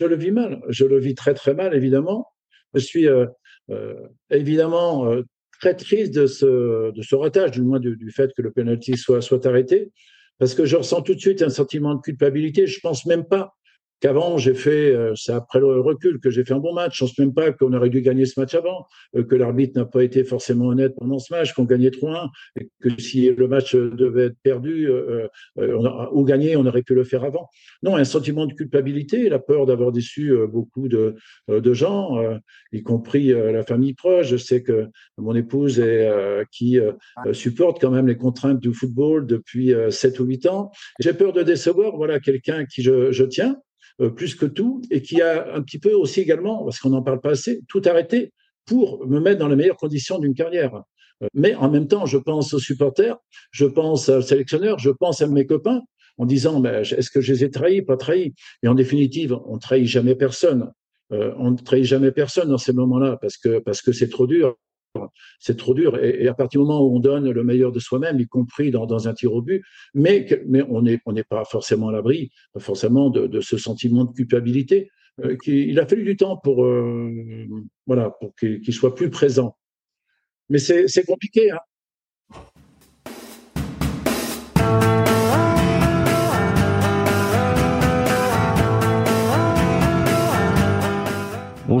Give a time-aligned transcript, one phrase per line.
[0.00, 0.62] je le vis mal.
[0.68, 2.26] Je le vis très très mal, évidemment.
[2.74, 3.26] Je suis euh,
[3.70, 3.94] euh,
[4.30, 5.22] évidemment euh,
[5.60, 8.96] très triste de ce, de ce ratage, du moins du, du fait que le penalty
[8.96, 9.90] soit, soit arrêté,
[10.38, 12.66] parce que je ressens tout de suite un sentiment de culpabilité.
[12.66, 13.52] Je pense même pas
[14.00, 16.98] qu'avant j'ai fait, euh, c'est après le recul que j'ai fait un bon match.
[16.98, 19.84] Je pense même pas qu'on aurait dû gagner ce match avant, euh, que l'arbitre n'a
[19.84, 22.28] pas été forcément honnête pendant ce match, qu'on gagnait 3-1,
[22.58, 25.28] et que si le match devait être perdu euh,
[26.12, 27.48] ou gagné, on aurait pu le faire avant.
[27.82, 31.16] Non, un sentiment de culpabilité, la peur d'avoir déçu beaucoup de,
[31.48, 32.18] de gens,
[32.72, 34.28] y compris la famille proche.
[34.28, 36.10] Je sais que mon épouse est
[36.50, 36.78] qui
[37.32, 40.70] supporte quand même les contraintes du football depuis 7 ou 8 ans.
[41.00, 43.69] J'ai peur de décevoir, voilà, quelqu'un qui je, je tiens euh,
[44.08, 47.20] plus que tout, et qui a un petit peu aussi également, parce qu'on n'en parle
[47.20, 48.32] pas assez, tout arrêté
[48.66, 50.82] pour me mettre dans les meilleures conditions d'une carrière.
[51.22, 53.16] Euh, mais en même temps, je pense aux supporters,
[53.50, 55.82] je pense aux sélectionneurs, je pense à mes copains,
[56.18, 58.34] en disant, mais est-ce que je les ai trahis, pas trahis?
[58.62, 60.70] Et en définitive, on trahit jamais personne.
[61.12, 64.26] Euh, on ne trahit jamais personne dans ces moments-là parce que parce que c'est trop
[64.26, 64.56] dur
[65.38, 66.02] c'est trop dur.
[66.02, 69.08] Et, à partir du moment où on donne le meilleur de soi-même, y compris dans,
[69.08, 69.62] un tir au but,
[69.94, 74.90] mais, mais on n'est on pas forcément à l'abri, forcément, de, ce sentiment de culpabilité.
[75.24, 77.46] Euh, qui, il a fallu du temps pour, euh,
[77.86, 79.56] voilà, pour qu'il soit plus présent.
[80.48, 81.50] Mais c'est compliqué.
[81.50, 81.58] Hein.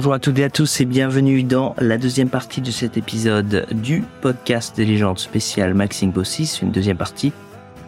[0.00, 3.66] Bonjour à toutes et à tous et bienvenue dans la deuxième partie de cet épisode
[3.70, 7.34] du podcast des légendes spéciales Maxime Bossis, une deuxième partie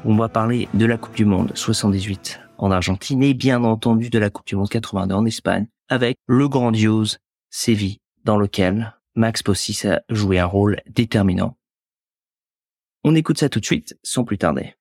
[0.05, 4.11] où on va parler de la Coupe du Monde 78 en Argentine et bien entendu
[4.11, 7.17] de la Coupe du Monde 82 en Espagne avec le grandiose
[7.49, 11.57] Séville dans lequel Max Bossis a joué un rôle déterminant.
[13.05, 14.75] On écoute ça tout de suite sans plus tarder.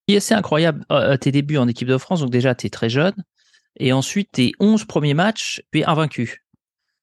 [0.00, 2.66] Ce qui est assez incroyable, euh, tes débuts en équipe de France, donc déjà tu
[2.66, 3.14] es très jeune,
[3.80, 6.44] et ensuite tes 11 premiers matchs, puis invaincu.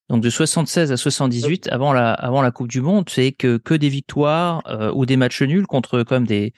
[0.08, 3.74] Donc de 76 à 78 avant la avant la Coupe du Monde, c'est que que
[3.74, 6.52] des victoires euh, ou des matchs nuls contre comme des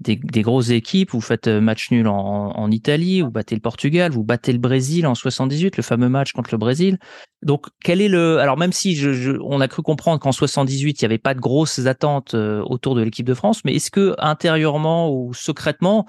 [0.00, 1.10] des, des grosses équipes.
[1.12, 4.58] Vous faites euh, match nul en, en Italie, vous battez le Portugal, vous battez le
[4.58, 6.98] Brésil en 78, le fameux match contre le Brésil.
[7.42, 11.00] Donc quel est le alors même si je, je on a cru comprendre qu'en 78
[11.00, 13.90] il n'y avait pas de grosses attentes euh, autour de l'équipe de France, mais est-ce
[13.90, 16.06] que intérieurement ou secrètement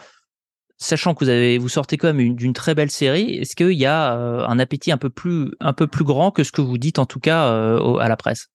[0.79, 3.85] sachant que vous avez vous sortez quand même d'une très belle série, est-ce qu'il y
[3.85, 5.51] a euh, un appétit un peu plus
[6.03, 8.47] grand que ce que vous dites en tout cas euh, à la presse?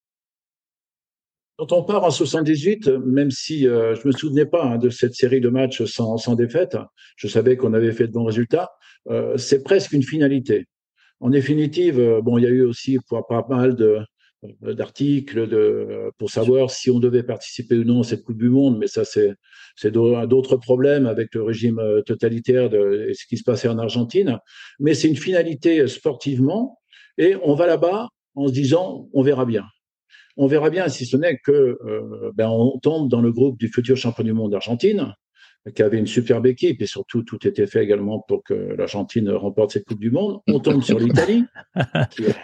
[1.56, 5.14] Quand on part en 78, même si euh, je me souvenais pas hein, de cette
[5.14, 6.76] série de matchs sans, défaite,
[7.16, 8.72] je savais qu'on avait fait de bons résultats.
[9.36, 10.66] c'est presque une finalité.
[11.20, 14.04] En définitive, bon, il y a eu aussi pas mal de, euh,
[14.60, 18.78] d'articles de, pour savoir si on devait participer ou non à cette Coupe du Monde,
[18.78, 19.32] mais ça, c'est,
[19.76, 23.78] c'est d'autres problèmes avec le régime euh, totalitaire de, et ce qui se passait en
[23.78, 24.38] Argentine.
[24.78, 26.78] Mais c'est une finalité sportivement,
[27.18, 29.64] et on va là-bas en se disant, on verra bien.
[30.36, 33.68] On verra bien si ce n'est que euh, ben, on tombe dans le groupe du
[33.68, 35.14] futur champion du monde d'Argentine,
[35.74, 39.70] qui avait une superbe équipe et surtout tout était fait également pour que l'Argentine remporte
[39.70, 40.40] cette Coupe du Monde.
[40.48, 41.44] On tombe sur l'Italie,
[42.10, 42.34] qui est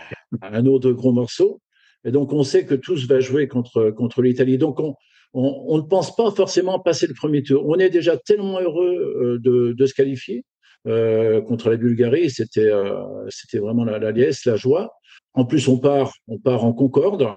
[0.40, 1.60] un autre gros morceau.
[2.04, 4.58] Et donc, on sait que tous va jouer contre, contre l'Italie.
[4.58, 4.94] Donc, on,
[5.34, 7.64] on, ne pense pas forcément passer le premier tour.
[7.66, 10.44] On est déjà tellement heureux euh, de, de se qualifier.
[10.86, 14.94] Euh, contre la Bulgarie, c'était euh, c'était vraiment la, la liesse, la joie.
[15.34, 17.34] En plus, on part, on part en Concorde.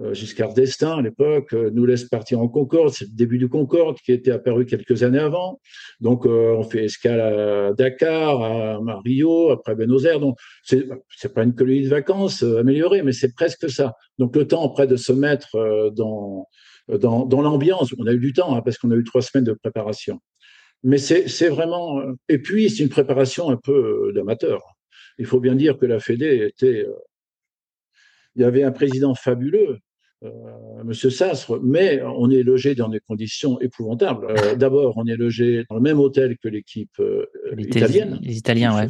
[0.00, 2.92] Euh, Giscard d'Estaing, à l'époque, euh, nous laisse partir en Concorde.
[2.92, 5.60] C'est le début du Concorde qui était apparu quelques années avant.
[6.00, 10.20] Donc, euh, on fait escale à Dakar, à, Rio, après Buenos Aires.
[10.20, 10.86] Donc, c'est,
[11.34, 13.94] pas une colonie de vacances améliorée, mais c'est presque ça.
[14.18, 16.46] Donc, le temps après de se mettre dans,
[16.88, 19.44] dans, dans l'ambiance, on a eu du temps, hein, parce qu'on a eu trois semaines
[19.44, 20.20] de préparation.
[20.84, 24.62] Mais c'est, vraiment, et puis c'est une préparation un peu d'amateur.
[25.18, 26.86] Il faut bien dire que la Fédé était,
[28.36, 29.78] il y avait un président fabuleux
[30.84, 34.26] Monsieur Sassre, mais on est logé dans des conditions épouvantables.
[34.30, 38.18] Euh, d'abord, on est logé dans le même hôtel que l'équipe euh, italienne.
[38.22, 38.86] Les Italiens, ouais.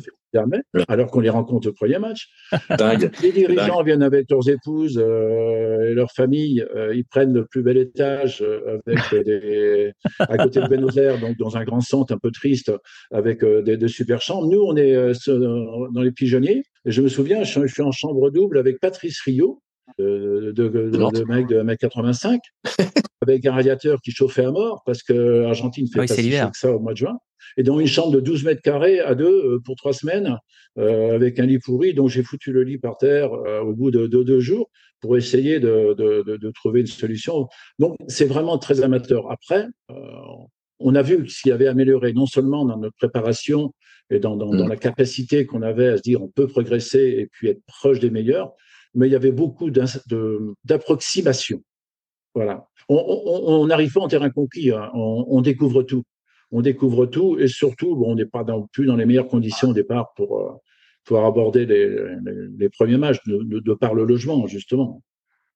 [0.88, 2.28] Alors qu'on les rencontre au premier match.
[3.22, 6.66] Les dirigeants viennent avec leurs épouses et leurs familles.
[6.94, 11.56] ils prennent le plus bel étage avec des, à côté de Buenos Aires, donc dans
[11.56, 12.70] un grand centre un peu triste,
[13.10, 14.48] avec des, de super chambres.
[14.48, 14.94] Nous, on est
[15.26, 16.62] dans les pigeonniers.
[16.84, 19.62] Et je me souviens, je suis en chambre double avec Patrice Rio,
[19.98, 22.38] de, de, de, de mec de 1m85
[23.22, 26.50] avec un radiateur qui chauffait à mort parce que Argentine fait oui, pas si chaud
[26.50, 27.18] que ça au mois de juin.
[27.56, 30.38] Et dans une chambre de 12 mètres carrés à deux euh, pour trois semaines
[30.78, 31.92] euh, avec un lit pourri.
[31.92, 35.16] Donc j'ai foutu le lit par terre euh, au bout de, de, deux jours pour
[35.16, 37.48] essayer de, trouver une solution.
[37.78, 39.30] Donc c'est vraiment très amateur.
[39.30, 39.94] Après, euh,
[40.78, 43.74] on a vu ce qui avait amélioré, non seulement dans notre préparation
[44.10, 44.68] et dans, dans, dans mm.
[44.68, 48.10] la capacité qu'on avait à se dire on peut progresser et puis être proche des
[48.10, 48.52] meilleurs,
[48.94, 49.70] mais il y avait beaucoup
[50.64, 51.62] d'approximation.
[52.34, 52.68] Voilà.
[52.88, 54.90] On n'arrive pas en terrain conquis, hein.
[54.94, 56.04] on, on, découvre tout.
[56.50, 59.70] On découvre tout et surtout, bon, on n'est pas dans, plus dans les meilleures conditions
[59.70, 60.52] au départ pour euh,
[61.04, 65.02] pouvoir aborder les, les, les premiers matchs de, de, de, par le logement, justement.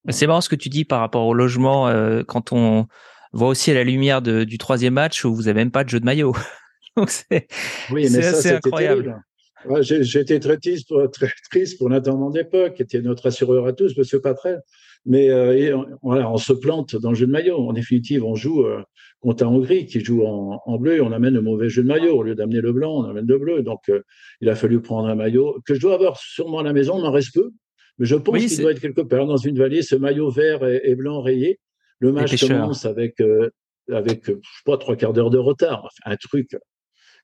[0.09, 2.87] C'est marrant ce que tu dis par rapport au logement euh, quand on
[3.33, 5.89] voit aussi à la lumière de, du troisième match où vous n'avez même pas de
[5.89, 6.35] jeu de maillot.
[6.97, 7.47] Donc c'est
[7.91, 9.23] oui, mais ça, c'est incroyable.
[9.67, 13.73] Ouais, J'étais très triste, pour, très triste pour l'intendant d'époque, qui était notre assureur à
[13.73, 14.63] tous, Monsieur Patrel.
[15.05, 17.57] Mais euh, on, on, se plante dans le jeu de maillot.
[17.59, 18.83] En définitive, on joue euh,
[19.21, 21.89] contre un Hongrie qui joue en, en, bleu et on amène le mauvais jeu de
[21.89, 22.17] maillot.
[22.17, 23.63] Au lieu d'amener le blanc, on amène le bleu.
[23.63, 24.03] Donc, euh,
[24.41, 26.99] il a fallu prendre un maillot que je dois avoir sûrement à la maison.
[26.99, 27.51] Il m'en reste peu.
[27.99, 30.81] Mais je pense qu'il doit être quelque part dans une valise, ce maillot vert et,
[30.85, 31.59] et blanc rayé.
[31.99, 33.51] Le match commence avec, euh,
[33.91, 35.85] avec, je sais pas, trois quarts d'heure de retard.
[35.85, 36.57] Enfin, un truc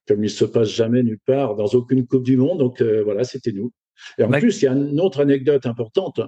[0.09, 2.59] comme il se passe jamais nulle part dans aucune Coupe du Monde.
[2.59, 3.73] Donc euh, voilà, c'était nous.
[4.17, 6.21] Et en plus, il y a une autre anecdote importante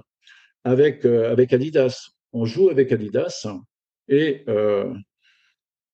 [0.63, 2.11] avec euh, avec Adidas.
[2.31, 3.47] On joue avec Adidas
[4.07, 4.93] et euh,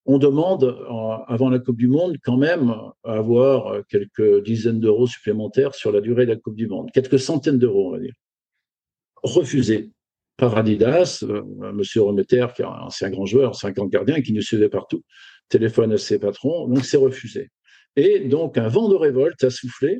[0.04, 0.78] on demande
[1.26, 2.74] avant la Coupe du Monde quand même
[3.04, 7.18] à avoir quelques dizaines d'euros supplémentaires sur la durée de la Coupe du Monde, quelques
[7.18, 8.14] centaines d'euros, on va dire.
[9.22, 9.90] Refusé
[10.38, 11.24] par Adidas,
[11.74, 15.02] Monsieur Remeter, qui est un ancien grand joueur, 50 gardien, qui nous suivait partout,
[15.50, 17.50] téléphone à ses patrons, donc c'est refusé.
[17.96, 19.98] Et donc, un vent de révolte a soufflé.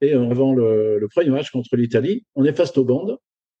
[0.00, 3.18] Et avant le, le premier match contre l'Italie, on efface nos bandes,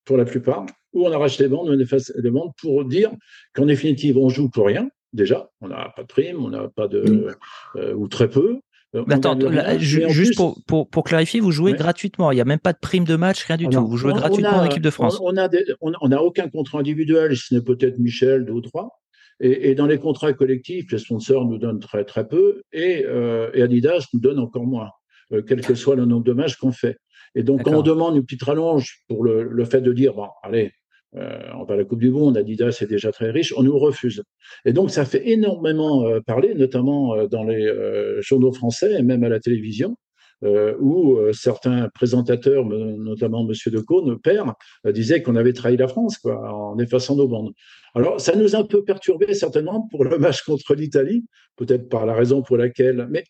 [0.08, 3.10] pour la plupart, ou on arrache les bandes, on efface les bandes pour dire
[3.54, 4.88] qu'en définitive, on joue pour rien.
[5.12, 7.34] Déjà, on n'a pas de prime, on n'a pas de, mmh.
[7.76, 8.58] euh, ou très peu.
[8.94, 11.78] Euh, attends, là, juste pour, pour, pour, clarifier, vous jouez ouais.
[11.78, 12.32] gratuitement.
[12.32, 13.90] Il n'y a même pas de prime de match, rien du Alors, tout.
[13.90, 15.18] Vous jouez gratuitement a, en équipe de France.
[15.22, 15.48] On n'a
[15.82, 18.98] on, on aucun contrat individuel, si ce n'est peut-être Michel, deux ou trois.
[19.40, 23.50] Et, et, dans les contrats collectifs, les sponsors nous donnent très très peu et, euh,
[23.54, 24.90] et Adidas nous donne encore moins,
[25.32, 26.98] euh, quel que soit le nombre de matchs qu'on fait.
[27.34, 30.28] Et donc, quand on demande une petite rallonge pour le, le fait de dire, bon,
[30.42, 30.72] allez,
[31.16, 33.78] euh, on va à la Coupe du Monde, Adidas est déjà très riche, on nous
[33.78, 34.22] refuse.
[34.64, 39.02] Et donc, ça fait énormément euh, parler, notamment euh, dans les euh, journaux français et
[39.02, 39.96] même à la télévision.
[40.44, 44.54] Euh, où euh, certains présentateurs, notamment Monsieur Decaux, nos pères,
[44.86, 47.52] euh, disaient qu'on avait trahi la France en effaçant nos bandes.
[47.96, 51.24] Alors, ça nous a un peu perturbé certainement pour le match contre l'Italie,
[51.56, 53.24] peut-être par la raison pour laquelle, mais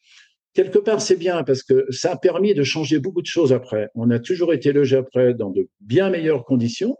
[0.53, 3.89] quelque part c'est bien parce que ça a permis de changer beaucoup de choses après.
[3.95, 6.95] On a toujours été logé après dans de bien meilleures conditions.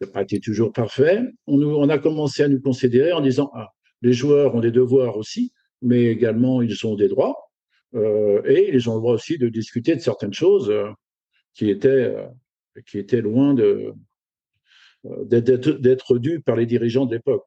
[0.00, 1.20] Ça n'a pas été toujours parfait.
[1.46, 3.68] On, on a commencé à nous considérer en disant ah,
[4.00, 5.52] les joueurs ont des devoirs aussi,
[5.82, 7.49] mais également ils ont des droits.
[7.94, 10.88] Euh, et ils ont le droit aussi de discuter de certaines choses euh,
[11.54, 12.26] qui étaient euh,
[12.86, 13.54] qui étaient loin
[15.04, 17.44] d'être dues par les dirigeants de l'époque.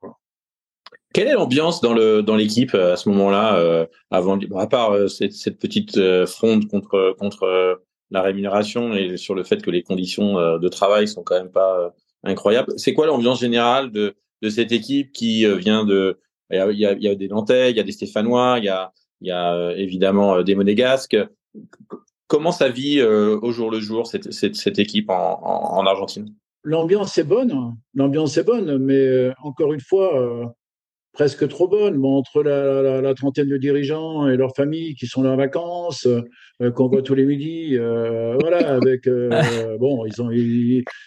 [1.13, 5.59] Quelle est l'ambiance dans le dans l'équipe à ce moment-là, avant à part cette, cette,
[5.59, 7.81] petite fronde contre contre
[8.11, 11.95] la rémunération et sur le fait que les conditions de travail sont quand même pas
[12.23, 12.73] incroyables.
[12.77, 16.19] C'est quoi l'ambiance générale de de cette équipe qui vient de
[16.51, 18.69] il y a, il y a des Nantais, il y a des Stéphanois, il y
[18.69, 18.91] a
[19.23, 21.17] il y a euh, évidemment euh, des Monégasques.
[22.27, 26.35] Comment ça vit euh, au jour le jour cette, cette, équipe en, en, en Argentine?
[26.63, 30.53] L'ambiance est bonne, l'ambiance est bonne, mais encore une fois,
[31.11, 31.97] presque trop bonne.
[31.97, 36.07] Bon, entre la, la, trentaine de dirigeants et leurs familles qui sont là en vacances,
[36.75, 40.29] qu'on voit tous les midis, euh, voilà, avec euh, bon, ils ont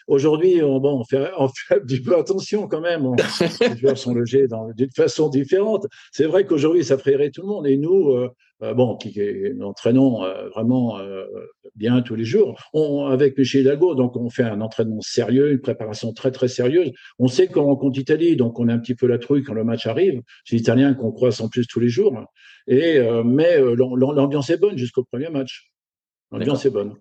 [0.07, 3.13] aujourd'hui, on, bon, on fait, un petit peu attention quand même.
[3.61, 5.87] Les joueurs sont logés d'une façon différente.
[6.13, 7.67] C'est vrai qu'aujourd'hui, ça ferait tout le monde.
[7.67, 8.29] Et nous, euh,
[8.63, 9.23] euh, bon, qui, qui
[9.63, 11.25] entraînons euh, vraiment euh,
[11.75, 12.59] bien tous les jours.
[12.73, 16.91] On, avec Michel Hidalgo, donc on fait un entraînement sérieux, une préparation très très sérieuse.
[17.19, 19.65] On sait qu'on rencontre l'Italie, donc on est un petit peu la trouille quand le
[19.65, 20.23] match arrive.
[20.45, 22.15] C'est l'Italien qu'on croise en plus tous les jours.
[22.67, 25.71] Et mais l'ambiance est bonne jusqu'au premier match.
[26.33, 26.97] L'ambiance est bonne.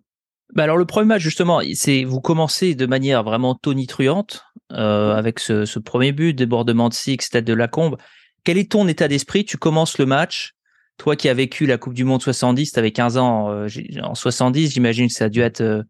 [0.53, 5.39] Bah alors le premier match justement, c'est vous commencez de manière vraiment tonitruante euh, avec
[5.39, 7.97] ce, ce, premier but, débordement de Six, tête de la combe.
[8.43, 9.43] Quel est ton état d'esprit?
[9.43, 10.53] Tu commences le match,
[10.97, 13.67] toi qui as vécu la Coupe du Monde 70, tu avais 15 ans euh,
[14.03, 15.81] en 70, j'imagine que ça a dû être euh,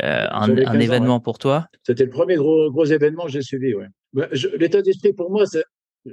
[0.00, 1.22] euh un, un événement ans, ouais.
[1.22, 1.68] pour toi?
[1.84, 3.74] C'était le premier gros, gros événement que j'ai suivi.
[3.74, 3.86] Ouais.
[4.12, 4.26] Bah,
[4.58, 5.64] L'état d'esprit pour moi, c'est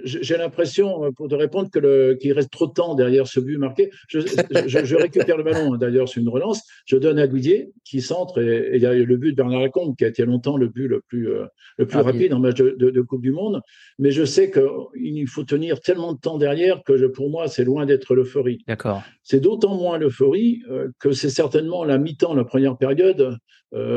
[0.04, 3.90] j'ai l'impression, euh, pour te répondre, qu'il reste trop de temps derrière ce but marqué.
[4.08, 6.62] Je, je, je récupère le ballon, hein, d'ailleurs, c'est une relance.
[6.86, 9.96] Je donne à Didier, qui centre, et il y a le but de Bernard Lacombe,
[9.98, 11.46] qui a été longtemps le but le plus, euh,
[11.78, 13.62] le plus ah, rapide en match de, de, de, Coupe du Monde.
[14.00, 17.66] Mais je sais qu'il faut tenir tellement de temps derrière que je, pour moi, c'est
[17.66, 18.64] loin d'être l'euphorie.
[18.68, 19.04] D'accord.
[19.24, 23.38] C'est d'autant moins l'euphorie euh, que c'est certainement la mi-temps, la première période,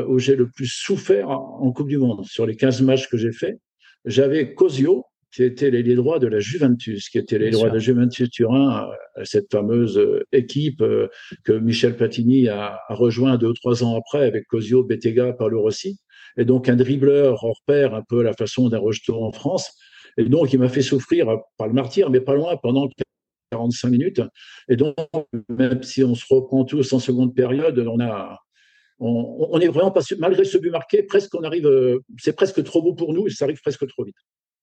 [0.07, 2.23] où j'ai le plus souffert en Coupe du Monde.
[2.23, 3.59] Sur les 15 matchs que j'ai faits,
[4.05, 5.05] j'avais Cosio,
[5.35, 8.89] qui était l'ailier droit de la Juventus, qui était l'ailier droit de la Juventus Turin,
[9.23, 10.01] cette fameuse
[10.31, 10.81] équipe
[11.43, 15.61] que Michel Platini a, a rejoint deux ou trois ans après avec Cosio, Bettega, Paolo
[15.61, 15.99] Rossi.
[16.37, 19.73] Et donc un dribbleur hors pair, un peu à la façon d'un rejeton en France.
[20.17, 21.27] Et donc il m'a fait souffrir,
[21.57, 22.89] pas le martyr, mais pas loin, pendant
[23.51, 24.21] 45 minutes.
[24.69, 24.95] Et donc,
[25.49, 28.39] même si on se reprend tous en seconde période, on a,
[28.99, 31.69] on, on est vraiment pas malgré ce but marqué, presque on arrive,
[32.17, 34.15] c'est presque trop beau pour nous et ça arrive presque trop vite.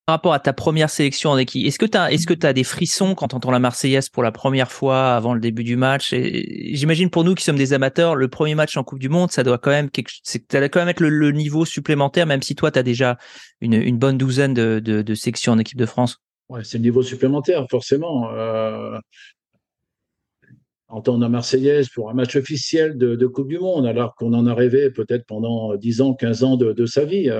[0.06, 3.28] Par rapport à ta première sélection en équipe, est-ce que tu as, des frissons quand
[3.28, 6.12] tu entends la Marseillaise pour la première fois avant le début du match?
[6.12, 9.44] J'imagine pour nous qui sommes des amateurs, le premier match en Coupe du Monde, ça
[9.44, 9.90] doit quand même,
[10.25, 13.16] ça doit quand même être le, niveau supplémentaire, même si toi, tu as déjà
[13.61, 16.18] une, bonne douzaine de sections en équipe de France.
[16.52, 18.30] Ouais, c'est le niveau supplémentaire, forcément.
[18.30, 18.99] Euh,
[20.92, 24.54] entendre la Marseillaise pour un match officiel de, Coupe du Monde, alors qu'on en a
[24.54, 27.32] rêvé peut-être pendant 10 ans, 15 ans de, sa vie,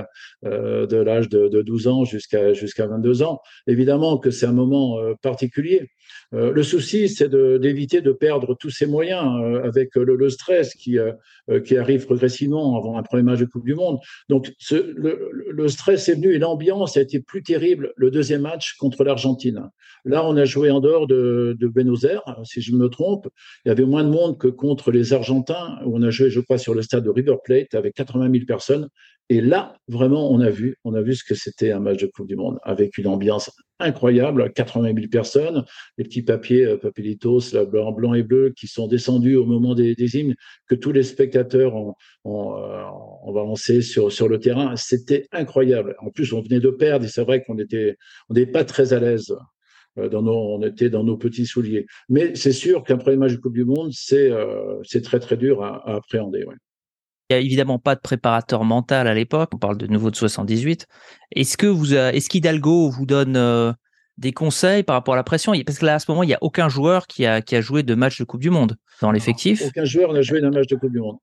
[0.44, 3.40] euh, de l'âge de, de, 12 ans jusqu'à jusqu'à 22 ans.
[3.66, 5.90] Évidemment que c'est un moment euh, particulier.
[6.35, 9.25] Euh, le souci, c'est d'éviter de, perdre tous ces moyens
[9.64, 10.99] avec le, stress qui,
[11.64, 13.99] qui arrive progressivement avant un premier match de Coupe du Monde.
[14.28, 19.04] Donc, le, stress est venu et l'ambiance a été plus terrible le deuxième match contre
[19.04, 19.68] l'Argentine.
[20.04, 23.28] Là, on a joué en dehors de, de Buenos Aires, si je me trompe.
[23.64, 26.40] Il y avait moins de monde que contre les Argentins, où on a joué, je
[26.40, 28.88] crois, sur le stade de River Plate avec 80 000 personnes.
[29.28, 32.06] Et là, vraiment, on a vu, on a vu ce que c'était un match de
[32.06, 35.64] Coupe du Monde avec une ambiance incroyable, 80 000 personnes,
[35.96, 39.94] les petits papiers, euh, papelitos, blanc, blanc et bleu, qui sont descendus au moment des,
[39.94, 40.34] des hymnes,
[40.68, 41.94] que tous les spectateurs ont,
[42.25, 42.84] ont, euh,
[43.22, 44.76] ont balancé sur, sur le terrain.
[44.76, 45.96] C'était incroyable.
[46.00, 49.00] En plus, on venait de perdre et c'est vrai qu'on on n'était pas très à
[49.00, 49.34] l'aise.
[49.99, 51.87] Euh, dans nos, on était dans nos petits souliers.
[52.08, 55.62] Mais c'est sûr qu'un premier match de Coupe du Monde, c'est euh, très très dur
[55.62, 56.44] à, à appréhender.
[56.44, 56.54] Ouais.
[57.30, 59.50] Il n'y a évidemment pas de préparateur mental à l'époque.
[59.54, 60.87] On parle de nouveau de 78.
[61.34, 63.72] Est-ce que vous, est-ce qu'Hidalgo vous donne euh,
[64.18, 65.52] des conseils par rapport à la pression?
[65.64, 67.61] Parce que là, à ce moment, il n'y a aucun joueur qui a, qui a
[67.61, 69.62] joué de match de Coupe du Monde dans l'effectif.
[69.66, 71.16] Aucun joueur n'a joué d'un match de Coupe du Monde.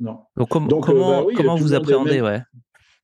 [0.00, 0.18] Non.
[0.36, 2.40] Donc, com Donc comment, euh, bah oui, comment vous appréhendez ouais?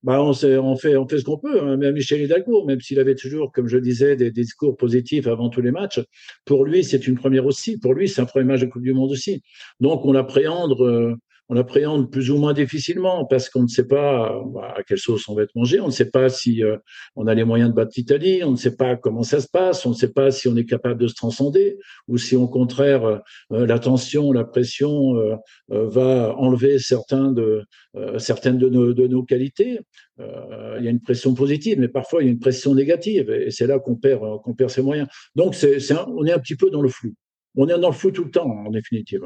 [0.05, 1.59] Bah, on, on, fait, on fait ce qu'on peut.
[1.63, 1.77] Hein.
[1.77, 5.61] Même Michel Hidalgo, même s'il avait toujours, comme je disais, des, discours positifs avant tous
[5.61, 5.99] les matchs,
[6.45, 7.79] pour lui, c'est une première aussi.
[7.79, 9.41] Pour lui, c'est un premier match de Coupe du Monde aussi.
[9.79, 10.79] Donc, on l'appréhende.
[10.79, 11.15] Euh,
[11.49, 15.27] on appréhende plus ou moins difficilement parce qu'on ne sait pas bah, à quelle sauce
[15.29, 16.77] on va être mangé, on ne sait pas si euh,
[17.15, 19.85] on a les moyens de battre l'Italie, on ne sait pas comment ça se passe,
[19.85, 23.05] on ne sait pas si on est capable de se transcender ou si au contraire
[23.05, 25.35] euh, la tension, la pression euh,
[25.71, 27.63] euh va enlever certains de,
[27.95, 29.79] euh, certaines de nos, de nos qualités.
[30.17, 33.51] il y a une pression positive, mais parfois il y a une pression négative et
[33.51, 35.07] c'est là qu'on perd, qu'on perd ses moyens.
[35.35, 37.13] Donc c'est, on est un petit peu dans le flou.
[37.55, 39.21] On est dans le flou tout le temps en définitive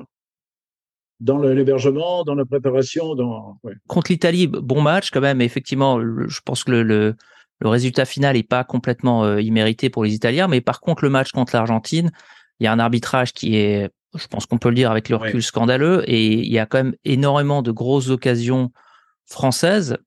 [1.19, 3.15] dans l'hébergement, dans la préparation.
[3.15, 3.57] Dans...
[3.63, 3.73] Ouais.
[3.87, 5.41] Contre l'Italie, bon match quand même.
[5.41, 7.15] Effectivement, je pense que le, le,
[7.59, 11.09] le résultat final n'est pas complètement euh, immérité pour les Italiens, mais par contre, le
[11.09, 12.11] match contre l'Argentine,
[12.59, 15.15] il y a un arbitrage qui est, je pense qu'on peut le dire avec le
[15.15, 15.41] recul, ouais.
[15.41, 18.71] scandaleux, et il y a quand même énormément de grosses occasions
[19.25, 19.97] françaises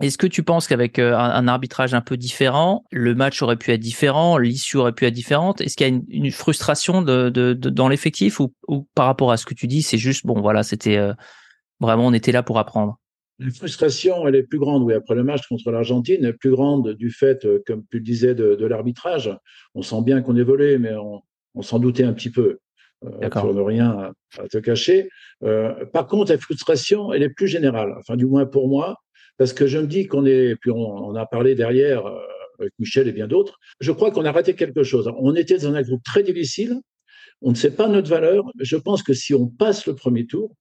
[0.00, 3.72] est-ce que tu penses qu'avec euh, un, arbitrage un peu différent, le match aurait pu
[3.72, 5.60] être différent, l'issue aurait pu être différente?
[5.60, 9.06] Est-ce qu'il y a une, une frustration de, de, de dans l'effectif ou, ou, par
[9.06, 11.14] rapport à ce que tu dis, c'est juste bon, voilà, c'était euh,
[11.80, 12.98] vraiment on était là pour apprendre?
[13.38, 16.50] La frustration, elle est plus grande, oui, après le match contre l'Argentine, elle est plus
[16.50, 19.30] grande du fait, euh, comme tu le disais, de, de l'arbitrage.
[19.74, 21.22] On sent bien qu'on est volé, mais on,
[21.54, 22.58] on s'en doutait un petit peu.
[23.04, 25.10] Euh, pour ne rien à te cacher.
[25.44, 27.94] Euh, par contre, la frustration, elle est plus générale.
[27.98, 28.96] Enfin, du moins pour moi,
[29.38, 32.18] parce que je me dis qu'on est, puis on, a parlé derrière euh,
[32.58, 35.10] avec Michel et bien d'autres, je crois qu'on a raté quelque chose.
[35.18, 36.80] On était dans un groupe très difficile,
[37.42, 40.54] on ne sait pas notre valeur, je pense que si on passe le premier tour,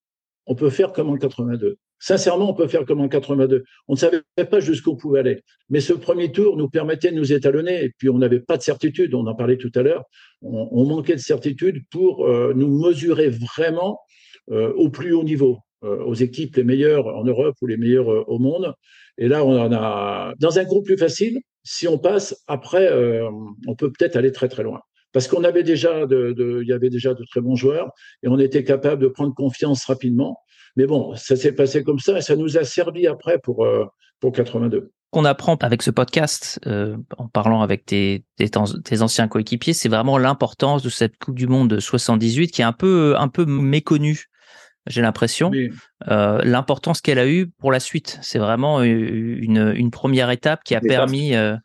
[0.45, 1.77] on peut faire comme en 82.
[1.99, 3.63] Sincèrement, on peut faire comme en 82.
[3.87, 5.41] On ne savait pas jusqu'où on pouvait aller.
[5.69, 7.83] Mais ce premier tour nous permettait de nous étalonner.
[7.83, 9.15] Et puis, on n'avait pas de certitude.
[9.15, 10.03] On en parlait tout à l'heure.
[10.41, 14.01] On, on, manquait de certitude pour euh, nous mesurer vraiment
[14.51, 15.59] euh, au plus haut niveau.
[15.85, 18.73] Euh, aux équipes les meilleures en Europe ou les meilleures euh, au monde.
[19.17, 21.41] Et là, on en a dans un groupe plus facile.
[21.63, 23.29] Si on passe, après, euh,
[23.67, 24.81] on peut peut-être aller très très loin
[25.13, 27.89] parce qu'on avait déjà il y avait déjà de très bons joueurs
[28.23, 30.39] et on était capable de prendre confiance rapidement.
[30.75, 33.65] Mais bon, ça s'est passé comme ça et ça nous a servi après pour
[34.19, 38.49] pour 82 qu'on apprend avec ce podcast, euh, en parlant avec tes, tes,
[38.83, 42.65] tes anciens coéquipiers, c'est vraiment l'importance de cette Coupe du Monde de 78 qui est
[42.65, 44.25] un peu un peu méconnue
[44.87, 45.49] j'ai l'impression.
[45.49, 45.71] Oui.
[46.09, 50.75] Euh, L'importance qu'elle a eue pour la suite, c'est vraiment une, une, première étape qui
[50.75, 51.55] a permis euh,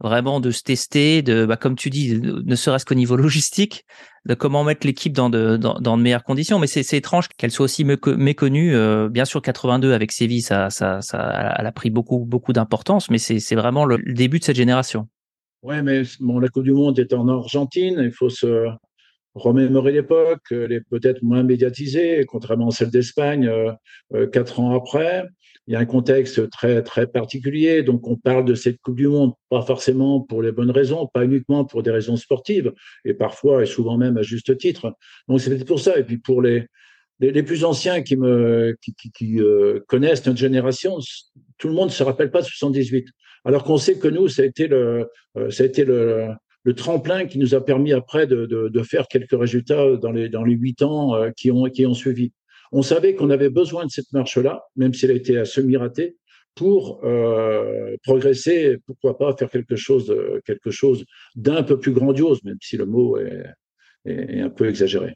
[0.00, 3.84] vraiment de se tester, de, bah, comme tu dis, ne serait-ce qu'au niveau logistique,
[4.26, 6.58] de comment mettre l'équipe dans de, dans, dans, de meilleures conditions.
[6.58, 8.74] Mais c'est étrange qu'elle soit aussi méconnue.
[8.74, 13.10] Euh, bien sûr, 82 avec Séville, ça, ça, ça, elle a pris beaucoup, beaucoup d'importance,
[13.10, 15.08] mais c'est vraiment le début de cette génération.
[15.62, 17.98] Ouais, mais bon, la Coupe du Monde est en Argentine.
[18.04, 18.68] Il faut se
[19.34, 20.42] remémorer l'époque.
[20.50, 23.72] Elle est peut-être moins médiatisée, contrairement à celle d'Espagne, euh,
[24.14, 25.24] euh, quatre ans après.
[25.66, 27.82] Il y a un contexte très, très particulier.
[27.82, 31.24] Donc, on parle de cette Coupe du Monde, pas forcément pour les bonnes raisons, pas
[31.24, 32.72] uniquement pour des raisons sportives,
[33.04, 34.94] et parfois et souvent même à juste titre.
[35.28, 35.98] Donc, c'est pour ça.
[35.98, 36.66] Et puis, pour les,
[37.20, 40.98] les, plus anciens qui me qui, qui, euh, connaissent notre génération,
[41.58, 43.06] tout le monde ne se rappelle pas de 78.
[43.44, 46.28] Alors qu'on sait que nous, ça a été le, euh, ça a été le,
[46.64, 50.28] le tremplin qui nous a permis après de, de, de faire quelques résultats dans les
[50.28, 52.32] dans les huit ans euh, qui ont qui ont suivi.
[52.72, 56.16] On savait qu'on avait besoin de cette marche-là, même si elle a été à semi-ratée,
[56.56, 60.12] pour euh, progresser, pourquoi pas faire quelque chose,
[60.44, 61.04] quelque chose
[61.36, 63.44] d'un peu plus grandiose, même si le mot est,
[64.06, 65.14] est un peu exagéré.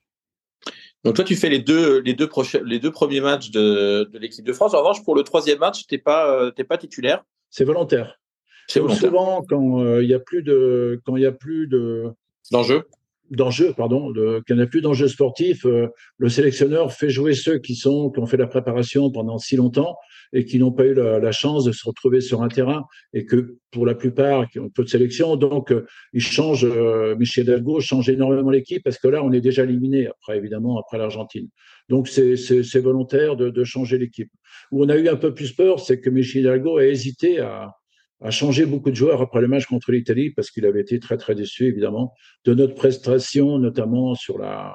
[1.04, 2.28] Donc toi, tu fais les deux, les deux,
[2.64, 4.74] les deux premiers matchs de, de l'équipe de France.
[4.74, 7.24] En revanche, pour le troisième match, t'es pas, euh, t'es pas titulaire.
[7.50, 8.20] C'est volontaire.
[8.68, 12.04] C'est souvent quand euh, il y a plus de, quand il y a plus de
[12.50, 12.84] d'enjeux
[13.30, 17.58] d'enjeux, pardon, de, qu'il n'y a plus d'enjeux sportifs, euh, le sélectionneur fait jouer ceux
[17.58, 19.96] qui sont, qui ont fait la préparation pendant si longtemps
[20.32, 23.24] et qui n'ont pas eu la, la, chance de se retrouver sur un terrain et
[23.24, 27.44] que pour la plupart qui ont peu de sélection, donc euh, il change, euh, Michel
[27.44, 31.48] Hidalgo change énormément l'équipe parce que là on est déjà éliminé après évidemment après l'Argentine.
[31.88, 34.30] Donc c'est, c'est, c'est volontaire de, de changer l'équipe.
[34.70, 37.77] Où on a eu un peu plus peur, c'est que Michel Hidalgo a hésité à,
[38.20, 41.16] a changé beaucoup de joueurs après le match contre l'Italie parce qu'il avait été très
[41.16, 42.12] très déçu évidemment
[42.44, 44.74] de notre prestation, notamment sur la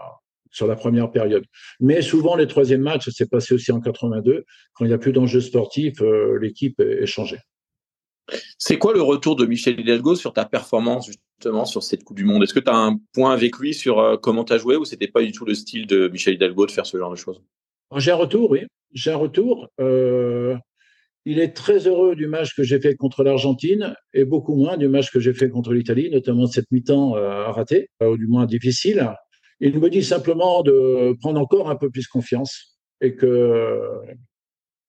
[0.51, 1.43] sur la première période.
[1.79, 5.12] Mais souvent les troisièmes matchs, c'est passé aussi en 82 quand il n'y a plus
[5.12, 7.39] d'enjeux sportifs, euh, l'équipe est, changée.
[8.57, 12.23] C'est quoi le retour de Michel Hidalgo sur ta performance justement sur cette Coupe du
[12.23, 12.43] Monde?
[12.43, 14.85] Est-ce que tu as un point avec lui sur euh, comment tu as joué ou
[14.85, 17.41] c'était pas du tout le style de Michel Hidalgo de faire ce genre de choses?
[17.97, 18.62] J'ai un retour, oui.
[18.93, 19.67] J'ai un retour.
[19.81, 20.55] Euh,
[21.25, 24.89] il est très heureux du match que j'ai fait contre l'Argentine et beaucoup moins du
[24.89, 28.46] match que j'ai fait contre l'Italie, notamment cette mi-temps euh, raté, euh, ou du moins
[28.46, 29.10] difficile.
[29.60, 33.80] Il me dit simplement de prendre encore un peu plus confiance et que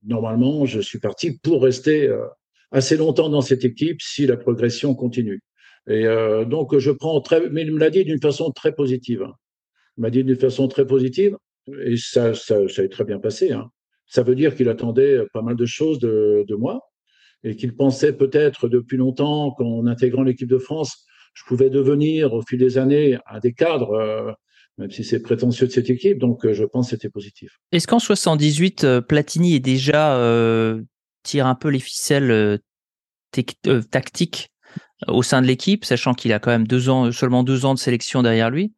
[0.03, 2.27] normalement, je suis parti pour rester euh,
[2.73, 5.41] assez longtemps dans cette équipe si la progression continue.
[5.87, 6.07] Et
[6.47, 9.27] donc, je prends très, mais il me l'a dit d'une façon très positive.
[9.99, 11.37] Il m'a dit d'une façon très positive
[11.85, 13.53] et ça, ça, ça a très bien passé.
[13.53, 13.71] Hein.
[14.15, 16.89] Ça veut dire qu'il attendait pas mal de choses de, moi
[17.43, 22.41] et qu'il pensait peut-être depuis longtemps qu'en intégrant l'équipe de France, je pouvais devenir au
[22.41, 24.31] fil des années un des cadres, euh,
[24.79, 26.19] même si c'est prétentieux de cette équipe.
[26.19, 27.59] Donc, euh, je pense que c'était positif.
[27.73, 30.17] Est-ce qu'en 78, euh, Platini est déjà
[31.25, 32.61] tire un peu les ficelles
[33.91, 34.53] tactiques
[35.09, 38.51] au sein de l'équipe, sachant qu'il a quand même seulement deux ans de sélection derrière
[38.51, 38.75] lui?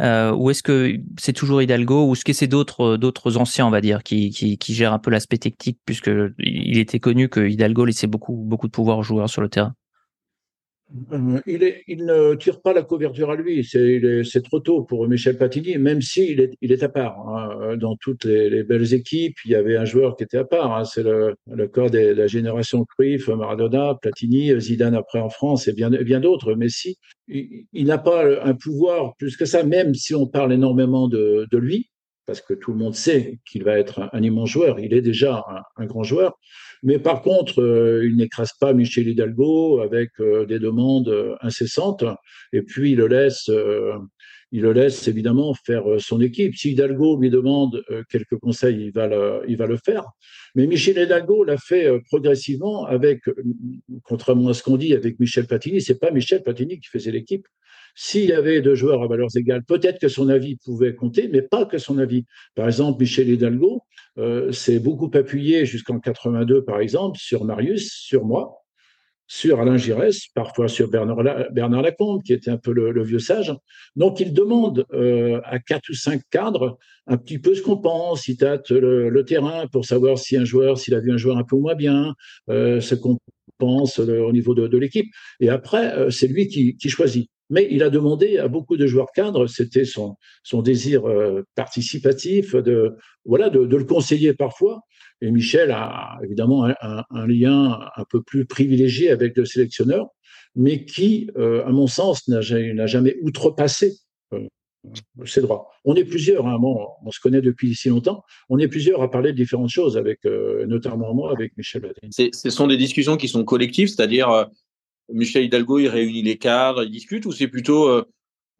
[0.00, 3.70] Euh, ou est-ce que c'est toujours Hidalgo ou est-ce que c'est d'autres d'autres anciens on
[3.70, 7.40] va dire qui, qui, qui gèrent un peu l'aspect technique puisque il était connu que
[7.46, 9.74] Hidalgo laissait beaucoup beaucoup de pouvoir aux joueurs sur le terrain?
[9.74, 9.81] euh,
[11.46, 13.64] il, est, il, ne tire pas la couverture à lui.
[13.64, 17.18] C'est trop tôt pour Michel Platini, même s'il est, il est à part.
[17.28, 17.76] Hein.
[17.76, 20.76] Dans toutes les, les, belles équipes, il y avait un joueur qui était à part.
[20.76, 20.84] Hein.
[20.84, 21.34] C'est le,
[21.68, 26.54] cas de la génération Cruyff, Maradona, Platini, Zidane après en France et bien, d'autres.
[26.54, 31.08] Messi, il, il n'a pas un pouvoir plus que ça, même si on parle énormément
[31.08, 31.90] de, lui,
[32.26, 34.78] parce que tout le monde sait qu'il va être un, immense joueur.
[34.78, 35.44] Il est déjà
[35.76, 36.38] un grand joueur.
[36.82, 42.04] Mais par contre, euh, il n'écrase pas Michel Hidalgo avec euh, des demandes euh, incessantes.
[42.52, 43.50] Et puis, il le laisse,
[44.50, 46.56] il le laisse évidemment faire son équipe.
[46.56, 50.04] Si Hidalgo lui demande quelques conseils, il va le, il va le faire.
[50.54, 53.22] Mais Michel Hidalgo l'a fait progressivement avec,
[54.02, 57.46] contrairement à ce qu'on dit avec Michel Platini, c'est pas Michel Platini qui faisait l'équipe.
[57.94, 61.42] S'il y avait deux joueurs à valeurs égales, peut-être que son avis pouvait compter, mais
[61.42, 62.24] pas que son avis.
[62.54, 63.82] Par exemple, Michel Hidalgo
[64.18, 68.62] euh, s'est beaucoup appuyé jusqu'en 82, par exemple, sur Marius, sur moi,
[69.26, 73.54] sur Alain Giresse, parfois sur Bernard, Lacombe, qui était un peu le, vieux sage.
[73.96, 78.26] Donc, il demande euh, à quatre ou cinq cadres un petit peu ce qu'on pense.
[78.28, 81.44] Il tâte le, terrain pour savoir si un joueur, s'il a vu un joueur un
[81.44, 82.14] peu moins bien,
[82.50, 83.18] euh, ce qu'on
[83.58, 85.06] pense au niveau de, l'équipe.
[85.40, 87.30] Et après, c'est lui qui choisit.
[87.52, 90.16] Mais il a demandé à beaucoup de joueurs cadres, c'était son,
[90.62, 94.80] désir euh, participatif, de, voilà, de, le conseiller parfois.
[95.20, 100.08] Et Michel a évidemment un, lien un peu plus privilégié avec le sélectionneur,
[100.56, 103.98] mais qui, euh, à mon sens, n'a jamais outrepassé
[104.32, 104.48] euh,
[105.26, 105.68] ses droits.
[105.84, 109.32] On est plusieurs, hein, on se connaît depuis si longtemps, on est plusieurs à parler
[109.32, 113.88] de différentes choses, avec, notamment moi, avec Michel Ce sont des discussions qui sont collectives,
[113.88, 114.48] c'est-à-dire
[115.08, 118.04] Michel Hidalgo, il réunit les cadres, il discute, ou c'est plutôt euh,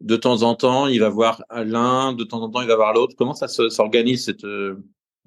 [0.01, 2.93] de temps en temps, il va voir l'un, de temps en temps, il va voir
[2.93, 3.15] l'autre?
[3.17, 4.45] Comment ça s'organise cette...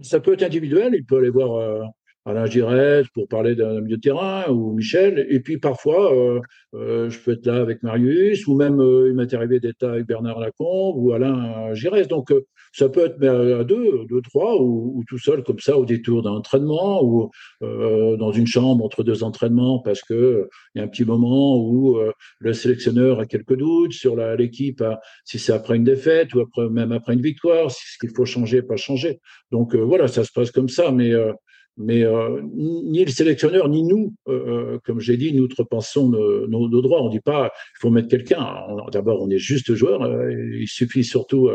[0.01, 1.91] Ça peut être individuel, il peut aller voir
[2.27, 5.27] Alain Giresse pour parler d'un milieu de terrain ou Michel.
[5.31, 6.41] Et puis parfois, euh,
[6.75, 10.07] euh, je peux être là avec Marius ou même euh, il m'est arrivé d'être avec
[10.07, 12.09] Bernard Lacombe ou Alain Giresse.
[12.09, 12.33] Donc
[12.77, 16.33] ça peut être à deux, deux, trois ou, tout seul comme ça au détour d'un
[16.33, 21.05] entraînement ou dans une chambre entre deux entraînements parce que il y a un petit
[21.05, 21.99] moment où
[22.39, 24.85] le sélectionneur a quelques doutes sur l'équipe,
[25.25, 28.27] si c'est après une défaite ou après, même après une victoire, si ce qu'il faut
[28.27, 29.21] changer, pas changer.
[29.51, 31.13] Donc voilà, ça se passe comme ça, mais
[31.77, 36.69] mais euh, ni le sélectionneur ni nous, euh, euh, comme j'ai dit, nous repensons nos,
[36.69, 37.03] nos, droits.
[37.03, 38.47] On dit pas il faut mettre quelqu'un.
[38.93, 40.09] D'abord, on est juste joueur.
[40.31, 41.51] il suffit surtout,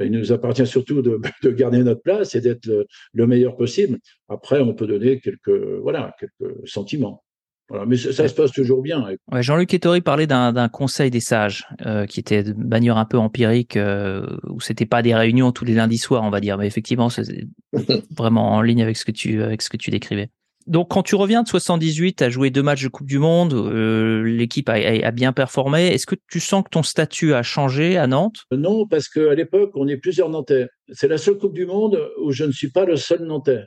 [0.00, 3.98] il nous appartient surtout de, de garder notre place et d'être le, le, meilleur possible.
[4.28, 5.48] Après, on peut donner quelques
[5.82, 7.25] voilà quelques sentiments.
[7.68, 9.04] Voilà, mais ça, se passe toujours bien.
[9.32, 13.18] Ouais, Jean-Luc Ettori parlait d'un conseil des sages, euh, qui était de manière un peu
[13.18, 16.66] empirique, euh, où c'était pas des réunions tous les lundis soirs, on va dire, mais
[16.66, 17.24] effectivement, c'est
[18.16, 20.30] vraiment en ligne avec ce que tu avec ce que tu décrivais.
[20.68, 24.22] Donc, quand tu reviens de 78, à jouer deux matchs de Coupe du Monde, euh,
[24.22, 25.88] l'équipe a, a, bien performé.
[25.88, 28.44] Est-ce que tu sens que ton statut a changé à Nantes?
[28.50, 30.66] Non, parce qu'à l'époque, on est plusieurs Nantais.
[30.92, 33.64] C'est la seule Coupe du Monde où je ne suis pas le seul Nantais.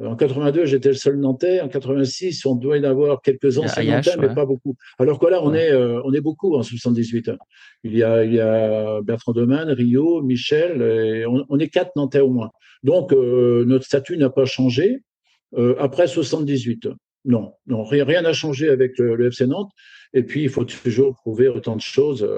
[0.00, 1.60] Euh, en 82, j'étais le seul Nantais.
[1.60, 4.76] En 86, on doit y en avoir quelques anciens Nantais, mais pas beaucoup.
[4.98, 7.30] Alors que là, on est, euh, on est beaucoup en 78.
[7.84, 12.20] Il y a, il y a Bertrand Demann, Rio, Michel, et on, est quatre Nantais
[12.20, 12.50] au moins.
[12.82, 15.02] Donc, euh, notre statut n'a pas changé.
[15.78, 16.88] après 78,
[17.26, 19.70] non, non, rien n'a changé avec le, FC Nantes.
[20.12, 22.28] Et puis, il faut toujours prouver autant de choses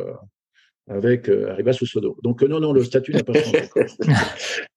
[0.88, 2.16] avec Arribas ou Sodo.
[2.22, 3.62] Donc, non, non, le statut n'a pas changé.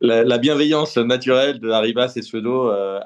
[0.00, 3.00] la, bienveillance naturelle de Arribas et Suedo euh,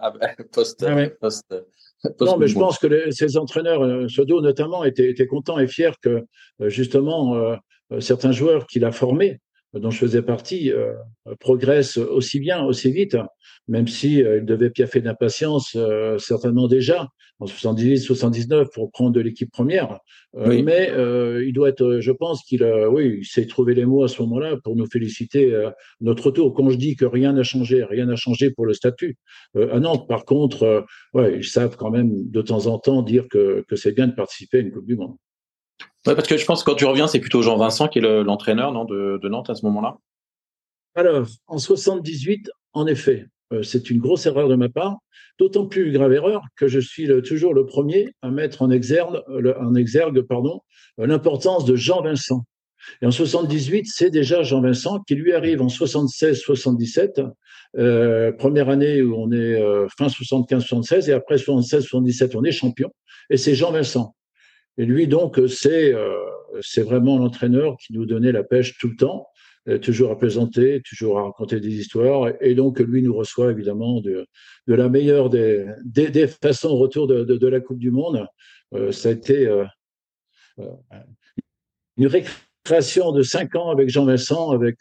[0.53, 5.59] post, ah non, mais je pense que ces entraîneurs, euh, Suedo notamment, étaient, étaient, contents
[5.59, 6.25] et fiers que
[6.61, 7.57] euh, justement
[7.99, 9.41] certains joueurs qu'il a formés,
[9.75, 10.73] dont je faisais partie,
[11.39, 13.17] progressent aussi bien, aussi vite,
[13.69, 15.77] même si il devait piaffer d'impatience
[16.19, 17.09] certainement déjà
[17.41, 19.99] en 78, 79 pour prendre de l'équipe première.
[20.37, 23.87] Euh, mais euh, il doit être, je pense qu'il a, oui, il s'est trouvé les
[23.87, 26.55] mots à ce moment-là pour nous féliciter euh, notre tour.
[26.55, 29.17] Quand je dis que rien n'a changé, rien n'a changé pour le statut.
[29.57, 33.65] à Nantes, par contre, ouais, ils savent quand même de temps en temps dire que,
[33.67, 35.17] que c'est bien de participer à une Coupe du Monde.
[36.07, 38.73] Ouais, parce que je pense que quand tu reviens, c'est plutôt Jean-Vincent qui est l'entraîneur
[38.73, 39.99] non, de, Nantes à ce moment-là?
[40.95, 44.97] Alors, en 78, en effet, euh, c'est une grosse erreur de ma part,
[45.39, 49.23] d'autant plus grave erreur que je suis toujours le premier à mettre en exergue,
[49.61, 50.61] en exergue pardon,
[50.99, 52.45] euh, l'importance de Jean Vincent.
[53.03, 57.23] Et en 78, c'est déjà Jean Vincent qui lui arrive en 76-77,
[57.79, 62.91] euh, première année où on est euh, fin 75-76 et après 76-77 on est champion.
[63.29, 64.15] Et c'est Jean Vincent.
[64.81, 65.95] Et lui donc c'est
[66.63, 69.27] c'est vraiment l'entraîneur qui nous donnait la pêche tout le temps.
[69.69, 72.33] Euh, toujours à plaisanter, toujours à raconter des histoires.
[72.41, 74.27] Et donc, lui nous reçoit évidemment de,
[74.67, 78.27] la meilleure des, des, façons au retour de, de, la Coupe du Monde.
[78.73, 79.67] Euh, ça a été euh,
[80.61, 80.65] euh,
[81.99, 84.79] une récréation de cinq ans avec Jean Vincent, avec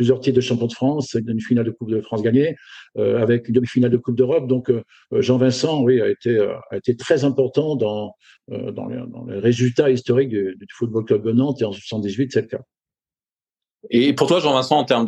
[0.00, 2.56] plusieurs titres de champion de France, une finale de Coupe de France gagnée,
[2.96, 4.46] avec une demi-finale de Coupe d'Europe.
[4.46, 4.72] Donc,
[5.12, 8.14] Jean Vincent, oui, a été, très important dans,
[8.48, 11.60] dans, les, dans résultats historiques du, Football Club de Nantes.
[11.60, 12.62] Et en 78, c'est le cas.
[13.90, 15.04] Et pour toi, Jean-Vincent, en termes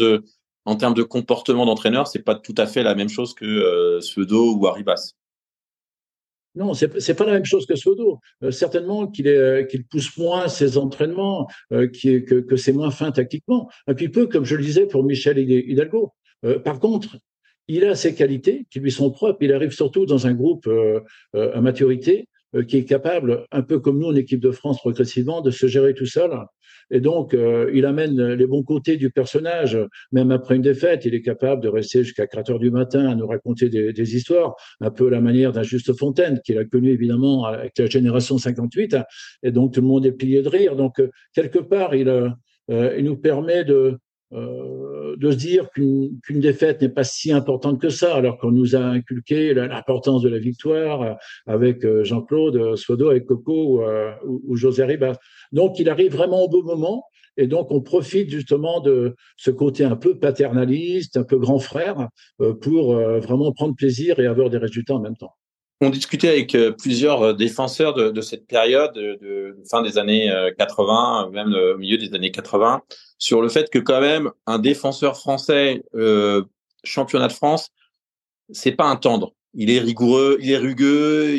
[0.94, 4.00] de, comportement d'entraîneur, c'est pas tout à fait la même chose que euh,
[4.30, 5.14] ou Arribas?
[6.54, 8.18] Non, c'est c'est pas la même chose que Suedo.
[8.42, 13.10] Euh, certainement qu'il est qu'il pousse moins ses entraînements, euh, que, que c'est moins fin
[13.10, 13.70] tactiquement.
[13.86, 16.12] Un petit peu comme je le disais pour Michel Hidalgo.
[16.44, 17.18] Euh, par contre,
[17.68, 19.38] il a ses qualités qui lui sont propres.
[19.40, 21.00] Il arrive surtout dans un groupe euh,
[21.32, 22.28] à maturité
[22.68, 25.94] qui est capable, un peu comme nous en équipe de France progressivement, de se gérer
[25.94, 26.30] tout seul
[26.92, 29.78] et donc, euh, il amène les bons côtés du personnage.
[30.12, 33.14] Même après une défaite, il est capable de rester jusqu'à 4 heures du matin à
[33.14, 36.90] nous raconter des, des histoires, un peu la manière d'un Juste Fontaine, qu'il a connu
[36.90, 38.96] évidemment avec la génération 58.
[39.42, 40.76] Et donc, tout le monde est plié de rire.
[40.76, 43.98] Donc, euh, quelque part, il, euh, il nous permet de,
[44.34, 48.74] euh, de se dire qu'une défaite n'est pas si importante que ça, alors qu'on nous
[48.74, 51.12] a inculqué l'importance de la victoire euh,
[51.46, 55.16] avec euh, Jean-Claude Sodo, avec Coco ou, ou, José Ribas.
[55.52, 57.04] Donc, il arrive vraiment au bon moment.
[57.36, 62.08] Et donc, on profite justement de ce côté un peu paternaliste, un peu grand frère,
[62.60, 65.34] pour vraiment prendre plaisir et avoir des résultats en même temps
[65.82, 71.30] on discutait avec plusieurs défenseurs de, de cette période de, de, fin des années 80,
[71.32, 72.82] même au milieu des années 80,
[73.22, 76.42] sur le fait que quand même un défenseur français euh,
[76.82, 77.70] championnat de France,
[78.50, 79.32] c'est pas un tendre.
[79.54, 81.38] Il est rigoureux, il est rugueux.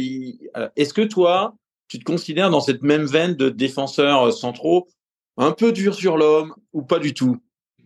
[0.56, 1.56] Euh, est-ce que toi,
[1.90, 4.88] tu te considères dans cette même veine de défenseurs euh, centraux,
[5.36, 7.36] un peu dur sur l'homme ou pas du tout?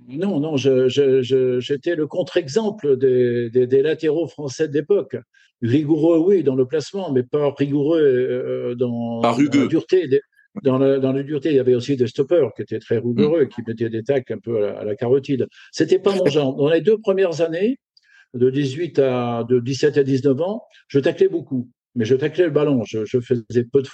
[0.08, 5.18] Non, non, j'étais le contre-exemple des, des, latéraux français d'époque.
[5.62, 10.08] Rigoureux, oui, dans le placement, mais pas rigoureux euh, dans, la dureté.
[10.64, 13.46] Dans la, dans la, dureté, il y avait aussi des stoppers qui étaient très rigoureux,
[13.46, 13.50] mm.
[13.50, 15.48] qui mettaient des tacs un peu à la, à la carotide.
[15.72, 16.56] C'était pas mon genre.
[16.56, 17.80] Dans les deux premières années,
[18.34, 22.52] de 18 à de 17 à 19 ans, je taclais beaucoup, mais je taclais le
[22.52, 22.84] ballon.
[22.86, 23.88] Je, je faisais peu de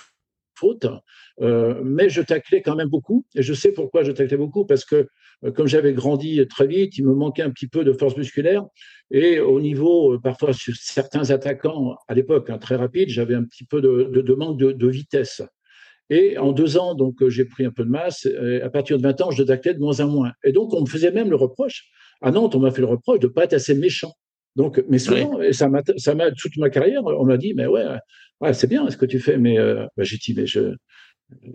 [0.56, 0.86] faute,
[1.42, 3.26] euh, mais je taclais quand même beaucoup.
[3.36, 5.08] Et je sais pourquoi je taclais beaucoup, parce que
[5.44, 8.64] euh, comme j'avais grandi très vite, il me manquait un petit peu de force musculaire.
[9.12, 13.44] Et au niveau, euh, parfois, sur certains attaquants, à l'époque, hein, très rapide, j'avais un
[13.44, 15.42] petit peu de, de, manque de, de, vitesse.
[16.10, 18.26] Et en deux ans, donc, j'ai pris un peu de masse.
[18.26, 20.32] Et à partir de 20 ans, je taclais de moins en moins.
[20.44, 21.86] Et donc, on me faisait même le reproche.
[22.22, 24.14] À Nantes, on m'a fait le reproche de ne pas être assez méchant.
[24.56, 27.66] Donc, mais souvent, et ça m'a, ça m'a toute ma carrière, on m'a dit, mais
[27.66, 27.86] ouais,
[28.40, 30.76] ouais, c'est bien ce que tu fais, mais euh, bah, j'ai dit, mais je,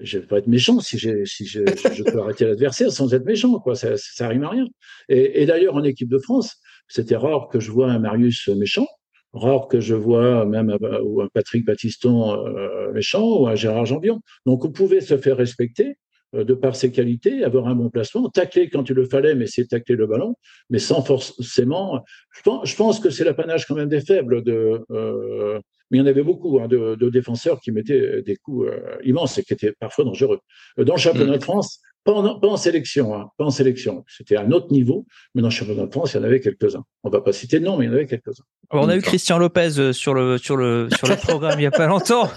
[0.01, 3.75] je vais pas être méchant si, je, peux arrêter l'adversaire sans être méchant, quoi.
[3.75, 4.67] Ça, ça à rien.
[5.09, 6.57] Et, d'ailleurs, en équipe de France,
[6.89, 8.87] c'était rare que je vois un Marius méchant,
[9.33, 14.21] rare que je vois même un, Patrick Battiston euh, méchant ou un Gérard Jambion.
[14.47, 15.97] Donc, on pouvait se faire respecter
[16.35, 19.47] euh, de par ses qualités, avoir un bon placement, tacler quand il le fallait, mais
[19.47, 20.35] c'est tacler le ballon,
[20.69, 22.05] mais sans forcément.
[22.37, 24.43] Je pense, je pense que c'est l'apanage quand même des faibles.
[24.43, 25.59] De, euh,
[25.91, 28.97] mais il y en avait beaucoup hein, de, de, défenseurs qui mettaient des coups euh,
[29.05, 30.41] immenses et qui étaient parfois dangereux.
[30.77, 31.43] Dans le championnat de mm.
[31.43, 34.05] France, pas en, pas en sélection, hein, pas en sélection.
[34.09, 36.41] C'était à un autre niveau, mais dans le championnat de France, il y en avait
[36.41, 36.85] quelques-uns.
[37.05, 38.45] On va pas citer de nom, mais il y en avait quelques-uns.
[38.71, 41.71] on a eu Christian Lopez sur le sur le sur le programme il y a
[41.71, 42.31] pas longtemps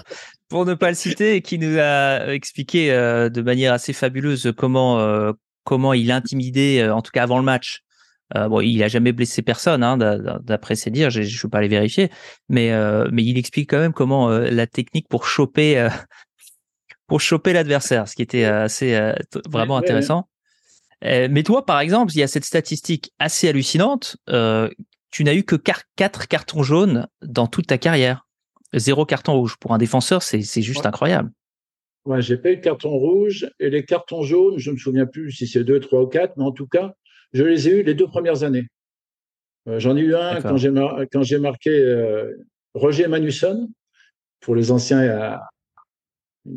[0.52, 5.00] pour ne pas le citer, qui nous a expliqué euh, de manière assez fabuleuse comment
[5.00, 5.32] euh,
[5.64, 7.82] comment il intimidait, euh, en tout cas avant le match.
[8.34, 9.96] Bon, il a jamais blessé personne, hein,
[10.42, 11.10] d'après ses dires.
[11.10, 12.10] Je ne peux pas les vérifier,
[12.48, 12.70] mais
[13.10, 15.88] mais il explique quand même comment la technique pour choper
[17.06, 18.98] pour choper l'adversaire, ce qui était assez
[19.48, 20.28] vraiment intéressant.
[21.02, 24.16] mais toi, par exemple, il y a cette statistique assez hallucinante.
[25.10, 28.24] tu n'as eu que quatre cartons jaunes dans toute ta carrière
[28.74, 29.56] zéro carton rouge.
[29.58, 31.30] Pour un défenseur, c'est juste incroyable.
[32.04, 35.30] Ouais, j'ai pas eu de carton rouge et les cartons jaunes, je me souviens plus
[35.30, 36.94] si c'est deux, trois ou quatre, mais en tout cas,
[37.32, 38.66] je les ai eus les deux premières années.
[39.68, 42.32] Euh, j'en ai eu un quand j'ai marqué euh,
[42.74, 43.68] Roger Manusson
[44.40, 45.48] pour les anciens à,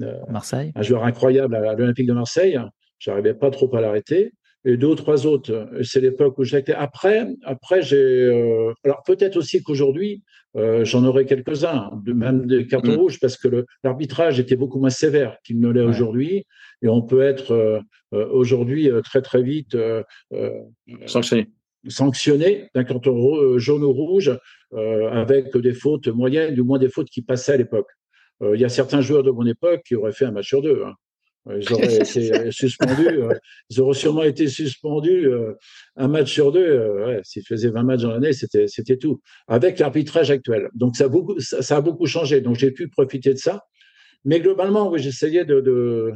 [0.01, 2.59] euh, Marseille, un joueur incroyable à l'Olympique de Marseille.
[2.99, 4.33] J'arrivais pas trop à l'arrêter
[4.65, 5.69] et deux ou trois autres.
[5.83, 6.73] C'est l'époque où j'étais.
[6.73, 7.97] Après, après j'ai.
[7.97, 10.23] Euh, alors peut-être aussi qu'aujourd'hui,
[10.57, 12.99] euh, j'en aurais quelques-uns, même des cartons mm.
[12.99, 16.45] rouges, parce que l'arbitrage était beaucoup moins sévère qu'il ne l'est aujourd'hui,
[16.81, 17.79] et on peut être euh,
[18.11, 19.77] aujourd'hui très très vite
[21.05, 21.49] sanctionné.
[21.87, 24.37] Sanctionné d'un carton jaune ou rouge
[24.71, 27.89] avec des fautes moyennes, du moins des fautes qui passaient à l'époque.
[28.41, 30.83] Il y a certains joueurs de mon époque qui auraient fait un match sur deux.
[30.85, 30.93] Hein.
[31.49, 33.07] Ils auraient été suspendus.
[33.07, 33.33] Euh,
[33.69, 35.53] ils auraient sûrement été suspendus euh,
[35.95, 36.65] un match sur deux.
[36.65, 39.21] Euh, ouais, S'ils faisaient 20 matchs dans l'année, c'était, c'était tout.
[39.47, 40.69] Avec l'arbitrage actuel.
[40.73, 42.41] Donc, ça a beaucoup, ça, a beaucoup changé.
[42.41, 43.63] Donc, j'ai pu profiter de ça.
[44.23, 46.13] Mais globalement, oui, j'essayais de, de,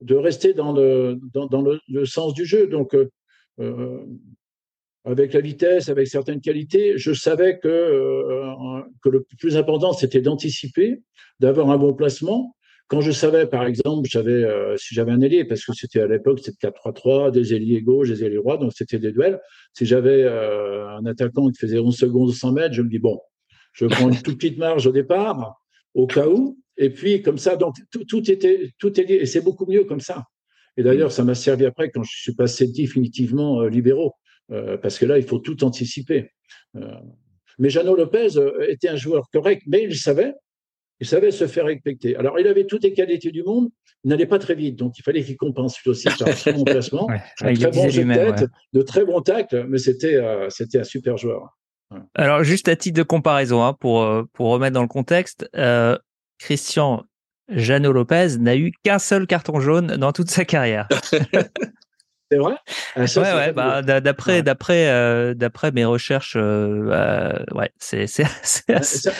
[0.00, 2.66] de, rester dans le, dans, le, sens du jeu.
[2.66, 2.96] Donc,
[3.60, 4.06] euh,
[5.04, 8.54] avec la vitesse, avec certaines qualités, je savais que,
[9.02, 11.02] que le plus important, c'était d'anticiper,
[11.40, 12.54] d'avoir un bon placement
[12.88, 16.06] quand je savais, par exemple, j'avais, euh, si j'avais un ailier, parce que c'était à
[16.06, 19.40] l'époque, c'était 4-3-3, des ailiers gauche, des ailiers droits, donc c'était des duels.
[19.72, 22.98] Si j'avais euh, un attaquant qui faisait 11 secondes ou 100 mètres, je me dis,
[22.98, 23.20] bon,
[23.72, 25.56] je prends une toute petite marge au départ,
[25.94, 29.26] au cas où, et puis comme ça, donc tout, tout était, tout est lié, et
[29.26, 30.24] c'est beaucoup mieux comme ça.
[30.76, 34.14] Et d'ailleurs, ça m'a servi après quand je suis passé définitivement euh, libéraux,
[34.82, 36.30] parce que là, il faut tout anticiper.
[37.58, 38.28] mais Jeannot Lopez
[38.68, 40.34] était un joueur correct, mais il savait,
[41.00, 42.16] il savait se faire respecter.
[42.16, 43.70] Alors, il avait toutes les qualités du monde,
[44.04, 46.64] il n'allait pas très vite, donc il fallait qu'il compense aussi par un très bon
[46.64, 47.08] placement,
[47.40, 50.84] un très bon jeu de tête, de très bons tacles, mais c'était euh, c'était un
[50.84, 51.56] super joueur.
[52.14, 55.96] Alors, juste à titre de comparaison, hein, pour, euh, pour remettre dans le contexte, euh,
[56.44, 57.04] Christian
[57.48, 60.86] Jeannot Lopez n'a eu qu'un seul carton jaune dans toute sa carrière.
[62.30, 62.56] C'est vrai?
[62.96, 63.52] Ah, Ouais, ouais.
[63.52, 68.64] Bah, d'après, d'après, euh, d'après mes recherches, euh, euh ouais, c'est c'est c'est,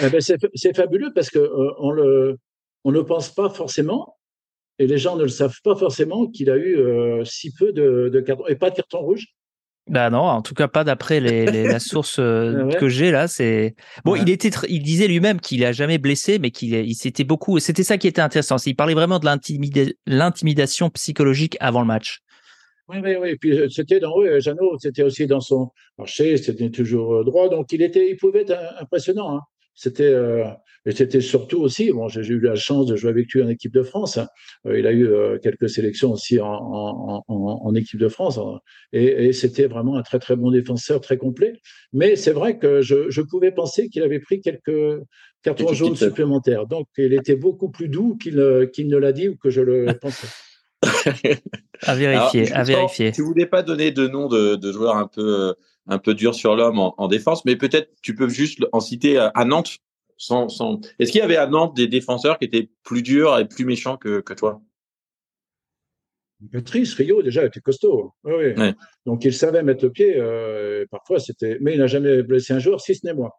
[0.02, 2.38] eh ben, c'est fabuleux parce que euh, on le
[2.84, 4.16] on ne pense pas forcément
[4.78, 6.78] et les gens ne le savent pas forcément qu'il a eu
[7.24, 9.26] si peu de, de cartons et pas de carton rouge.
[9.86, 13.28] Bah non, en tout cas pas d'après les, les, la source ah que j'ai là.
[13.28, 17.24] C'est bon, il était, il disait lui-même qu'il a jamais blessé, mais qu'il il s'était
[17.24, 17.58] beaucoup.
[17.58, 18.56] C'était ça qui était intéressant.
[18.64, 19.28] Il parlait vraiment de
[20.06, 22.22] l'intimidation psychologique avant le match.
[22.88, 23.36] Oui, oui, oui.
[23.36, 27.48] Puis euh, c'était dans oui, Jeannot, c'était aussi dans son marché, c'était toujours euh, droit.
[27.48, 29.36] Donc il était, il pouvait être impressionnant.
[29.36, 29.40] Hein.
[29.74, 30.14] C'était
[30.86, 33.72] et c'était surtout aussi, bon, j'ai eu la chance de jouer avec lui en équipe
[33.72, 34.18] de France.
[34.18, 34.28] Hein.
[34.66, 35.08] il a eu
[35.42, 38.38] quelques sélections aussi en, en, en, en équipe de France.
[38.38, 38.58] Hein.
[38.92, 41.54] Et, et c'était vraiment un très très bon défenseur, très complet.
[41.92, 45.00] Mais c'est vrai que je, je pouvais penser qu'il avait pris quelques
[45.42, 46.66] cartons jaunes supplémentaires.
[46.66, 49.86] Donc il était beaucoup plus doux qu'il qu'il ne l'a dit ou que je le
[50.00, 50.28] pensais.
[51.82, 53.12] à vérifier, à vérifier.
[53.12, 55.54] Tu voulais pas donner de nom de, de joueurs un peu
[55.86, 59.18] un peu dur sur l'homme en, en, défense, mais peut-être tu peux juste en citer
[59.18, 59.78] à Nantes.
[60.16, 60.80] Sans, sans...
[60.98, 63.96] Est-ce qu'il y avait à Nantes des défenseurs qui étaient plus durs et plus méchants
[63.96, 64.62] que, que toi?
[66.52, 68.12] Patrice Rio déjà était costaud.
[68.24, 68.72] Oui, oui.
[69.06, 70.14] Donc il savait mettre le pied.
[70.16, 73.30] Euh, parfois c'était, mais il n'a jamais blessé un joueur, si ce n'est moi.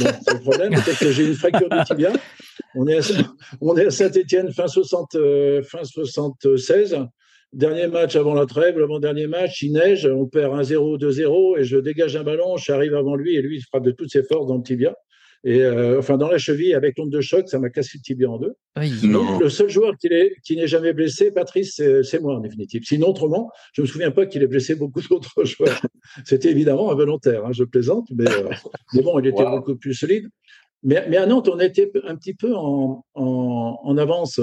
[0.00, 2.12] Le problème, c'est que j'ai une fracture du tibia.
[2.74, 3.24] On est à,
[3.60, 6.98] on est à Saint-Etienne fin 60, euh, fin 76.
[7.54, 11.78] Dernier match avant la trêve, l'avant-dernier match, il neige, on perd 1-0, 2-0, et je
[11.78, 14.58] dégage un ballon, j'arrive avant lui, et lui, il frappe de toutes ses forces dans
[14.58, 14.94] le tibia.
[15.44, 18.28] Et euh, enfin, dans la cheville, avec l'onde de choc, ça m'a cassé le tibia
[18.28, 18.54] en deux.
[18.76, 22.82] Le seul joueur qui n'est jamais blessé, Patrice, c'est moi en définitive.
[22.84, 25.80] Sinon, autrement, je me souviens pas qu'il ait blessé beaucoup d'autres joueurs.
[26.24, 28.50] C'était évidemment involontaire, hein, je plaisante, mais, euh,
[28.94, 30.28] mais, bon, il était beaucoup plus solide.
[30.82, 34.40] Mais, mais, à Nantes, on était un petit peu en, en, en, avance.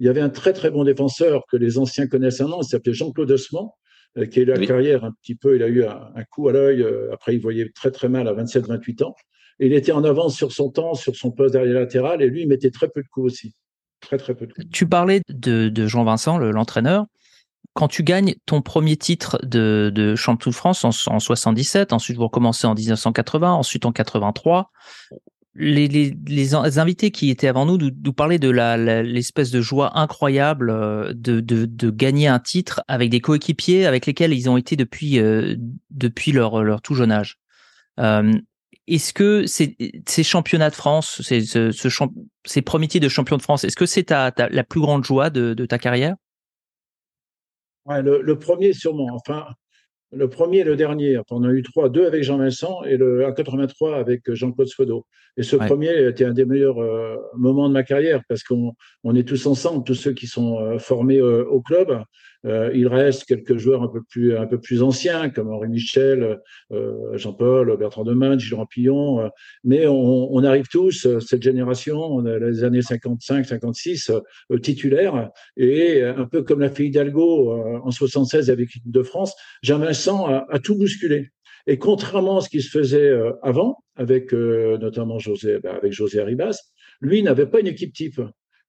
[0.00, 2.70] Il y avait un très très bon défenseur que les anciens connaissent à Nantes, il
[2.70, 3.70] s'appelait Jean-Claude Osman,
[4.16, 6.48] euh, qui a eu la carrière un petit peu, il a eu un, un coup
[6.48, 9.14] à l'œil, après il voyait très très mal à 27-28 ans
[9.60, 12.48] il était en avance sur son temps, sur son poste derrière latéral, et lui, il
[12.48, 13.54] mettait très peu de coups aussi.
[14.00, 14.66] Très, très peu de coups.
[14.72, 17.06] Tu parlais de, Jean-Vincent, l'entraîneur.
[17.74, 22.16] Quand tu gagnes ton premier titre de, de champion de France en, en 77, ensuite
[22.16, 24.70] vous recommencez en 1980, ensuite en 83,
[25.58, 31.12] les, invités qui étaient avant nous nous, nous parlaient de l'espèce de joie incroyable euh,
[31.14, 35.56] de, gagner un titre avec des coéquipiers avec lesquels ils ont été depuis, euh,
[35.90, 37.38] depuis leur, leur tout jeune âge.
[37.98, 38.32] Euh,
[38.94, 41.70] est-ce que ces, ces championnats de France, ces, ce,
[42.44, 45.30] ces premiers titres de champion de France, est-ce que c'est ta, la plus grande joie
[45.30, 46.14] de, de ta carrière?
[47.86, 49.08] Ouais, le, le, premier sûrement.
[49.14, 49.46] Enfin,
[50.12, 51.18] le premier et le dernier.
[51.30, 55.06] on a eu trois, deux avec Jean-Vincent et le 1,83 avec Jean-Claude Sfodo.
[55.36, 58.72] Et ce premier était un des meilleurs euh, moments de ma carrière parce qu'on
[59.04, 62.02] on est tous ensemble, tous ceux qui sont euh, formés euh, au club.
[62.46, 66.38] Euh, il reste quelques joueurs un peu plus un peu plus anciens comme Henri Michel,
[66.72, 69.20] euh, Jean-Paul, Bertrand Demain, Gilles Rampillon.
[69.20, 69.28] Euh,
[69.64, 74.12] mais on, on, arrive tous cette génération, on a les années 55, 56
[74.62, 77.52] titulaires et un peu comme l'a fait Hidalgo
[77.84, 81.30] en 76 avec l'équipe de France, Vincent a, a, tout bousculé.
[81.66, 86.58] Et contrairement à ce qui se faisait avant, avec notamment José, ben, avec José Arribas,
[87.00, 88.20] lui n'avait pas une équipe type.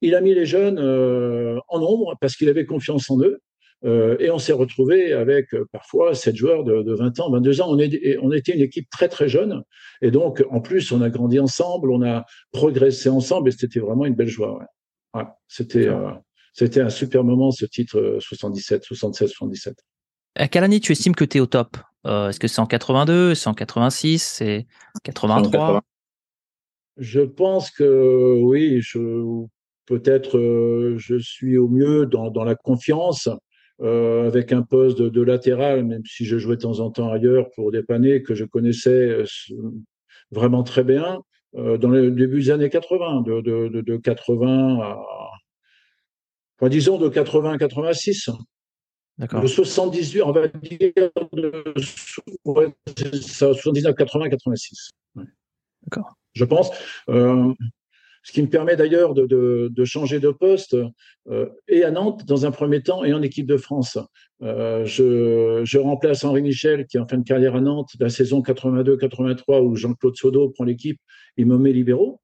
[0.01, 3.39] Il a mis les jeunes en nombre parce qu'il avait confiance en eux.
[3.85, 7.61] Euh, et on s'est retrouvé avec euh, parfois sept joueurs de, de, 20 ans, 22
[7.61, 7.67] ans.
[7.69, 9.63] On, est, on était une équipe très très jeune.
[10.01, 14.05] Et donc, en plus, on a grandi ensemble, on a progressé ensemble et c'était vraiment
[14.05, 14.57] une belle joie.
[14.57, 14.65] Ouais.
[15.13, 16.11] Ouais, c'était euh,
[16.53, 19.75] c'était un super moment, ce titre 77, 76, 77.
[20.35, 21.77] À quelle année tu estimes que tu es au top?
[22.05, 24.67] Euh, Est-ce que c'est en 82, c'est en 86, c'est
[25.03, 25.81] 83
[26.97, 29.45] Je pense que oui, je
[29.85, 33.29] peut-être euh, je suis au mieux dans, dans la confiance
[33.81, 37.11] euh, avec un poste de, de, latéral, même si je jouais de temps en temps
[37.11, 39.25] ailleurs pour dépanner, que je connaissais euh,
[40.31, 41.21] vraiment très bien,
[41.55, 44.99] euh, dans les débuts des années 80, de, de, de 80 à,
[46.59, 48.29] enfin, disons de 80 à 86.
[49.17, 49.41] D'accord.
[49.41, 50.91] De 78, on va dire
[51.33, 51.73] de
[53.19, 54.91] 79, 80, 86.
[55.83, 56.13] D'accord.
[56.33, 56.71] Je pense.
[57.09, 57.53] Euh,
[58.29, 60.77] ce qui me permet d'ailleurs de, changer de poste
[61.31, 63.97] euh, et à Nantes dans un premier temps et en équipe de France.
[64.43, 68.09] Euh, je, je, remplace Henri Michel qui est en fin de carrière à Nantes, la
[68.09, 70.99] saison 82-83 où Jean-Claude Sodo prend l'équipe,
[71.37, 72.21] il me met libéraux.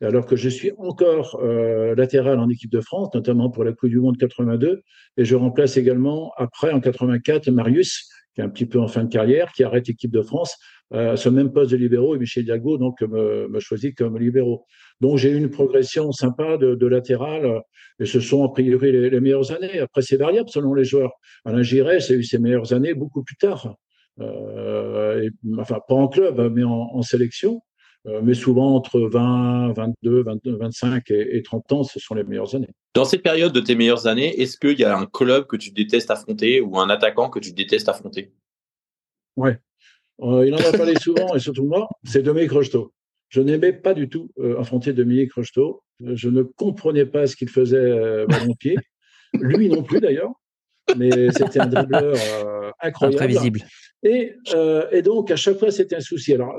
[0.00, 3.90] Alors que je suis encore euh, latéral en équipe de France, notamment pour la Coupe
[3.90, 4.80] du Monde 82,
[5.18, 9.04] et je remplace également après en 84 Marius, qui est un petit peu en fin
[9.04, 10.56] de carrière, qui arrête l'équipe de France
[10.92, 14.66] euh, ce même poste de libéraux et Michel Diago donc me, me choisit comme libéraux.
[15.00, 17.62] Donc j'ai eu une progression sympa de, de latéral
[17.98, 19.78] et ce sont a priori les, les, meilleures années.
[19.78, 21.12] Après c'est variable selon les joueurs.
[21.44, 23.74] Alain Giresse a eu ses meilleures années beaucoup plus tard.
[24.20, 27.62] Euh, et, enfin pas en club mais en, en sélection.
[28.06, 32.24] Euh, mais souvent entre 20, 22, 22 25 et, et 30 ans, ce sont les
[32.24, 32.70] meilleures années.
[32.94, 35.70] Dans cette période de tes meilleures années, est-ce qu'il y a un club que tu
[35.70, 38.32] détestes affronter ou un attaquant que tu détestes affronter?
[39.36, 39.60] Ouais,
[40.20, 42.92] il en a parlé souvent, et surtout moi, c'est Dominique Rocheteau.
[43.28, 45.82] Je n'aimais pas du tout euh, affronter Dominique Rocheteau.
[46.00, 48.76] Je ne comprenais pas ce qu'il faisait euh, ballon pied.
[49.34, 50.32] Lui non plus d'ailleurs,
[50.98, 53.22] mais c'était un dribbleur euh, incroyable.
[53.22, 53.60] Imprévisible.
[54.02, 56.34] Et, euh, et, donc, à chaque fois, c'était un souci.
[56.34, 56.54] Alors,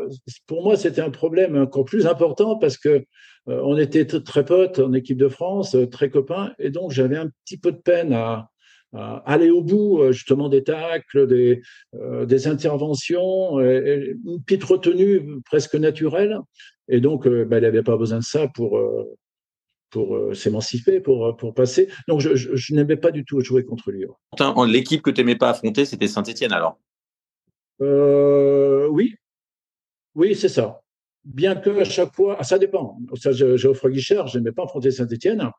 [0.48, 3.06] pour moi, c'était un problème encore plus important parce que
[3.50, 7.18] euh, on était très potes en équipe de France, euh, très copains, et donc j'avais
[7.18, 8.50] un petit peu de peine à
[8.94, 11.62] aller au bout justement des tacles, des,
[11.96, 16.40] euh, des interventions, et, une petite retenue presque naturelle.
[16.88, 18.80] Et donc, bah, il n'avait pas besoin de ça pour
[19.90, 21.88] pour s'émanciper, pour, pour passer.
[22.08, 24.06] Donc, je, je, je n'aimais pas du tout jouer contre lui.
[24.68, 26.80] L'équipe que tu n'aimais pas affronter, c'était Saint-Etienne alors?
[27.82, 29.16] Euh, oui,
[30.16, 30.82] oui, c'est ça.
[31.24, 32.98] Bien que à chaque fois, ah, ça dépend.
[33.16, 35.50] Ça, Geoffroy Guichard, je n'aimais pas affronter Saint-Etienne,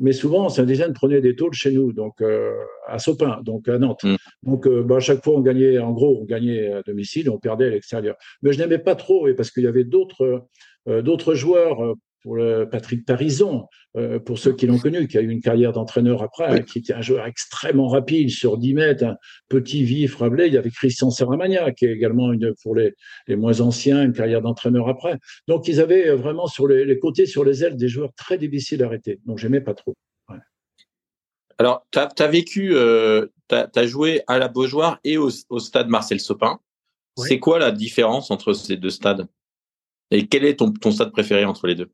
[0.00, 2.52] mais souvent Saint-Etienne prenait des tôles chez nous, donc euh,
[2.88, 4.04] à Sopin, donc à Nantes.
[4.04, 4.16] Mm.
[4.42, 7.38] Donc euh, bah, à chaque fois, on gagnait, en gros, on gagnait à domicile, on
[7.38, 8.16] perdait à l'extérieur.
[8.42, 10.46] Mais je n'aimais pas trop, et parce qu'il y avait d'autres
[10.86, 13.66] d'autres joueurs pour le Patrick Parison,
[13.96, 16.92] euh, pour ceux qui l'ont connu, qui a eu une carrière d'entraîneur après, qui était
[16.92, 19.16] un joueur extrêmement rapide sur 10 mètres, un
[19.48, 20.46] petit vif, rablé.
[20.46, 22.94] Il y avait Christian Serramagna, qui est également une, pour les,
[23.26, 25.18] les moins anciens, une carrière d'entraîneur après.
[25.48, 28.82] Donc ils avaient vraiment sur les, les, côtés, sur les ailes, des joueurs très difficiles
[28.82, 29.18] à arrêter.
[29.26, 29.94] Donc j'aimais pas trop.
[30.28, 30.38] Ouais.
[31.58, 35.30] Alors, tu as, as, vécu, euh, tu as, as, joué à la Beaujoire et au,
[35.48, 36.60] au stade Marcel Sopin.
[37.18, 37.28] Oui.
[37.28, 39.26] C'est quoi la différence entre ces deux stades?
[40.10, 41.90] Et quel est ton, ton stade préféré entre les deux?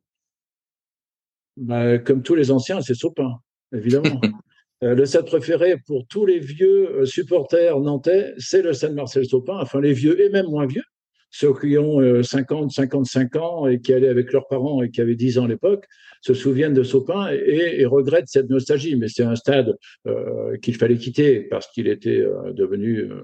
[1.57, 3.39] Bah, comme tous les anciens, c'est Sopin,
[3.75, 4.21] évidemment.
[4.83, 9.27] euh, le stade préféré pour tous les vieux euh, supporters nantais, c'est le stade Marcel
[9.27, 10.85] Sopin, enfin les vieux et même moins vieux,
[11.31, 15.01] ceux qui ont euh, 50, 55 ans et qui allaient avec leurs parents et qui
[15.01, 15.87] avaient 10 ans à l'époque,
[16.23, 18.97] se souviennent de Sopin et, et, regrettent cette nostalgie.
[18.97, 19.77] Mais c'est un stade
[20.07, 23.23] euh, qu'il fallait quitter parce qu'il était euh, devenu euh,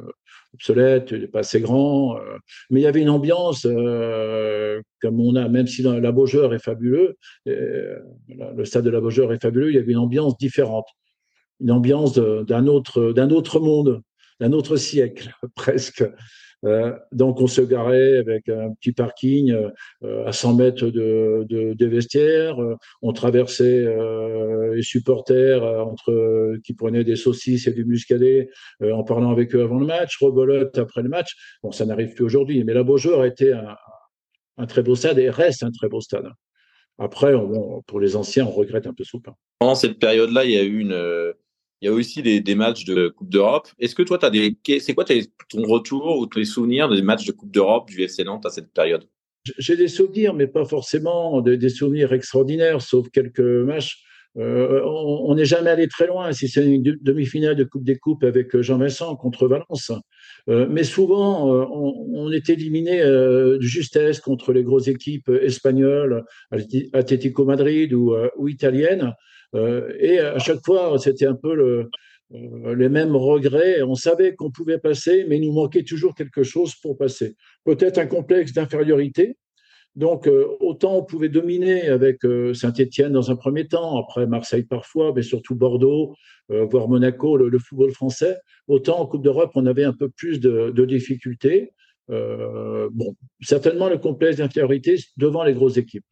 [0.54, 2.16] obsolète, pas assez grand.
[2.16, 2.36] Euh,
[2.70, 7.16] mais il y avait une ambiance comme on a, même si la Beaujeur est fabuleux,
[7.46, 10.86] le stade de la Beaujeur est fabuleux, il y avait une ambiance différente,
[11.60, 14.02] une ambiance d'un autre, d'un autre monde,
[14.40, 16.04] d'un autre siècle presque.
[16.64, 19.52] Euh, donc on se garait avec un petit parking
[20.04, 22.56] euh, à 100 mètres de, de, des vestiaires.
[23.02, 28.48] on traversait euh, les supporters entre qui prenaient des saucisses et du muscadet
[28.80, 31.34] en parlant avec eux avant le match, rebolote après le match.
[31.62, 35.30] Bon, ça n'arrive plus aujourd'hui, mais la Beaujeur a été un, très beau stade et
[35.30, 36.28] reste un très beau stade.
[36.98, 37.32] Après,
[37.86, 39.34] pour les anciens, on regrette un peu Soupin.
[39.58, 41.34] Pendant cette période-là, il y a eu une
[41.82, 43.66] il y a aussi des, matchs de Coupe d'Europe.
[43.80, 47.32] Est-ce que toi, tu des, c'est quoi ton retour ou tes souvenirs des matchs de
[47.32, 49.04] Coupe d'Europe du FC Nantes à cette période?
[49.58, 54.00] J'ai des souvenirs, mais pas forcément des, souvenirs extraordinaires, sauf quelques matchs.
[54.38, 58.22] Euh, on n'est jamais allé très loin, si c'est une demi-finale de Coupe des Coupes
[58.22, 59.90] avec Jean-Vincent contre Valence.
[60.48, 66.22] Euh, mais souvent, euh, on, est éliminé de justesse contre les grosses équipes espagnoles,
[66.92, 69.12] Atlético Madrid ou italiennes.
[69.54, 71.90] Euh, et à chaque fois, c'était un peu le,
[72.34, 73.82] euh, les mêmes regrets.
[73.82, 77.36] On savait qu'on pouvait passer, mais il nous manquait toujours quelque chose pour passer.
[77.64, 79.36] Peut-être un complexe d'infériorité.
[79.94, 82.20] Donc, euh, autant on pouvait dominer avec
[82.54, 86.14] Saint-Étienne dans un premier temps, après Marseille parfois, mais surtout Bordeaux,
[86.48, 88.36] voire Monaco, le, football français,
[88.68, 91.72] autant en Coupe d'Europe, on avait un peu plus de difficultés.
[92.08, 96.04] bon, certainement le complexe d'infériorité devant les grosses équipes.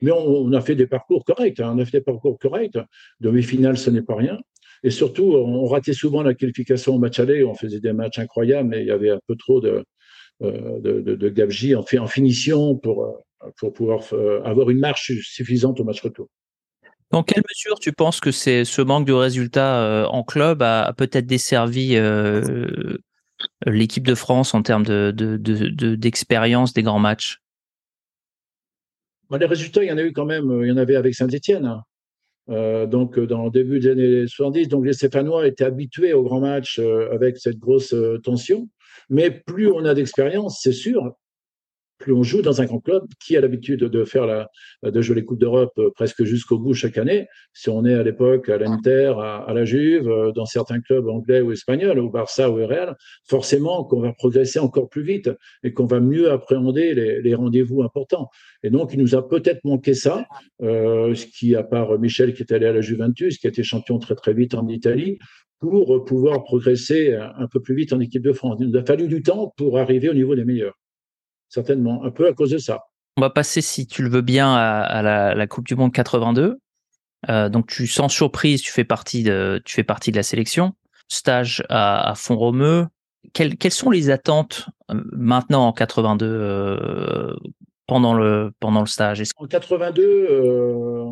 [0.00, 1.60] Mais on, a fait des parcours corrects.
[1.60, 2.78] Hein, on a fait des parcours corrects.
[3.20, 4.38] Demi-finale, ce n'est pas rien.
[4.82, 7.42] Et surtout, on ratait souvent la qualification au match aller.
[7.42, 9.82] On faisait des matchs incroyables, mais il y avait un peu trop de,
[10.42, 13.12] euh, de, en, finition pour, euh,
[13.56, 16.28] pour pouvoir euh, avoir une marche suffisante au match retour.
[17.12, 21.26] Dans quelle mesure tu penses que c'est ce manque de résultats en club a, peut-être
[21.26, 21.96] desservi
[23.66, 27.38] l'équipe de France en termes d'expérience de, de, de, des grands matchs?
[29.38, 31.66] Les résultats, il y en a eu quand même, il y en avait avec Saint-Etienne.
[31.66, 31.82] Hein.
[32.50, 36.40] Euh, donc dans le début des années 70, donc les Stéphanois étaient habitués aux grands
[36.40, 38.68] matchs euh, avec cette grosse euh, tension.
[39.08, 41.14] Mais plus on a d'expérience, c'est sûr,
[42.04, 44.50] plus on joue dans un grand club qui a l'habitude de faire la,
[44.82, 47.28] de jouer les coupes d'Europe euh, presque jusqu'au bout chaque année.
[47.54, 51.40] Si on est à l'époque à l'Inter, à, la Juve, euh, dans certains clubs anglais
[51.40, 52.94] ou espagnols, au Barça ou au Real,
[53.26, 55.30] forcément qu'on va progresser encore plus vite
[55.62, 58.28] et qu'on va mieux appréhender les, les rendez-vous importants.
[58.62, 60.26] Et donc, il nous a peut-être manqué ça,
[60.60, 63.62] euh, ce qui, à part Michel qui est allé à la Juventus, qui a été
[63.62, 65.18] champion très très vite en Italie,
[65.58, 68.58] pour pouvoir progresser un peu plus vite en équipe de France.
[68.60, 70.74] Il nous a fallu du temps pour arriver au niveau des meilleurs
[71.54, 72.84] certainement, un peu à cause de ça.
[73.16, 75.92] On va passer, si tu le veux bien, à, à la, la, Coupe du Monde
[75.92, 76.58] 82.
[77.30, 80.74] Euh, donc, tu, sans surprise, tu fais partie de, tu fais partie de la sélection.
[81.08, 82.86] Stage à, à Font-Romeu.
[83.32, 87.34] Quelles, quelles, sont les attentes euh, maintenant en 82 euh,
[87.86, 89.22] pendant le pendant le stage?
[89.36, 91.02] En 82, euh,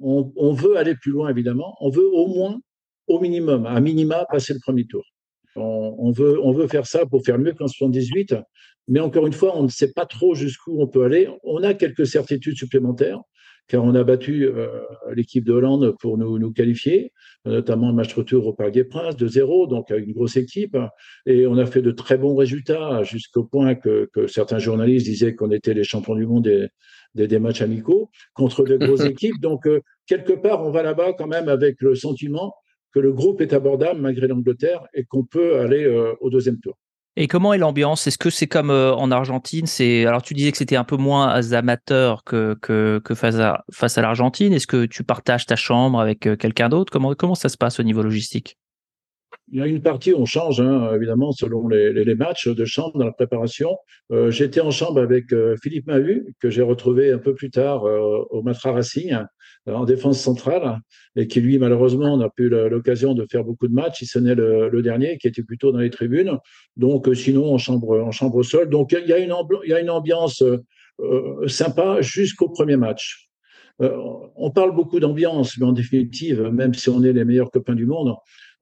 [0.00, 1.74] on, on, veut aller plus loin évidemment.
[1.80, 2.60] On veut au moins,
[3.08, 5.02] au minimum, à minima, passer le premier tour.
[5.56, 8.34] On, veut, on veut faire ça pour faire mieux qu'en 78.
[8.88, 11.28] Mais encore une fois, on ne sait pas trop jusqu'où on peut aller.
[11.42, 13.20] On a quelques certitudes supplémentaires
[13.68, 14.68] car on a battu euh,
[15.14, 17.12] l'équipe de Hollande pour nous, nous qualifier,
[17.44, 20.76] notamment un match retour au Parc des Princes de 0 donc avec une grosse équipe.
[21.26, 25.34] Et on a fait de très bons résultats jusqu'au point que, que, certains journalistes disaient
[25.34, 26.68] qu'on était les champions du monde des,
[27.26, 29.40] des, matchs amicaux contre de grosses équipes.
[29.40, 32.54] Donc, euh, quelque part, on va là-bas quand même avec le sentiment
[32.92, 36.76] que le groupe est abordable malgré l'Angleterre et qu'on peut aller euh, au deuxième tour.
[37.16, 38.08] Et comment est l'ambiance?
[38.08, 39.66] Est-ce que c'est comme euh, en Argentine?
[39.66, 43.64] C'est alors tu disais que c'était un peu moins amateur que que, que face à
[43.72, 44.52] face à l'Argentine.
[44.52, 46.92] Est-ce que tu partages ta chambre avec euh, quelqu'un d'autre?
[46.92, 48.58] Comment comment ça se passe au niveau logistique?
[49.52, 52.98] Il y a une partie, on change hein, évidemment selon les, les, matchs de chambre
[52.98, 53.76] dans la préparation.
[54.10, 55.26] Euh, J'étais en chambre avec
[55.62, 59.14] Philippe Mahut, que j'ai retrouvé un peu plus tard au Matra Racing,
[59.66, 60.80] en défense centrale,
[61.16, 64.02] et qui lui malheureusement n'a plus l'occasion de faire beaucoup de matchs.
[64.02, 66.38] Il sonnait le, le, dernier, qui était plutôt dans les tribunes.
[66.76, 68.68] Donc sinon en chambre en chambre seule.
[68.68, 69.34] Donc il y a une,
[69.64, 70.42] il y a une ambiance
[71.46, 73.28] sympa jusqu'au premier match.
[73.80, 77.86] on parle beaucoup d'ambiance, mais en définitive, même si on est les meilleurs copains du
[77.86, 78.14] monde,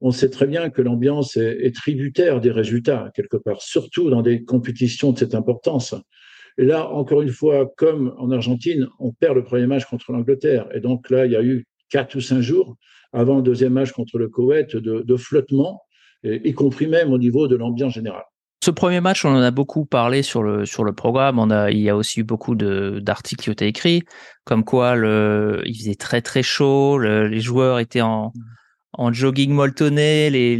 [0.05, 4.43] on sait très bien que l'ambiance est, tributaire des résultats, quelque part, surtout dans des
[4.43, 5.95] compétitions de cette importance.
[6.57, 10.67] Et là, encore une fois, comme en Argentine, on perd le premier match contre l'Angleterre.
[10.73, 12.75] Et donc là, il y a eu quatre ou cinq jours
[13.11, 15.81] avant le deuxième match contre le Koweït de, flottement,
[16.23, 18.23] y compris même au niveau de l'ambiance générale.
[18.63, 21.37] Ce premier match, on en a beaucoup parlé sur le sur le programme.
[21.37, 24.03] On a, il y a aussi eu beaucoup d'articles qui ont été écrits,
[24.45, 28.31] comme quoi le, il faisait très très chaud, les joueurs étaient en
[28.93, 30.55] en jogging molletonné, les,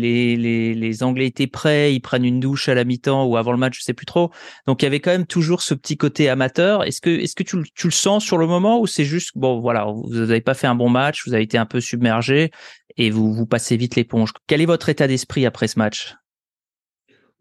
[0.76, 3.80] les, Anglais étaient prêts, ils prennent une douche à la mi-temps ou avant le match,
[3.80, 4.32] je sais plus trop.
[4.68, 6.84] Donc il y avait quand même toujours ce petit côté amateur.
[6.84, 10.42] Est-ce que, tu, le sens sur le moment ou c'est juste, bon voilà, vous n'avez
[10.42, 12.52] pas fait un bon match, vous avez été un peu submergé
[12.98, 14.32] et vous, vous passez vite l'éponge?
[14.48, 16.16] Quel est votre état d'esprit après ce match?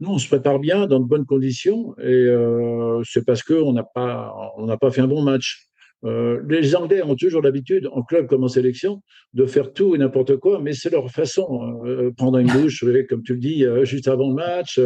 [0.00, 3.84] Non, on se prépare bien, dans de bonnes conditions, et euh, c'est parce qu'on n'a
[3.84, 5.68] pas fait un bon match.
[6.04, 9.02] Euh, les Anglais ont toujours l'habitude, en club comme en sélection,
[9.34, 11.80] de faire tout et n'importe quoi, mais c'est leur façon.
[11.84, 14.80] Euh, prendre une douche, comme tu le dis, euh, juste avant le match,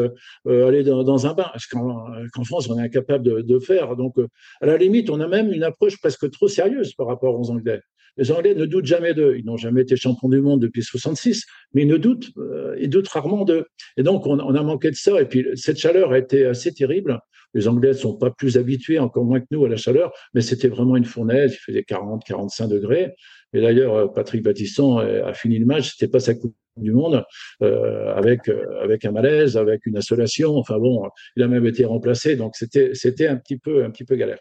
[0.46, 3.96] aller dans, un bain, ce qu'en France, on est incapable de, de faire.
[3.96, 4.16] Donc,
[4.60, 7.80] à la limite, on a même une approche presque trop sérieuse par rapport aux Anglais.
[8.18, 9.36] Les Anglais ne doutent jamais d'eux.
[9.38, 11.44] Ils n'ont jamais été champions du monde depuis 66,
[11.74, 12.30] mais ils ne doutent,
[12.78, 13.64] ils doutent rarement d'eux.
[13.96, 15.20] Et donc, on, on, a manqué de ça.
[15.20, 17.20] Et puis, cette chaleur a été assez terrible.
[17.56, 20.42] Les Anglais ne sont pas plus habitués, encore moins que nous, à la chaleur, mais
[20.42, 21.54] c'était vraiment une fournaise.
[21.54, 23.14] Il faisait 40, 45 degrés.
[23.52, 25.92] Et d'ailleurs, euh, Patrick Battiston a fini le match.
[25.92, 27.24] C'était pas sa coupe du monde
[27.62, 30.56] euh, avec euh, avec un malaise, avec une insolation.
[30.56, 32.36] Enfin bon, il a même été remplacé.
[32.36, 34.38] Donc c'était un petit peu un petit peu galère.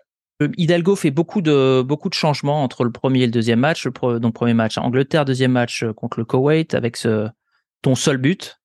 [0.58, 3.86] Hidalgo fait beaucoup de beaucoup de changements entre le premier et le deuxième match.
[3.86, 6.98] Le donc premier match Angleterre, deuxième match contre le Koweït avec
[7.82, 8.60] ton seul but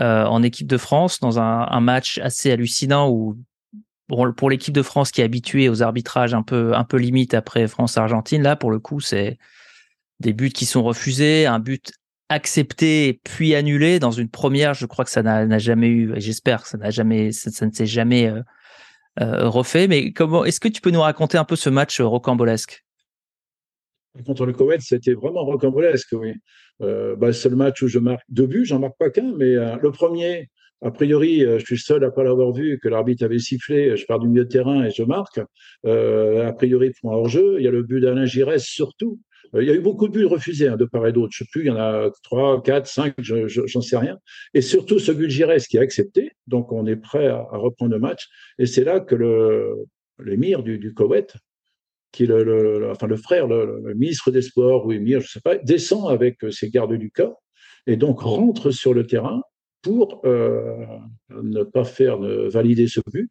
[0.00, 3.36] euh, en équipe de France dans un, un match assez hallucinant où
[4.08, 7.66] pour l'équipe de France qui est habituée aux arbitrages un peu un peu limite après
[7.66, 9.38] France-Argentine, là pour le coup c'est
[10.20, 11.92] des buts qui sont refusés, un but
[12.28, 14.74] accepté puis annulé dans une première.
[14.74, 16.12] Je crois que ça n'a jamais eu.
[16.16, 18.42] J'espère que ça n'a jamais ça, ne s'est jamais euh,
[19.20, 19.88] euh, refait.
[19.88, 22.84] Mais comment est-ce que tu peux nous raconter un peu ce match rocambolesque?
[24.24, 26.32] Contre le Koweït, c'était vraiment rocambolesque, oui.
[26.80, 29.54] Euh, bah, c'est le match où je marque deux buts, j'en marque pas qu'un, mais
[29.54, 30.48] le premier,
[30.82, 34.04] a priori, euh, je suis seul à pas l'avoir vu, que l'arbitre avait sifflé, je
[34.04, 35.40] pars du milieu de terrain et je marque.
[35.86, 37.56] Euh, a priori, un hors-jeu.
[37.58, 39.18] Il y a le but d'Alain Giresse surtout.
[39.54, 41.32] Euh, il y a eu beaucoup de buts refusés hein, de part et d'autre.
[41.32, 44.18] Je sais plus, il y en a trois, quatre, cinq, j'en sais rien.
[44.52, 46.32] Et surtout ce but de qui a accepté.
[46.46, 48.28] Donc on est prêt à, reprendre le match.
[48.58, 49.74] Et c'est là que
[50.22, 51.36] l'émir du, Koweït,
[52.12, 55.56] qui est le, enfin le frère, le, ministre des Sports ou émir, je sais pas,
[55.56, 57.42] descend avec ses gardes du corps
[57.86, 59.42] et donc rentre sur le terrain
[59.86, 60.84] pour euh,
[61.30, 63.30] ne pas faire valider ce but,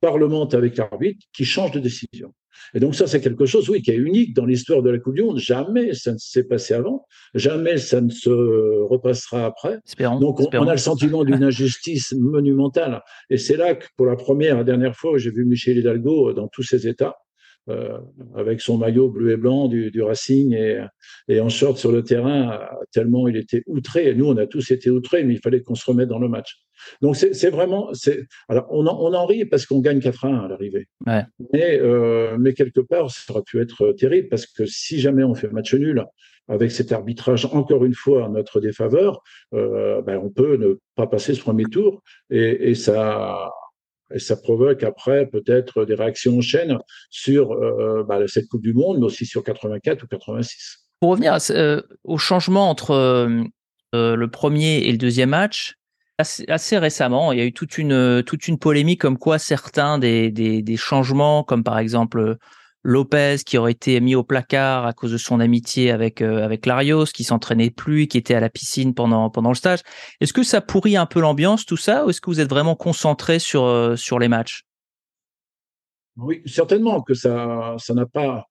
[0.00, 2.32] parlemente avec l'arbitre qui change de décision.
[2.74, 5.14] Et donc ça, c'est quelque chose, oui, qui est unique dans l'histoire de la Coupe
[5.14, 5.38] du Monde.
[5.38, 9.80] Jamais ça ne s'est passé avant, jamais ça ne se repassera après.
[10.18, 13.02] donc on, a le sentiment d'une injustice monumentale.
[13.28, 16.48] Et c'est là que pour la première et dernière fois, j'ai vu Michel Hidalgo dans
[16.48, 17.31] tous ses états, euh,
[18.34, 20.84] avec son maillot bleu et blanc du, du Racing et,
[21.28, 22.58] et, en short sur le terrain,
[22.92, 24.08] tellement il était outré.
[24.08, 26.28] Et nous, on a tous été outrés, mais il fallait qu'on se remette dans le
[26.28, 26.62] match.
[27.00, 27.90] Donc c'est vraiment,
[28.48, 30.88] alors on en, on en rit parce qu'on gagne 4-1 à l'arrivée.
[31.06, 31.24] Ouais.
[31.52, 35.34] Mais euh, mais quelque part, ça aurait pu être terrible parce que si jamais on
[35.34, 36.04] fait match nul
[36.48, 39.22] avec cet arbitrage encore une fois en notre défaveur,
[39.54, 43.50] euh, ben on peut ne pas passer ce premier tour et, et ça
[44.14, 46.78] et ça provoque après peut-être des réactions en chaîne
[47.10, 50.78] sur euh, bah, cette Coupe du Monde, mais aussi sur 84 ou 86.
[51.00, 53.44] Pour revenir euh, au changement entre euh,
[53.92, 55.74] le premier et le deuxième match,
[56.18, 60.30] assez, récemment, il y a eu toute une toute une polémique comme quoi certains des,
[60.30, 62.36] des changements, comme par exemple
[62.84, 66.66] Lopez qui aurait été mis au placard à cause de son amitié avec euh, avec
[66.66, 69.80] Larios, qui s'entraînait plus, qui était à la piscine pendant pendant le stage.
[70.20, 72.74] Est-ce que ça pourrit un peu l'ambiance tout ça, ou est-ce que vous êtes vraiment
[72.74, 74.64] concentré sur euh, sur les matchs?
[76.16, 78.46] Oui, certainement que ça ça n'a pas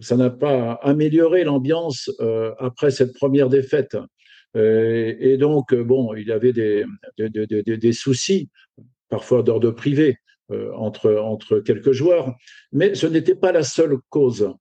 [0.00, 3.96] ça n'a pas amélioré l'ambiance euh, après cette première défaite.
[4.54, 6.84] et donc bon, il y avait des
[7.18, 8.48] des, des, des soucis
[9.08, 10.18] parfois d'ordre privé.
[10.52, 12.34] Euh, entre, quelques joueurs.
[12.72, 14.52] Mais ce n'était pas la seule cause.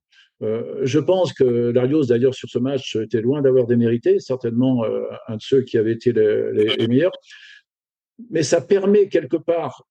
[0.42, 5.04] Euh, je pense que Larios, d'ailleurs, sur ce match, était loin d'avoir démérité, certainement euh,
[5.28, 7.12] un de ceux qui avaient été les, meilleurs.
[8.30, 9.88] Mais ça permet quelque part,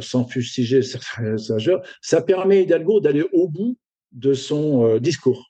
[0.00, 1.36] sans fustiger certains
[2.02, 3.76] ça permet Hidalgo d'aller au bout
[4.12, 5.48] de son discours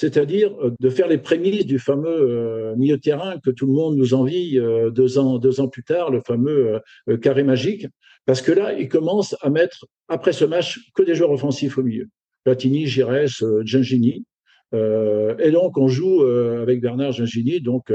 [0.00, 4.14] c'est-à-dire de faire les prémices du fameux milieu de terrain que tout le monde nous
[4.14, 4.56] envie
[4.92, 6.80] deux ans plus tard, le fameux
[7.20, 7.88] carré magique,
[8.28, 11.82] parce que là, il commence à mettre, après ce match, que des joueurs offensifs au
[11.82, 12.10] milieu.
[12.44, 14.26] Platini, Giresse, euh, Gingini.
[14.74, 17.90] Euh, et donc, on joue euh, avec Bernard Gingini, donc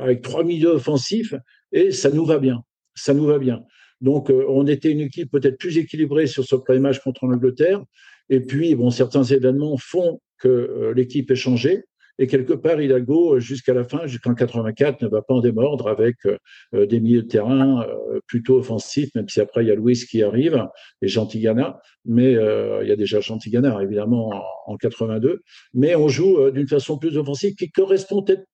[0.00, 1.34] avec trois milieux offensifs,
[1.72, 2.62] et ça nous va bien.
[2.94, 3.64] Ça nous va bien.
[4.00, 7.82] Donc, on était une équipe peut-être plus équilibrée sur ce premier match contre l'Angleterre.
[8.28, 11.82] Et puis, bon, certains événements font que l'équipe est changée.
[12.20, 16.16] Et quelque part, Hidalgo, jusqu'à la fin, jusqu'en 84, ne va pas en démordre avec
[16.26, 19.94] euh, des milieux de terrain euh, plutôt offensifs, même si après, il y a Louis
[19.94, 20.68] qui arrive
[21.00, 21.80] et Gentigana.
[22.04, 24.32] Mais euh, il y a déjà Gentigana, évidemment,
[24.66, 25.40] en, 82.
[25.72, 28.44] Mais on joue d'une façon plus offensive qui correspond peut-être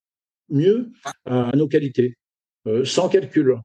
[0.49, 0.93] mieux
[1.25, 2.15] à, nos qualités,
[2.85, 3.57] sans calcul.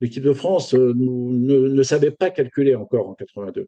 [0.00, 3.66] L'équipe de France ne, ne savait pas calculer encore en 82.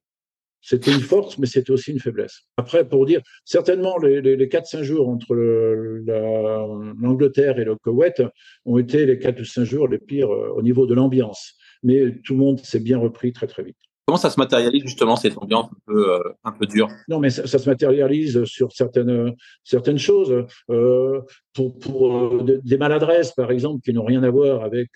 [0.62, 2.42] C'était une force, mais c'était aussi une faiblesse.
[2.56, 8.22] Après, pour dire, certainement, les, les, les 4-5 jours entre l'Angleterre et le Koweït
[8.66, 11.56] ont été les 4 ou 5 jours les pires euh, au niveau de l'ambiance.
[11.82, 13.78] Mais tout le monde s'est bien repris très, très vite.
[14.10, 16.88] Comment ça se matérialise justement cette ambiance un peu, euh, dure?
[17.06, 20.46] Non, mais ça, se matérialise sur certaines, certaines choses.
[20.68, 21.20] Euh,
[21.54, 24.90] pour, euh, des maladresses, par exemple, qui n'ont rien à voir avec,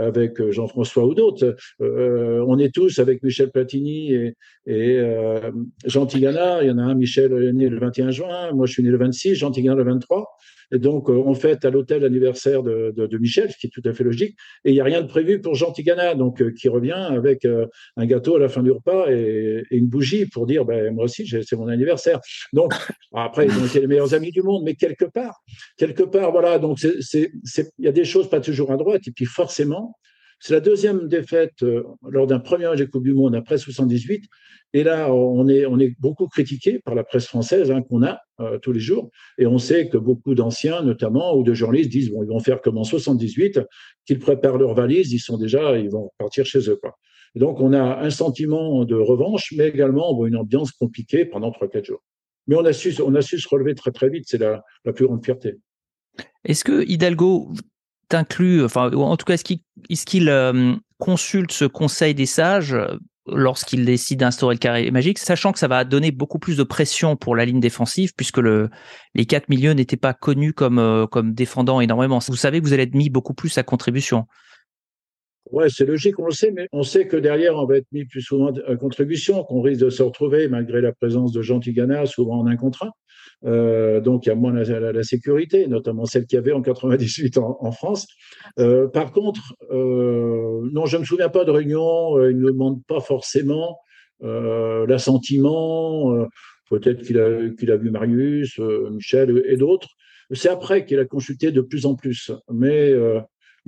[0.00, 1.54] avec Jean-François ou d'autres.
[1.78, 4.34] On est tous avec Michel Platini et,
[4.66, 5.00] et
[5.84, 6.64] Jean Tigana.
[6.64, 8.52] Il y en a un, Michel, est né le 21 juin.
[8.54, 10.26] Moi, je suis né le 26, Jean Tigana le 23.
[10.72, 14.36] Donc, on fête à l'hôtel l'anniversaire de, Michel, ce qui est tout à fait logique.
[14.64, 17.46] Et il n'y a rien de prévu pour Jean Tigana, donc qui revient avec
[17.96, 21.04] un gâteau à la fin du repas et, et une bougie pour dire, ben, moi
[21.04, 22.20] aussi, c'est mon anniversaire.
[22.52, 22.72] Donc,
[23.12, 25.42] après, ils ont été les meilleurs amis du monde, mais quelque part,
[25.76, 27.30] quelque part, voilà, donc il
[27.78, 29.96] y a des choses pas toujours à droite, et puis forcément,
[30.38, 34.24] c'est la deuxième défaite euh, lors d'un premier match de Coupe du Monde après 78.
[34.74, 38.20] Et là, on est, on est beaucoup critiqué par la presse française hein, qu'on a
[38.40, 39.10] euh, tous les jours.
[39.38, 42.60] Et on sait que beaucoup d'anciens, notamment, ou de journalistes disent bon, ils vont faire
[42.60, 43.60] comme en 78,
[44.04, 46.76] qu'ils préparent leurs valises, ils sont déjà, ils vont partir chez eux.
[46.76, 46.96] Quoi.
[47.34, 52.02] Donc, on a un sentiment de revanche, mais également une ambiance compliquée pendant 3-4 jours.
[52.46, 54.24] Mais on a, su, on a su se relever très, très vite.
[54.26, 54.62] C'est la
[54.94, 55.56] plus grande fierté.
[56.44, 57.52] Est-ce que Hidalgo
[58.08, 62.96] t'inclut, enfin, en tout cas, est-ce qu'il euh, consulte ce conseil des sages euh,
[63.26, 67.16] lorsqu'il décide d'instaurer le carré magique, sachant que ça va donner beaucoup plus de pression
[67.16, 68.70] pour la ligne défensive, puisque le,
[69.14, 72.20] les quatre milieux n'étaient pas connus comme, euh, comme défendant énormément.
[72.28, 74.26] Vous savez que vous allez être mis beaucoup plus à contribution.
[75.52, 78.04] Ouais, c'est logique, on le sait, mais on sait que derrière, on va être mis
[78.04, 82.04] plus souvent à contribution, qu'on risque de se retrouver, malgré la présence de Jean Tigana,
[82.06, 82.90] souvent en un contrat.
[83.44, 87.38] Euh, donc, il y a moins la, sécurité, notamment celle qu'il y avait en 98
[87.38, 88.06] en, France.
[88.58, 92.20] Euh, par contre, euh, non, je ne me souviens pas de réunion.
[92.28, 93.78] Il ne demande pas forcément
[94.20, 96.26] l'assentiment.
[96.70, 99.88] Peut-être qu'il a, vu Marius, Michel et d'autres.
[100.32, 102.32] C'est après qu'il a consulté de plus en plus.
[102.52, 102.92] Mais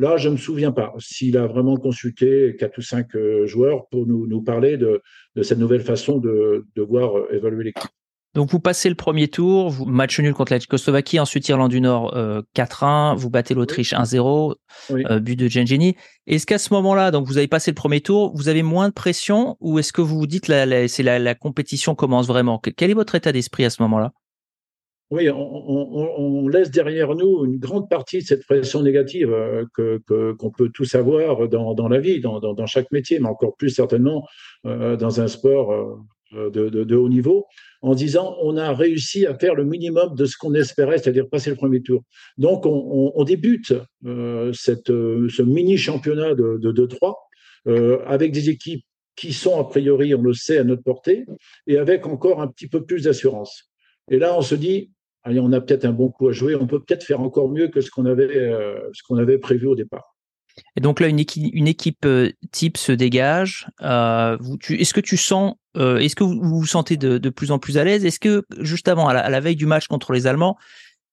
[0.01, 3.17] Là, je ne me souviens pas s'il a vraiment consulté quatre ou cinq
[3.47, 5.03] joueurs pour nous, parler de,
[5.43, 7.91] cette nouvelle façon de, de voir évaluer l'équipe.
[8.35, 11.81] Donc vous passez le premier tour, vous match nul contre la Tchécoslovaquie, ensuite Irlande du
[11.81, 14.55] Nord euh, 4-1, vous battez l'Autriche 1-0,
[14.91, 15.05] oui.
[15.11, 15.97] euh, but de Gengini.
[16.27, 18.95] Est-ce qu'à ce, moment-là, donc vous avez passé le premier tour, vous avez moins de
[18.95, 22.59] pression ou est-ce que vous vous dites la, la, c'est la, la, compétition commence vraiment?
[22.59, 24.13] Quel est votre état d'esprit à ce moment-là?
[25.11, 29.65] Oui, on, on, on, laisse derrière nous une grande partie de cette pression négative euh,
[29.73, 30.03] que
[30.35, 33.57] qu'on peut tous avoir dans, dans la vie, dans, dans, dans, chaque métier, mais encore
[33.57, 34.29] plus certainement
[34.67, 37.47] euh, dans un sport euh, de, de, de, haut niveau
[37.83, 41.51] en disant on a réussi à faire le minimum de ce qu'on espérait, c'est-à-dire passer
[41.51, 42.03] le premier tour.
[42.37, 43.73] Donc on, débute
[44.07, 44.53] euh,
[44.89, 47.15] euh, ce mini championnat de, de 2-3
[47.67, 48.85] euh, avec des équipes
[49.17, 51.27] qui sont a priori, on le sait, à notre portée,
[51.67, 53.65] et avec encore un petit peu plus d'assurance.
[54.11, 54.93] Et là, on se dit,
[55.25, 57.67] allez, on a peut-être un bon coup à jouer, on peut peut-être faire encore mieux
[57.67, 60.18] que ce qu'on avait prévu au départ.
[60.77, 62.07] Et donc là, une équipe, une équipe
[62.53, 63.67] type se dégage.
[63.81, 68.05] est-ce que tu sens, est-ce que vous vous sentez de, plus en plus à l'aise?
[68.05, 70.57] Est-ce que juste avant, à la, veille du match contre les Allemands,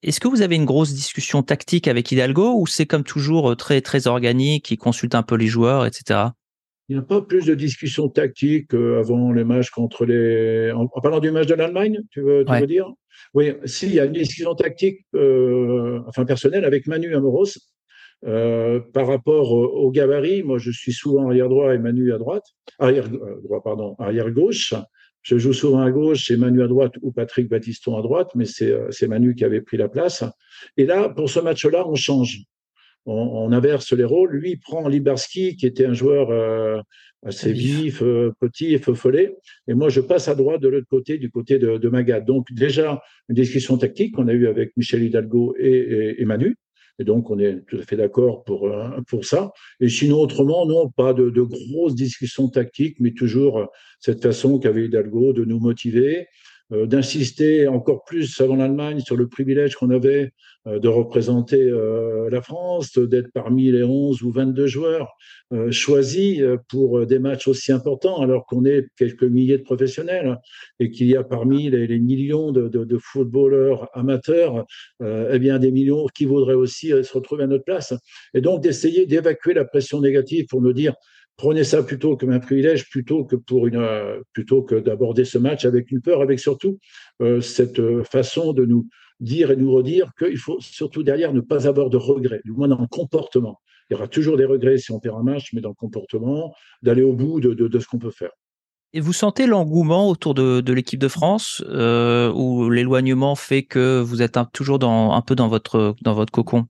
[0.03, 3.81] est-ce que vous avez une grosse discussion tactique avec Hidalgo ou c'est comme toujours très
[3.81, 6.29] très organique, il consulte un peu les joueurs, etc.
[6.87, 10.71] Il n'y a pas plus de discussion tactique avant les matchs contre les.
[10.71, 12.87] En, parlant du match de l'Allemagne, tu veux, tu veux dire?
[13.33, 17.57] Oui, si, il y a une discussion tactique, enfin personnelle, avec Manu Amoros.
[18.23, 22.45] Euh, par rapport au, gabarit, moi je suis souvent arrière droit et Manu à droite,
[22.79, 24.73] arrière droit pardon, arrière gauche.
[25.21, 28.45] Je joue souvent à gauche, c'est Manu à droite ou Patrick Battiston à droite, mais
[28.45, 30.23] c'est Manu qui avait pris la place.
[30.77, 32.45] Et là, pour ce match-là, on change
[33.05, 34.35] on, inverse les rôles.
[34.35, 36.81] Lui, il prend Libarski, qui était un joueur euh,
[37.23, 39.35] assez vif, euh, petit et follet.
[39.67, 42.21] Et moi, je passe à droite de l'autre côté, du côté de, de Magat.
[42.21, 46.57] Donc, déjà, une discussion tactique qu'on a eue avec Michel Hidalgo et, et, Manu.
[46.99, 49.51] Et donc, on est tout à fait d'accord pour, euh, pour ça.
[49.79, 53.67] Et sinon, autrement, non, pas de, de grosses discussions tactiques, mais toujours
[53.99, 56.27] cette façon qu'avait Hidalgo de nous motiver,
[56.71, 60.29] euh, d'insister encore plus avant l'Allemagne sur le privilège qu'on avait euh,
[60.65, 65.13] de représenter euh, la France, d'être parmi les 11 ou 22 joueurs
[65.69, 70.39] choisis pour des matchs aussi importants, alors qu'on est quelques milliers de professionnels
[70.79, 74.65] et qu'il y a parmi les, millions de, de, de, footballeurs amateurs,
[75.03, 77.93] eh bien des millions qui voudraient aussi se retrouver à notre place.
[78.33, 80.95] Et donc d'essayer d'évacuer la pression négative pour nous dire
[81.37, 85.37] prenez ça plutôt comme un privilège plutôt que pour une euh, plutôt que d'aborder ce
[85.37, 86.79] match avec une peur, avec surtout
[87.21, 88.87] euh, cette euh, façon de nous
[89.19, 92.67] dire et nous redire qu'il faut surtout derrière ne pas avoir de regrets, du moins
[92.67, 93.59] dans le comportement.
[93.89, 96.53] Il y aura toujours des regrets si on perd un match, mais dans le comportement,
[96.81, 98.31] d'aller au bout de, de, de ce qu'on peut faire.
[98.93, 103.99] Et vous sentez l'engouement autour de, de l'équipe de France euh, ou l'éloignement fait que
[103.99, 106.65] vous êtes un, toujours dans, un peu dans votre, dans votre cocon?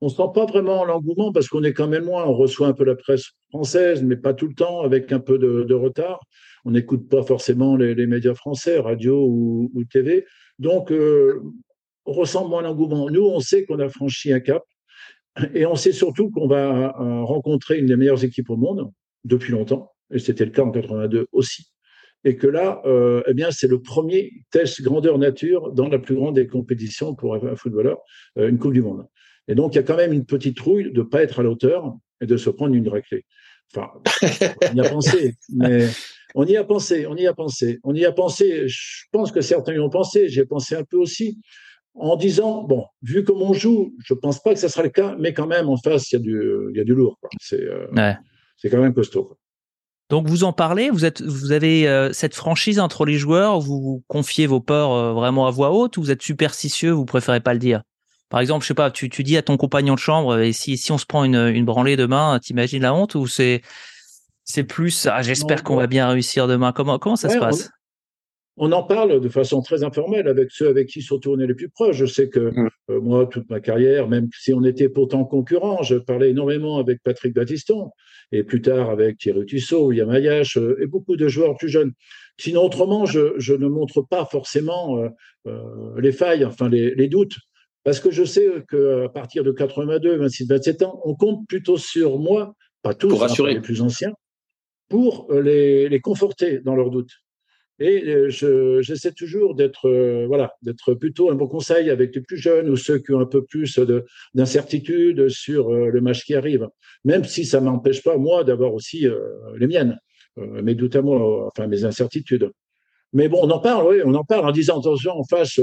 [0.00, 2.24] On ne sent pas vraiment l'engouement parce qu'on est quand même loin.
[2.24, 5.38] On reçoit un peu la presse française, mais pas tout le temps, avec un peu
[5.38, 6.20] de, retard.
[6.64, 10.24] On n'écoute pas forcément les, médias français, radio ou, TV.
[10.58, 11.42] Donc, euh,
[12.06, 13.10] on ressent moins l'engouement.
[13.10, 14.62] Nous, on sait qu'on a franchi un cap
[15.54, 18.90] et on sait surtout qu'on va euh, rencontrer une des meilleures équipes au monde
[19.24, 19.92] depuis longtemps.
[20.10, 21.66] Et c'était le cas en 82 aussi.
[22.24, 26.14] Et que là, euh, eh bien, c'est le premier test grandeur nature dans la plus
[26.14, 27.98] grande des compétitions pour un footballeur,
[28.36, 29.06] une Coupe du Monde.
[29.48, 31.42] Et donc, il y a quand même une petite trouille de ne pas être à
[31.42, 33.26] l'auteur et de se prendre une raclée.
[33.74, 33.90] Enfin,
[34.70, 35.88] on y a pensé, mais
[36.34, 38.68] on y a pensé, on y a pensé, on y a pensé.
[38.68, 41.38] Je pense que certains y ont pensé, j'ai pensé un peu aussi,
[41.94, 44.88] en disant, bon, vu comme on joue, je ne pense pas que ce sera le
[44.88, 47.18] cas, mais quand même, en face, il y a du, il y a du lourd.
[47.40, 47.86] C'est euh,
[48.56, 49.36] c'est quand même costaud.
[50.10, 54.02] Donc vous en parlez, vous êtes, vous avez euh, cette franchise entre les joueurs, vous
[54.06, 57.54] confiez vos peurs euh, vraiment à voix haute, ou vous êtes superstitieux, vous préférez pas
[57.54, 57.82] le dire?
[58.28, 60.76] Par exemple, je sais pas, tu, tu dis à ton compagnon de chambre, et si,
[60.76, 63.62] si on se prend une, une branlée demain, t'imagines la honte ou c'est
[64.44, 66.72] c'est plus, ah, j'espère qu'on va bien réussir demain.
[66.72, 67.70] Comment comment ça se passe?
[68.56, 71.70] on, en parle de façon très informelle avec ceux avec qui sont tournés les plus
[71.70, 71.96] proches.
[71.96, 72.70] Je sais que mmh.
[72.90, 77.02] euh, moi, toute ma carrière, même si on était pourtant concurrents, je parlais énormément avec
[77.02, 77.90] Patrick Battiston
[78.32, 81.92] et plus tard avec Thierry Tissot, Yamayash euh, et beaucoup de joueurs plus jeunes.
[82.38, 85.08] Sinon, autrement, je, je ne montre pas forcément euh,
[85.46, 87.36] euh les failles, enfin les, les doutes.
[87.82, 92.18] Parce que je sais qu'à partir de 82, 26, 27 ans, on compte plutôt sur
[92.18, 94.12] moi, pas tous, hein, les plus anciens,
[94.88, 97.12] pour euh, les, les, conforter dans leurs doutes.
[97.80, 102.36] Et euh, j'essaie toujours d'être euh, voilà, d'être plutôt un bon conseil avec les plus
[102.36, 103.80] jeunes ou ceux qui ont un peu plus
[104.34, 106.68] d'incertitude sur le match qui arrive,
[107.04, 109.08] même si ça m'empêche pas moi d'avoir aussi
[109.56, 109.98] les miennes,
[110.36, 112.52] mes doutes à moi, enfin mes incertitudes.
[113.12, 115.58] Mais bon, on en parle, oui, on en parle en disant attention en face,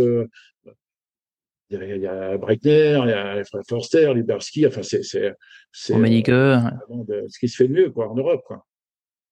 [1.69, 5.33] il y a Breitner, il y a Forster, Liberski, enfin c'est c'est
[5.71, 8.65] c'est ce qui se fait de mieux quoi en Europe quoi.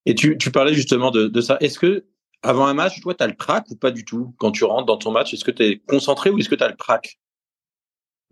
[0.10, 1.57] Et tu, parlais justement de, ça.
[1.62, 2.05] Est-ce que
[2.41, 4.88] avant un match, toi, tu as le trac ou pas du tout Quand tu rentres
[4.88, 7.20] dans ton match, est-ce que tu es concentré ou est-ce que tu as le trac?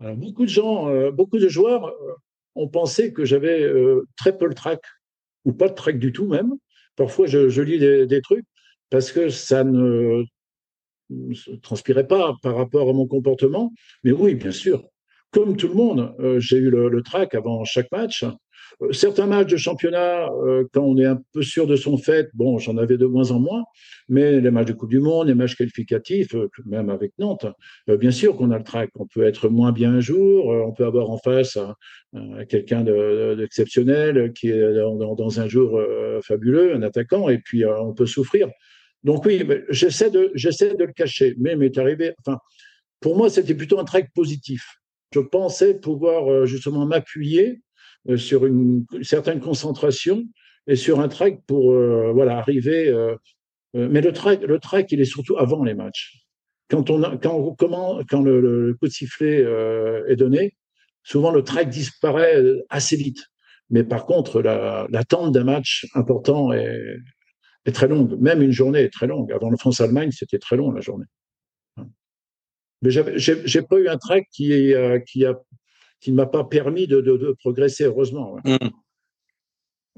[0.00, 2.14] Beaucoup de gens, euh, beaucoup de joueurs euh,
[2.56, 3.64] ont pensé que j'avais
[4.16, 4.80] très peu le trac
[5.44, 6.52] ou pas de trac du tout même.
[6.96, 8.44] Parfois, je, lis des, trucs
[8.90, 10.24] parce que ça ne
[11.62, 13.72] transpirait pas par rapport à mon comportement.
[14.02, 14.84] Mais oui, bien sûr,
[15.30, 18.24] comme tout le monde, euh, j'ai eu le, le, track avant chaque match.
[18.82, 22.28] Euh, certains matchs de championnat, euh, quand on est un peu sûr de son fait,
[22.34, 23.64] bon, j'en avais de moins en moins,
[24.08, 26.34] mais les matchs de Coupe du Monde, les matchs qualificatifs,
[26.66, 27.46] même avec Nantes,
[27.86, 28.90] bien sûr qu'on a le track.
[28.96, 31.58] On peut être moins bien un jour, on peut avoir en face
[32.48, 32.82] quelqu'un
[33.36, 35.80] d'exceptionnel qui est dans, un jour
[36.22, 38.48] fabuleux, un attaquant, et puis on peut souffrir.
[39.04, 42.14] Donc oui, j'essaie de, j'essaie de le cacher, mais m'est arrivé.
[42.20, 42.38] Enfin,
[43.00, 44.78] pour moi, c'était plutôt un trait positif.
[45.14, 47.60] Je pensais pouvoir euh, justement m'appuyer
[48.16, 50.24] sur une, certaine concentration
[50.66, 51.72] et sur un trek pour
[52.14, 52.94] voilà arriver.
[53.74, 56.18] mais le trek, le trek, il est surtout avant les matchs.
[56.70, 59.44] Quand on quand comment quand le, coup de sifflet
[60.08, 60.56] est donné,
[61.02, 63.26] souvent le trek disparaît assez vite.
[63.70, 66.98] Mais par contre, l'attente d'un match important est,
[67.72, 68.18] très longue.
[68.18, 69.30] Même une journée est très longue.
[69.30, 71.04] Avant le France-Allemagne, c'était très long la journée.
[72.80, 75.34] Mais j'ai pas eu un trek qui, euh, qui, a,
[76.00, 78.36] qui ne m'a pas permis de, de, progresser, heureusement.
[78.44, 78.68] Mmh.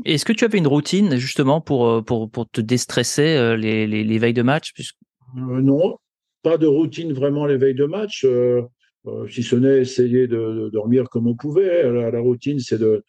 [0.05, 3.87] Est-ce que tu avais une routine justement pour, euh, pour, pour te déstresser euh, les,
[3.87, 4.73] les, les, veilles de match
[5.35, 5.99] Non,
[6.43, 8.27] pas de routine vraiment les veilles de match.
[9.29, 11.83] si ce n'est essayer de, dormir comme on pouvait.
[11.91, 13.05] La, la routine, c'est de,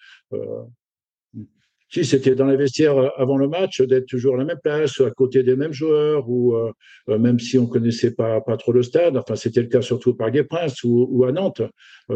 [1.92, 5.02] si c'était dans les vestiaires euh, avant le match, d'être toujours à la même place,
[5.02, 6.72] à côté des mêmes joueurs, ou euh,
[7.10, 10.16] euh, même si on connaissait pas, pas trop le stade, enfin c'était le cas surtout
[10.16, 11.62] par Parc Princes ou, ou, à Nantes.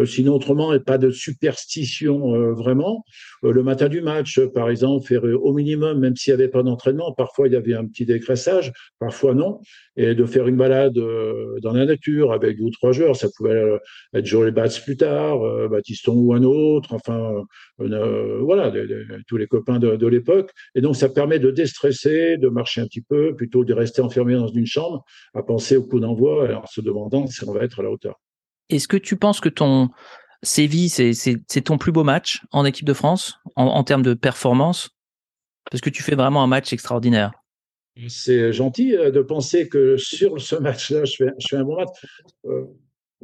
[0.06, 3.04] sinon autrement, et pas de superstition vraiment.
[3.44, 7.14] le matin du match, par exemple, faire au minimum, même s'il n'y avait pas d'entraînement,
[7.14, 9.60] parfois il y avait un petit décrassage, parfois non,
[9.98, 13.80] et de faire une balade dans la nature avec deux ou trois joueurs, ça pouvait
[14.14, 17.44] être Joel Bats plus tard, Baptiston ou un autre, enfin
[17.80, 18.72] voilà,
[19.28, 20.52] tous les copains de, l'époque.
[20.76, 24.34] Et donc, ça permet de déstresser, de marcher un petit peu, plutôt de rester enfermé
[24.34, 25.04] dans une chambre,
[25.34, 28.20] à penser au coup d'envoi en se demandant si on va être à la hauteur.
[28.70, 29.90] Est-ce que tu penses que ton
[30.44, 34.90] Séville, c'est ton plus beau match en équipe de France, en, termes de performance?
[35.72, 37.32] Parce que tu fais vraiment un match extraordinaire.
[38.08, 41.78] C'est gentil euh, de penser que sur ce match-là, je fais, je fais un bon
[41.78, 41.90] match.
[42.46, 42.66] Euh,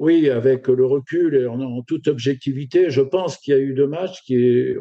[0.02, 3.86] oui, avec le recul et en, toute objectivité, je pense qu'il y a eu deux
[3.86, 4.76] matchs qui est,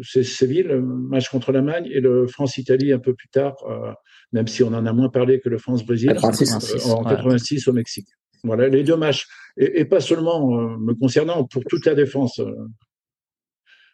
[0.00, 3.92] c'est Séville, le match contre l'Allemagne et le France-Italie un peu plus tard, euh,
[4.32, 8.08] même si on en a moins parlé que le France-Brésil euh, en 86 au Mexique.
[8.44, 9.26] Voilà, les deux matchs.
[9.58, 12.40] Et, pas seulement euh, me concernant, pour toute la défense.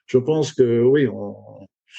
[0.07, 1.09] je pense que oui,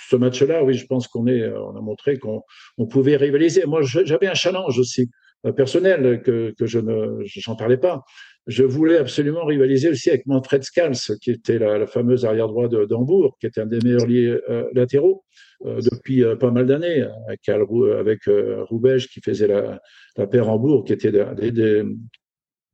[0.09, 2.43] ce match-là, oui, je pense qu'on est, on a montré qu'on
[2.77, 3.65] on pouvait rivaliser.
[3.65, 5.09] Moi, j'avais un challenge aussi
[5.57, 8.05] personnel que, que je ne, j'en parlais pas
[8.47, 13.37] je voulais absolument rivaliser aussi avec Manfred Scals, qui était la, fameuse arrière droit d'Hambourg,
[13.39, 15.23] qui était un des meilleurs liés euh, latéraux
[15.65, 18.21] euh, depuis euh, pas mal d'années, avec, avec
[18.69, 19.79] Roubège qui faisait la,
[20.27, 21.11] paire Hambourg, qui était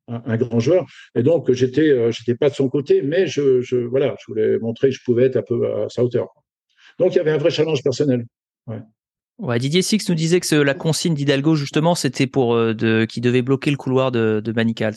[0.07, 0.85] un, grand joueur.
[1.13, 4.95] Et donc, j'étais, j'étais pas de son côté, mais je, voilà, je voulais montrer que
[4.95, 6.29] je pouvais être un peu à sa hauteur.
[6.99, 8.25] Donc, il y avait un vrai challenge personnel.
[9.59, 13.71] Didier Six nous disait que la consigne d'Hidalgo, justement, c'était pour de, qui devait bloquer
[13.71, 14.95] le couloir de, de Manicals.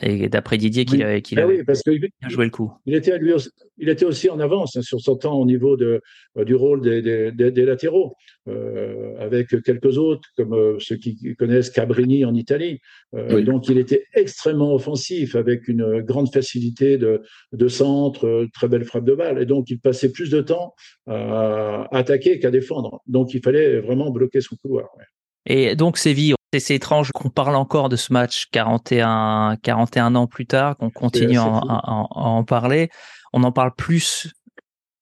[0.00, 1.90] Et d'après Didier, qu'il avait, qu'il ah oui, parce que
[2.28, 2.72] joué le coup.
[2.86, 5.76] Il était, lui aussi, il était aussi en avance hein, sur son temps au niveau
[5.76, 6.00] de,
[6.38, 8.14] euh, du rôle des, des, des, latéraux,
[8.48, 12.78] euh, avec quelques autres, comme euh, ceux qui connaissent Cabrini en Italie.
[13.16, 17.22] Euh, Donc, il était extrêmement offensif, avec une grande facilité de,
[17.52, 19.42] de centre, très belle frappe de balle.
[19.42, 20.74] Et donc, il passait plus de temps
[21.08, 23.00] à attaquer qu'à défendre.
[23.08, 24.88] Donc, il fallait vraiment bloquer son couloir.
[24.96, 25.04] Ouais.
[25.46, 30.46] Et donc, Séville, c'est étrange qu'on parle encore de ce match 41, 41 ans plus
[30.46, 32.90] tard, qu'on continue à, en parler.
[33.32, 34.32] On en parle plus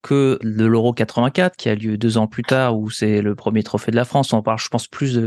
[0.03, 3.63] que de l'Euro 84 qui a lieu deux ans plus tard où c'est le premier
[3.63, 4.33] trophée de la France.
[4.33, 5.19] On parle, je pense, plus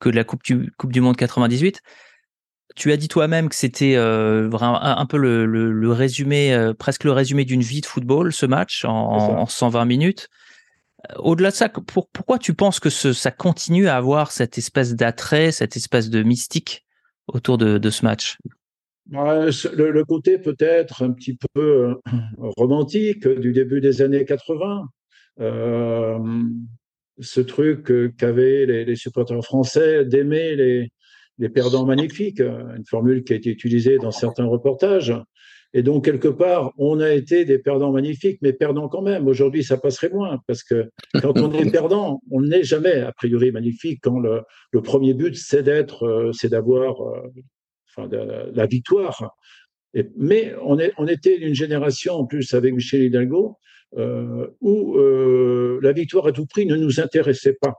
[0.00, 1.80] que de la Coupe du, coupe du Monde 98.
[2.74, 7.44] Tu as dit toi-même que c'était euh, un, peu le, résumé, euh, presque le résumé
[7.44, 10.28] d'une vie de football, ce match en 120 minutes.
[11.10, 15.52] Euh, au-delà de ça, pourquoi tu penses que ça continue à avoir cette espèce d'attrait,
[15.52, 16.84] cette espèce de mystique
[17.26, 18.38] autour de, ce match?
[19.10, 21.94] Le, côté peut-être un petit peu euh,
[22.56, 24.84] romantique du début des années 80.
[25.40, 26.18] Euh,
[27.20, 30.90] ce truc qu'avaient les, supporters français d'aimer les,
[31.38, 35.12] les perdants magnifiques, une formule qui a été utilisée dans certains reportages.
[35.74, 39.26] Et donc, quelque part, on a été des perdants magnifiques, mais perdants quand même.
[39.26, 43.52] Aujourd'hui, ça passerait moins, parce que quand on est perdant, on n'est jamais, a priori,
[43.52, 47.32] magnifique quand le, le premier but, c'est d'être, euh, c'est d'avoir euh,
[47.88, 48.08] enfin,
[48.52, 49.34] la victoire.
[49.94, 53.56] Et, mais on, est, on était une génération, en plus, avec Michel Hidalgo,
[53.96, 57.74] euh, où euh, la victoire à tout prix ne nous intéressait pas.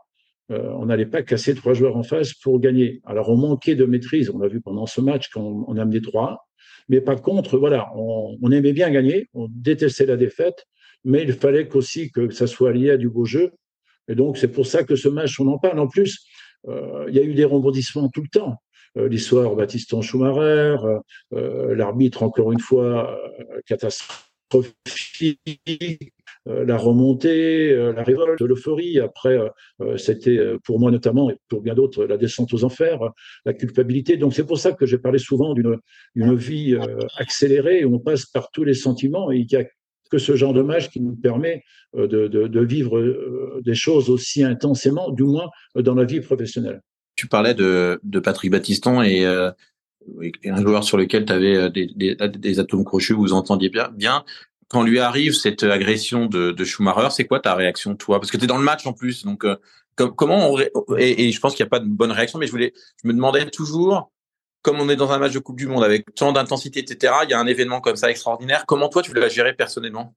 [0.51, 3.01] Euh, on n'allait pas casser trois joueurs en face pour gagner.
[3.05, 4.29] Alors, on manquait de maîtrise.
[4.29, 6.45] On l'a vu pendant ce match quand on, on a amené trois
[6.89, 10.65] mais par contre, voilà, on, aimait bien gagner, on détestait la défaite,
[11.03, 13.51] mais il fallait aussi que ça soit lié à du beau jeu.
[14.07, 15.79] Et donc, c'est pour ça que ce match, on en parle.
[15.79, 16.25] En plus,
[16.67, 18.57] euh, il y a eu des rebondissements tout le temps.
[18.97, 20.77] Euh, l'histoire Baptiston Schumacher,
[21.33, 23.17] euh, l'arbitre, encore une fois,
[23.65, 24.32] catastrophique,
[26.49, 28.99] euh, la remontée, euh, la révolte, l'euphorie.
[28.99, 29.39] Après,
[29.81, 32.99] euh, c'était pour moi notamment et pour bien d'autres la descente aux enfers,
[33.45, 34.17] la culpabilité.
[34.17, 36.77] Donc c'est pour ça que j'ai parlé souvent d'une vie
[37.17, 39.63] accélérée où on passe par tous les sentiments et il y a
[40.11, 41.63] que ce genre match qui nous permet
[41.95, 46.81] de, vivre des choses aussi intensément, du moins dans la vie professionnelle.
[47.15, 49.25] Tu parlais de, de Patrick Battiston et,
[50.45, 53.89] un joueur sur lequel tu avais des, des, atomes crochus, vous entendiez bien.
[53.93, 54.23] bien.
[54.69, 58.19] Quand lui arrive cette agression de, Schumacher, c'est quoi ta réaction, toi?
[58.19, 59.45] Parce que tu es dans le match en plus, donc
[59.95, 60.59] comment on,
[60.97, 62.73] et, et je pense qu'il n'y a pas de bonne réaction, mais je voulais,
[63.03, 64.11] je me demandais toujours
[64.63, 67.29] comme on est dans un match de Coupe du Monde avec tant d'intensité, etc., il
[67.29, 68.63] y a un événement comme ça extraordinaire.
[68.65, 70.15] Comment toi, tu l'as géré personnellement?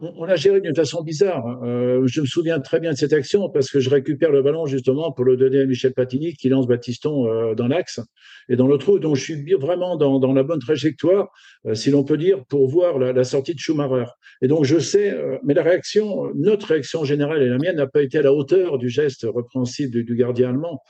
[0.00, 1.62] On l'a géré d'une façon bizarre.
[1.62, 4.64] Euh, je me souviens très bien de cette action parce que je récupère le ballon
[4.66, 8.00] justement pour le donner à Michel Platini qui lance Batiston euh, dans l'axe
[8.48, 8.98] et dans le trou.
[8.98, 11.28] Donc je suis vraiment dans, la bonne trajectoire,
[11.66, 14.10] euh, si l'on peut dire, pour voir la, sortie de Schumacher.
[14.42, 18.02] Et donc je sais, mais la réaction, notre réaction générale et la mienne n'a pas
[18.02, 20.82] été à la hauteur du geste repréhensible du, gardien allemand.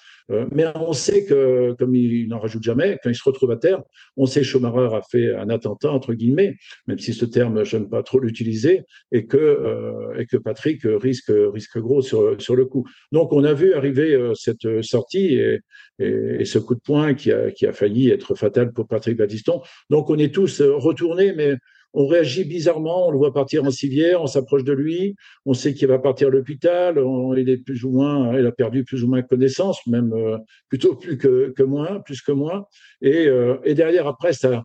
[0.53, 3.83] mais on sait que, comme il n'en rajoute jamais, quand il se retrouve à terre,
[4.17, 7.89] on sait que Schumacher a fait un attentat entre guillemets, même si ce terme j'aime
[7.89, 8.83] pas trop l'utiliser
[9.13, 12.87] et que, euh, et que Patrick risque, risque gros sur, sur le coup.
[13.13, 15.61] Donc on a vu arriver euh, cette sortie et,
[15.99, 19.61] et, ce coup de poing qui a, qui a failli être fatal pour Patrick Battiston.
[19.91, 21.55] Donc on est tous retournés, mais
[21.95, 25.17] on réagit bizarrement, on le voit partir en civière, on s'approche de lui,
[25.47, 27.03] on sait qu'il va partir à l'hôpital,
[27.37, 30.95] il est plus ou moins, il a perdu plus ou moins connaissance, même euh, plutôt
[30.95, 32.67] plus que, que moins, plus que moins.
[33.01, 33.29] Et,
[33.65, 34.65] et derrière, après, ça,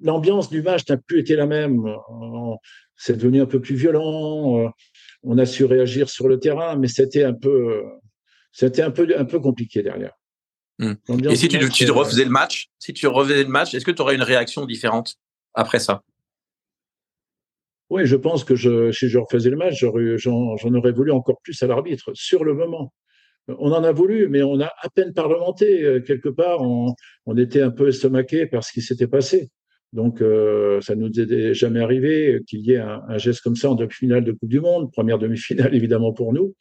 [0.00, 1.84] l'ambiance du match n'a plus été la même
[2.96, 4.58] c'est devenu un peu plus violent.
[4.58, 4.68] Euh,
[5.22, 7.82] on a su réagir sur le terrain, mais c'était un peu,
[8.52, 10.12] c'était un peu, un peu compliqué derrière.
[10.78, 10.94] Hmm.
[11.30, 14.02] Et si tu, tu, refaisais le match, si tu refaisais le match, est-ce que tu
[14.02, 15.14] aurais une réaction différente?
[15.54, 16.02] Après ça
[17.90, 18.56] Oui, je pense que
[18.92, 22.92] si je refaisais le match, j'en aurais voulu encore plus à l'arbitre sur le moment.
[23.48, 26.62] On en a voulu, mais on a à peine parlementé euh, quelque part.
[26.62, 26.94] On,
[27.36, 29.50] était un peu estomaqué par ce qui s'était passé.
[29.92, 33.74] Donc, euh, ça nous est jamais arrivé qu'il y ait un, geste comme ça en
[33.74, 36.54] demi-finale de Coupe du Monde, première demi-finale évidemment pour nous.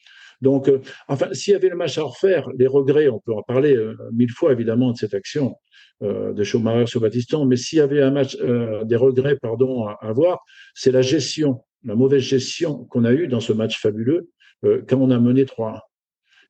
[0.43, 3.41] Donc, euh, enfin, s'il y avait le match à refaire, les regrets, on peut en
[3.41, 5.55] parler euh, mille fois évidemment de cette action
[6.01, 10.43] de Schumacher sur Battiston, mais s'il y avait un match, des regrets, pardon, à avoir,
[10.75, 14.29] c'est la gestion, la mauvaise gestion qu'on a eue dans ce match fabuleux
[14.63, 15.79] quand on a mené 3-1.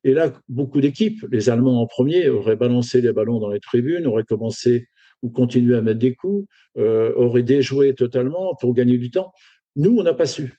[0.02, 4.08] Et là, beaucoup d'équipes, les Allemands en premier, auraient balancé les ballons dans les tribunes,
[4.08, 4.88] auraient commencé
[5.22, 9.32] ou continuer à mettre des coups, euh, aurait déjoué totalement pour gagner du temps.
[9.76, 10.52] Nous, on n'a pas su.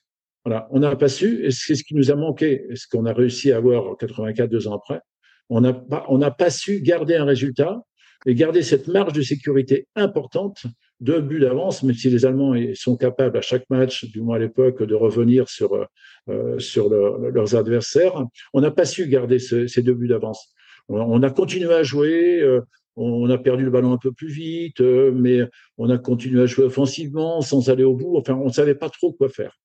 [0.46, 3.14] Voilà, on n'a pas su, et c'est ce qui nous a manqué, ce qu'on a
[3.14, 5.02] réussi à avoir en 84, deux ans après.
[5.50, 7.82] On n'a pas, on n'a pas su garder un résultat
[8.28, 10.66] et garder cette marge de sécurité importante,
[11.00, 14.39] deux buts d'avance, même si les Allemands sont capables à chaque match, du moins à
[14.39, 15.88] l'époque, de revenir sur
[16.30, 18.24] euh, sur leurs adversaires.
[18.54, 20.54] On n'a pas su garder ces deux buts d'avance.
[20.89, 22.41] On, a continué à jouer.
[22.41, 22.62] Euh,
[22.96, 25.41] on a perdu le ballon un peu plus vite, euh, mais
[25.78, 28.18] on a continué à jouer offensivement sans aller au bout.
[28.18, 29.58] Enfin, on ne savait pas trop quoi faire.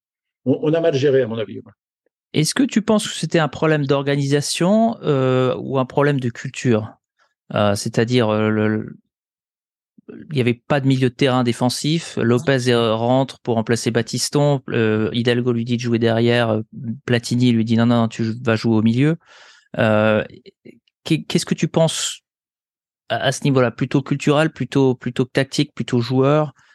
[0.45, 1.61] On, a mal géré, à mon avis.
[2.33, 6.95] Est-ce que tu penses que c'était un problème d'organisation euh, ou un problème de culture?
[7.55, 8.85] Euh, C'est-à-dire, il
[10.33, 12.17] n'y avait pas de milieu de terrain défensif.
[12.17, 14.63] Lopez rentre pour remplacer Batiston.
[15.13, 16.61] Hidalgo lui dit de jouer derrière.
[17.05, 19.17] Platini lui dit non, non, tu vas jouer au milieu.
[19.75, 22.21] Qu'est-ce que tu penses
[23.09, 23.71] à, ce niveau-là?
[23.71, 26.49] Plutôt culturel, plutôt, plutôt tactique, plutôt joueur?
[26.49, 26.70] euh,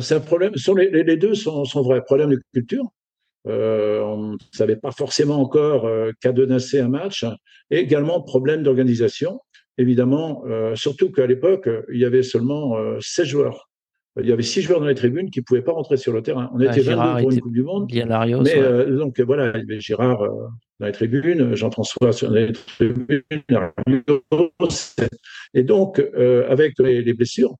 [0.00, 0.52] C'est un problème.
[0.76, 2.02] Les, les, deux sont, sont vrais.
[2.02, 2.84] Problème de culture.
[3.46, 7.24] Euh, on ne savait pas forcément encore euh, cadenasser un match.
[7.70, 9.40] Et également problème d'organisation.
[9.78, 13.68] Évidemment, euh, surtout qu'à l'époque, il y avait seulement 16 joueurs.
[14.20, 16.22] Il y avait six joueurs dans les tribunes qui ne pouvaient pas rentrer sur le
[16.22, 16.50] terrain.
[16.52, 17.88] On était 22 pour une Coupe du Monde.
[17.92, 20.18] mais donc voilà, il y avait Girard
[20.80, 23.22] dans les tribunes, Jean-François sur les tribunes,
[25.54, 27.54] et donc euh, avec les, blessures euh,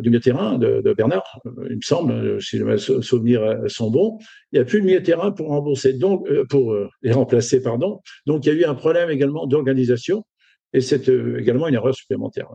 [0.00, 4.18] du milieu terrain de, Bernard, il me semble, si mes souvenirs sont bons,
[4.52, 8.00] il n'y a plus de milieu terrain pour rembourser, donc euh, pour les remplacer, pardon.
[8.26, 10.24] Donc il y a eu un problème également d'organisation,
[10.72, 12.48] et c'est également une erreur supplémentaire.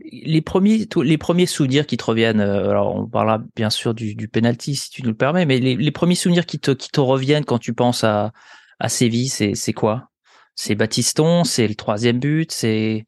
[0.00, 4.16] Les premiers, les premiers souvenirs qui te reviennent, euh, alors on parlera bien sûr du,
[4.16, 7.00] du penalty si tu nous le permets, mais les, premiers souvenirs qui te, qui te
[7.00, 8.32] reviennent quand tu penses à,
[8.80, 10.10] à Séville, c'est quoi?
[10.56, 13.06] C'est Baptiston, c'est le troisième but, c'est.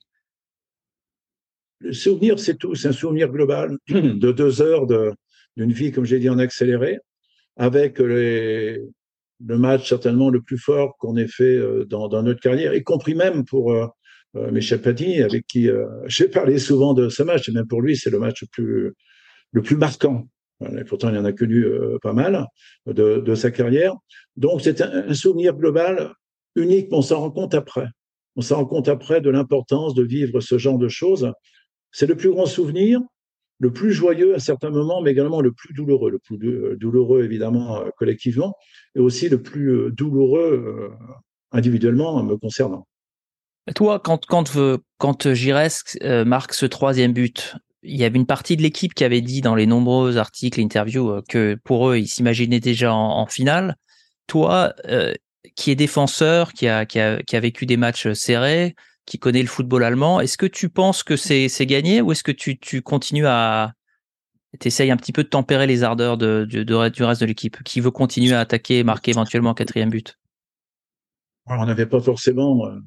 [1.81, 5.13] Le souvenir, c'est tout, c'est un souvenir global de deux heures de,
[5.57, 6.99] d'une vie, comme j'ai dit, en accéléré,
[7.57, 8.81] avec les,
[9.47, 12.83] le match certainement le plus fort qu'on ait fait euh, dans, dans notre carrière, y
[12.83, 13.87] compris même pour euh,
[14.37, 14.81] euh, Michel
[15.23, 18.19] avec qui euh, j'ai parlé souvent de ce match, et même pour lui, c'est le
[18.19, 18.95] match le plus,
[19.53, 20.29] le plus marquant.
[20.79, 22.47] Et pourtant, il y en a connu euh, pas mal
[22.87, 23.95] de, de, sa carrière.
[24.37, 26.13] Donc, c'est un, souvenir global
[26.55, 27.87] unique, mais on s'en rend compte après.
[28.37, 31.31] On s'en rend compte après de l'importance de vivre ce genre de choses.
[31.97, 33.01] C'est le plus grand souvenir,
[33.59, 36.37] le plus joyeux à certains moments, mais également le plus douloureux, le plus
[36.77, 38.53] douloureux évidemment collectivement,
[38.95, 40.93] et aussi le plus douloureux
[41.53, 42.87] individuellement me concernant.
[43.75, 44.59] Toi, quand quand
[44.99, 45.27] quand
[46.27, 49.55] marque ce troisième but, il y avait une partie de l'équipe qui avait dit dans
[49.55, 53.75] les nombreux articles, interviews, que pour eux, ils s'imaginaient déjà en, finale.
[54.27, 54.75] Toi,
[55.55, 58.75] qui est défenseur, qui a, qui a vécu des matchs serrés,
[59.07, 62.33] qui connaît le football allemand, est-ce que tu penses que c'est gagné ou est-ce que
[62.33, 63.73] tu, continues à
[64.59, 67.81] t'essayes un petit peu de tempérer les ardeurs de, de, du reste de l'équipe qui
[67.81, 70.19] veut continuer à attaquer et marquer éventuellement un quatrième but?
[71.47, 72.81] On n'avait pas forcément euh,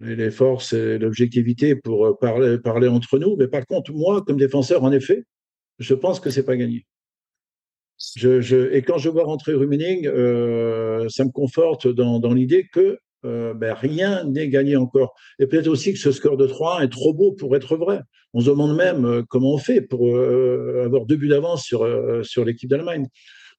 [0.00, 4.82] les forces et l'objectivité pour euh, parler, entre nous, mais par contre, moi, comme défenseur,
[4.82, 5.24] en effet,
[5.78, 6.84] je pense que c'est pas gagné.
[8.22, 13.74] Et quand je vois rentrer Rumening, euh, ça me conforte dans l'idée que euh, ben,
[13.74, 15.14] rien n'est gagné encore.
[15.38, 18.00] Et peut-être aussi que ce score de 3 est trop beau pour être vrai.
[18.32, 21.86] On se demande même euh, comment on fait pour euh, avoir deux buts d'avance sur,
[22.24, 23.06] sur l'équipe d'Allemagne.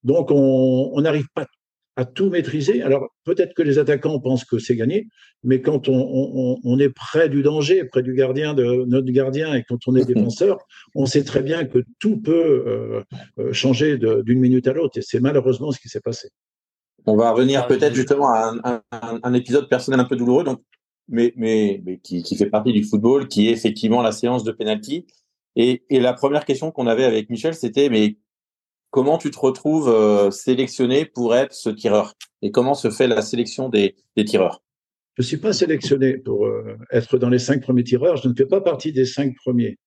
[0.03, 1.45] Donc on n'arrive pas
[1.95, 2.81] à tout maîtriser.
[2.81, 5.07] Alors peut-être que les attaquants pensent que c'est gagné,
[5.43, 9.53] mais quand on, on, on, est près du danger, près du gardien de notre gardien,
[9.53, 10.57] et quand on est défenseur,
[10.95, 13.03] on sait très bien que tout peut
[13.51, 14.97] changer d'une minute à l'autre.
[14.97, 16.29] Et c'est malheureusement ce qui s'est passé.
[17.05, 18.81] On va revenir ah, peut-être justement à
[19.23, 20.61] un, épisode personnel un peu douloureux, donc,
[21.07, 24.51] mais, mais, mais qui, qui, fait partie du football, qui est effectivement la séance de
[24.51, 25.07] penalty.
[25.55, 28.17] Et, et la première question qu'on avait avec Michel, c'était mais
[28.91, 32.13] comment tu te retrouves euh, sélectionné pour être ce tireur?
[32.41, 34.61] Et comment se fait la sélection des, des tireurs?
[35.17, 38.17] Je ne suis pas sélectionné pour euh, être dans les cinq premiers tireurs.
[38.17, 39.77] Je ne fais pas partie des cinq premiers.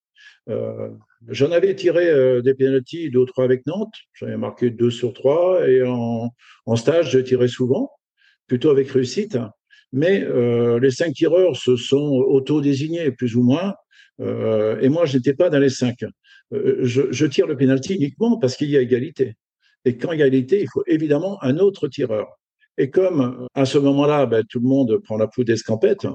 [0.50, 0.90] Euh,
[1.28, 3.94] J'en avais tiré euh, des penalties, deux ou trois avec Nantes.
[4.12, 5.66] J'en ai marqué deux sur trois.
[5.66, 6.30] Et en,
[6.76, 7.90] stage, je tirais souvent,
[8.46, 9.38] plutôt avec réussite.
[9.92, 13.74] Mais euh, les cinq tireurs se sont auto-désignés, plus ou moins.
[14.20, 16.04] Et moi, je n'étais pas dans les cinq.
[16.52, 19.34] Je, tire le penalty uniquement parce qu'il y a égalité.
[19.84, 22.28] Et quand égalité, il faut évidemment un autre tireur.
[22.78, 26.06] Et comme à ce moment-là, ben, tout le monde prend la poudre d'escampette,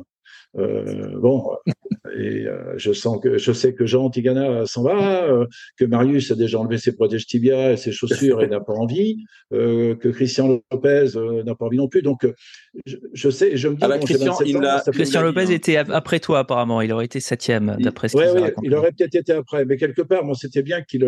[0.55, 1.57] bon,
[2.17, 5.45] et euh, je sens que je sais que Jean Tigana s'en va, euh,
[5.77, 9.25] que Marius a déjà enlevé ses protèges tibia et ses chaussures et n'a pas envie,
[9.53, 11.09] euh, que Christian Lopez
[11.45, 12.01] n'a pas envie non plus.
[12.01, 12.27] Donc
[12.85, 13.79] je, je sais, je me dis.
[13.83, 14.35] Ah bah, Christian,
[14.91, 15.51] Christian Lopez hein.
[15.51, 16.81] était après toi apparemment.
[16.81, 20.01] Il aurait été septième d'après ce qu'il Oui, il aurait peut-être été après, mais quelque
[20.01, 21.03] part, moi, c'était bien qu'il.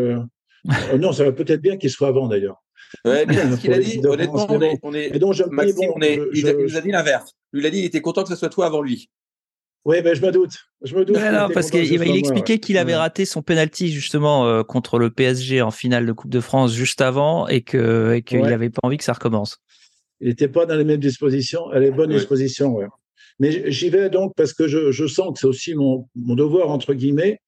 [0.99, 2.61] non, ça va peut-être bien qu'il soit avant d'ailleurs.
[3.05, 6.01] Ouais, mais ce qu'il a dit, honnêtement, on est, on est, donc, Maxime, bon, on
[6.01, 7.31] est, il, il, nous a dit l'inverse.
[7.53, 9.09] Il a dit, il était content que ce soit toi avant lui.
[9.83, 10.53] Oui, mais je me doute.
[10.83, 11.17] Je me doute.
[11.17, 15.61] non, parce qu'il il expliquait qu'il avait raté son penalty justement euh, contre le PSG
[15.61, 18.97] en finale de Coupe de France juste avant et que et qu'il n'avait pas envie
[18.97, 19.57] que ça recommence.
[20.19, 22.77] Il n'était pas dans les mêmes dispositions, à les bonnes dispositions.
[23.39, 26.69] Mais j'y vais donc parce que je, je sens que c'est aussi mon, mon, devoir
[26.69, 27.39] entre guillemets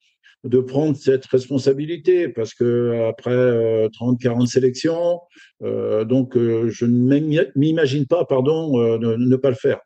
[0.43, 5.19] de prendre cette responsabilité parce que après euh, 30 40 sélections
[5.61, 9.79] euh, donc euh, je ne m'imagine pas pardon euh, ne, ne, pas le faire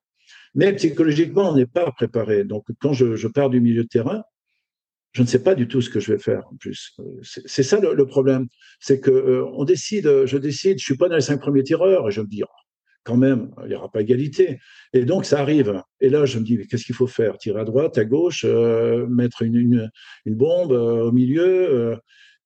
[0.55, 2.43] mais psychologiquement, on n'est pas préparé.
[2.43, 4.23] Donc, quand je, pars du milieu de terrain,
[5.13, 6.95] je ne sais pas du tout ce que je vais faire en plus.
[7.21, 8.47] C'est ça le, problème.
[8.79, 12.07] C'est que euh, on décide, je décide, je suis pas dans les cinq premiers tireurs
[12.07, 12.59] et je me dis, oh,
[13.03, 14.59] quand même, il n'y aura pas égalité.
[14.93, 15.81] Et donc, ça arrive.
[16.01, 17.37] Et là, je me dis, qu'est-ce qu'il faut faire?
[17.37, 19.89] Tirer à droite, à gauche, euh, mettre une,
[20.25, 21.97] bombe euh, au milieu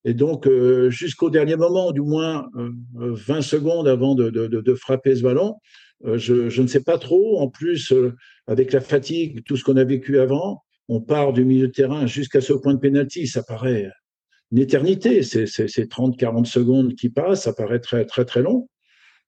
[0.04, 0.49] et donc,
[0.89, 2.49] jusqu'au dernier moment, du moins
[2.95, 5.58] 20 secondes avant de, frapper ce ballon, euh,
[6.04, 7.39] je, je, ne sais pas trop.
[7.39, 8.16] En plus, euh,
[8.47, 12.06] avec la fatigue, tout ce qu'on a vécu avant, on part du milieu de terrain
[12.08, 13.28] jusqu'à ce point de pénalty.
[13.28, 13.89] Ça paraît
[14.52, 15.24] une éternité.
[15.24, 17.43] C'est 30, 40 secondes qui passent.
[17.43, 18.70] Ça paraît très, très, très long.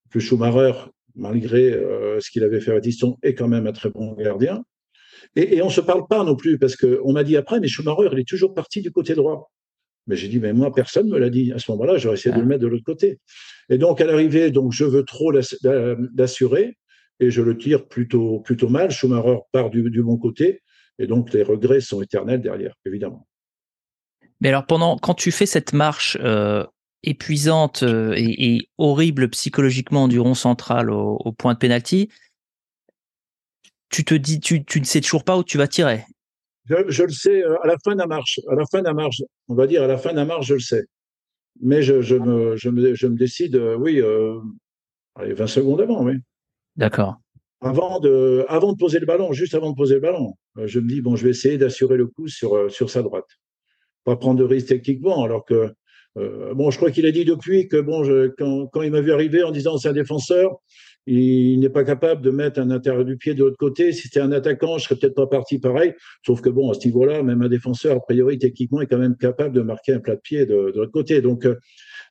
[0.09, 0.73] Plus Schumacher,
[1.15, 4.63] malgré euh, ce qu'il avait fait à Diston, est quand même un très bon gardien.
[5.35, 7.67] Et, et on se parle pas non plus parce que on m'a dit après, mais
[7.67, 9.51] Schumacher, il est toujours parti du côté droit.
[10.07, 11.51] Mais j'ai dit, mais moi, personne me l'a dit.
[11.53, 13.19] À ce moment-là, j'aurais essayé de le mettre de l'autre côté.
[13.69, 16.77] Et donc, à l'arrivée, donc, je veux trop l'assurer
[17.19, 18.91] et je le tire plutôt, plutôt mal.
[18.91, 20.61] Schumacher part du, du bon côté
[20.99, 23.27] et donc les regrets sont éternels derrière, évidemment.
[24.41, 26.65] Mais alors, pendant, quand tu fais cette marche euh,
[27.03, 32.09] épuisante euh, et, et, horrible psychologiquement du rond central au, au point de pénalty,
[33.89, 36.05] tu te dis, tu, tu ne sais toujours pas où tu vas tirer.
[36.69, 38.39] Je, je, le sais euh, à la fin de la marche.
[38.49, 40.47] À la fin de la marche, on va dire à la fin de la marche,
[40.47, 40.85] je le sais.
[41.61, 44.39] Mais je, je, me, je, me, je me décide, euh, oui, euh,
[45.15, 46.13] allez, 20 secondes avant, oui.
[46.75, 47.17] D'accord.
[47.61, 50.79] Avant de, avant de poser le ballon, juste avant de poser le ballon, euh, je
[50.79, 53.27] me dis, bon, je vais essayer d'assurer le coup sur, sur sa droite.
[54.03, 55.73] Pas prendre de risque techniquement, alors que,
[56.17, 59.01] euh, bon, je crois qu'il a dit depuis que, bon, je, quand, quand il m'a
[59.01, 60.57] vu arriver en disant c'est un défenseur,
[61.05, 63.91] il n'est pas capable de mettre un intérieur du pied de l'autre côté.
[63.91, 65.93] Si c'était un attaquant, je serais peut-être pas parti pareil.
[66.25, 69.17] Sauf que bon, à ce niveau-là, même un défenseur, a priori, techniquement, est quand même
[69.17, 71.21] capable de marquer un plat de pied de, l'autre côté.
[71.21, 71.57] Donc, euh,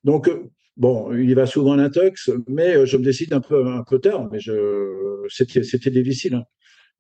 [0.05, 3.67] donc, euh, bon, il va souvent à l'intox, mais euh, je me décide un peu,
[3.67, 4.29] un peu tard.
[4.31, 6.35] Mais je, c'était, c'était difficile.
[6.35, 6.45] Hein.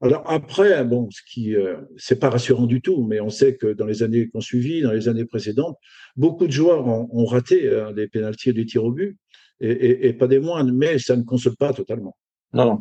[0.02, 3.68] Alors après, bon, ce qui, euh, c'est pas rassurant du tout, mais on sait que
[3.68, 5.76] dans les années qu'on suivi, dans les années précédentes,
[6.16, 9.16] beaucoup de joueurs ont, ont raté hein, des pénalties et des tirs au but
[9.62, 12.16] et, pas des moindres, mais ça ne console pas totalement.
[12.52, 12.78] Non, non.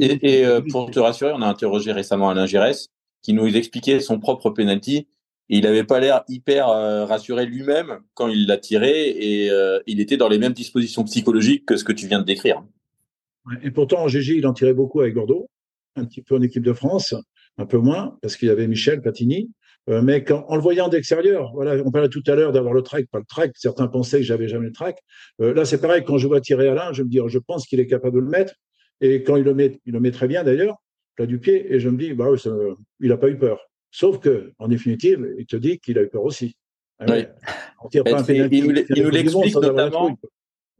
[0.00, 2.88] et, euh, pour te rassurer, on a interrogé récemment Alain Giresse,
[3.22, 5.08] qui nous expliquait son propre penalty.
[5.50, 9.80] Et il n'avait pas l'air hyper euh, rassuré lui-même quand il l'a tiré, et euh,
[9.86, 12.62] il était dans les mêmes dispositions psychologiques que ce que tu viens de décrire.
[13.62, 15.48] Et pourtant, en GG, il en tirait beaucoup avec Bordeaux,
[15.96, 17.14] un petit peu en équipe de France,
[17.56, 19.50] un peu moins, parce qu'il y avait Michel Platini.
[19.88, 22.82] Euh, mais quand, en le voyant d'extérieur, voilà, on parlait tout à l'heure d'avoir le
[22.82, 23.52] track, pas le track.
[23.54, 24.98] Certains pensaient que j'avais jamais le track.
[25.40, 26.04] Euh, là, c'est pareil.
[26.04, 28.20] Quand je vois tirer Alain, je me dis, oh, je pense qu'il est capable de
[28.20, 28.54] le mettre.
[29.00, 30.76] Et quand il le met, il le met très bien d'ailleurs,
[31.16, 31.72] plat du pied.
[31.72, 32.50] Et je me dis, bah, ça,
[33.00, 33.60] il n'a pas eu peur.
[33.90, 36.56] Sauf que, en définitive, il te dit qu'il a eu peur aussi.
[37.00, 40.18] Ah il, nous, l'explique notamment.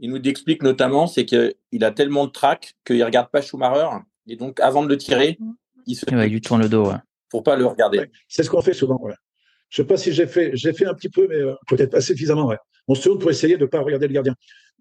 [0.01, 3.89] Il nous explique notamment, c'est qu'il a tellement de track qu'il regarde pas Schumacher.
[4.27, 5.39] Et donc, avant de le tirer,
[5.87, 6.13] il se.
[6.13, 6.89] Ouais, il lui tourne le dos.
[6.89, 6.97] Ouais
[7.31, 8.07] pour pas le regarder.
[8.29, 9.01] c'est ce qu'on fait souvent.
[9.71, 12.01] Je sais pas si j'ai fait, j'ai fait un petit peu, mais euh, peut-être pas
[12.01, 12.47] suffisamment.
[12.47, 12.57] Ouais.
[12.87, 14.35] On se tourne pour essayer de ne pas regarder le gardien.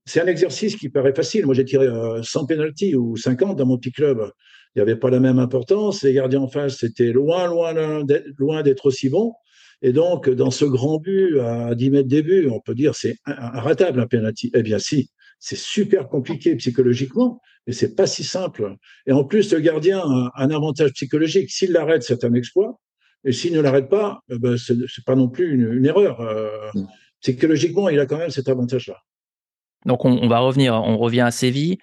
[0.06, 1.46] C'est un exercice qui paraît facile.
[1.46, 1.88] Moi, j'ai tiré
[2.24, 4.32] 100 euh, penalty ou 50 dans mon petit club.
[4.76, 6.04] Il n'y avait pas la même importance.
[6.04, 7.74] Les gardiens en face, c'était loin, loin,
[8.38, 9.34] loin d'être aussi bon.
[9.82, 14.00] Et donc, dans ce grand but à 10 mètres début, on peut dire c'est ratable
[14.00, 14.50] un penalty.
[14.54, 18.76] Eh bien, si, c'est super compliqué psychologiquement, mais c'est pas si simple.
[19.06, 21.50] Et en plus, le gardien a un avantage psychologique.
[21.52, 22.80] S'il l'arrête, c'est un exploit.
[23.24, 26.22] Et s'il ne l'arrête pas, eh ben, c'est pas non plus une, erreur.
[26.22, 26.88] Euh, mm.
[27.22, 28.98] psychologiquement, il a quand même cet avantage-là.
[29.86, 31.78] Donc, on, va revenir, on revient à Séville.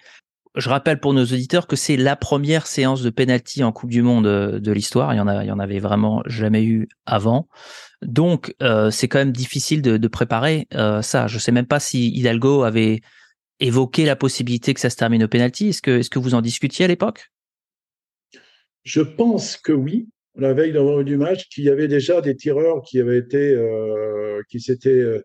[0.55, 4.01] Je rappelle pour nos auditeurs que c'est la première séance de penalty en Coupe du
[4.01, 5.13] Monde euh, de l'histoire.
[5.13, 7.47] Il y en a, il y en avait vraiment jamais eu avant.
[8.01, 10.67] Donc, euh, c'est quand même difficile de, préparer
[11.01, 11.27] ça.
[11.27, 13.01] Je sais même pas si Hidalgo avait
[13.59, 15.69] évoquer la possibilité que ça se termine au penalty?
[15.69, 17.31] Est-ce que, est-ce que vous en discutiez à l'époque?
[18.83, 20.07] Je pense que oui.
[20.37, 20.73] La veille
[21.05, 25.21] du match, qu'il y avait déjà des tireurs qui avaient été, euh, qui s'étaient euh,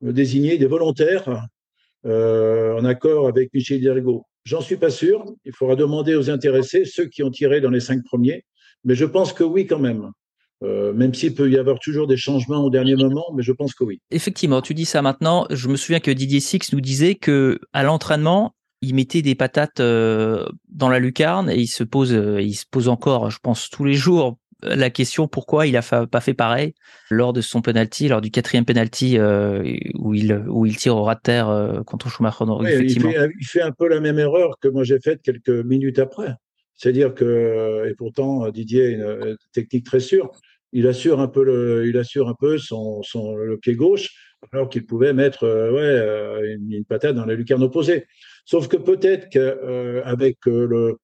[0.00, 1.48] désignés des volontaires
[2.06, 4.24] euh, en accord avec Michel Hidalgo.
[4.44, 5.24] J'en suis pas sûr.
[5.44, 8.44] Il faudra demander aux intéressés, ceux qui ont tiré dans les cinq premiers.
[8.84, 10.12] Mais je pense que oui, quand même.
[10.62, 13.74] Euh, même s'il peut y avoir toujours des changements au dernier moment, mais je pense
[13.74, 14.00] que oui.
[14.10, 15.46] Effectivement, tu dis ça maintenant.
[15.50, 19.80] Je me souviens que Didier Six nous disait que à l'entraînement, il mettait des patates
[19.80, 23.70] euh, dans la lucarne et il se pose, euh, il se pose encore, je pense,
[23.70, 26.74] tous les jours la question pourquoi il a pas fait pareil
[27.10, 31.16] lors de son penalty, lors du quatrième penalty où il où il tire au rat
[31.16, 32.44] de terre contre Schumacher.
[32.68, 33.10] effectivement.
[33.10, 35.98] Il, fait, il fait un peu la même erreur que moi j'ai faite quelques minutes
[35.98, 36.36] après.
[36.74, 40.32] C'est-à-dire que, et pourtant Didier a une technique très sûre,
[40.72, 43.02] il assure un peu le, il assure un peu son,
[43.36, 44.10] le pied gauche,
[44.52, 48.06] alors qu'il pouvait mettre euh, euh, une, patate dans la lucarne opposée.
[48.44, 50.98] Sauf que peut-être qu'avec euh, le,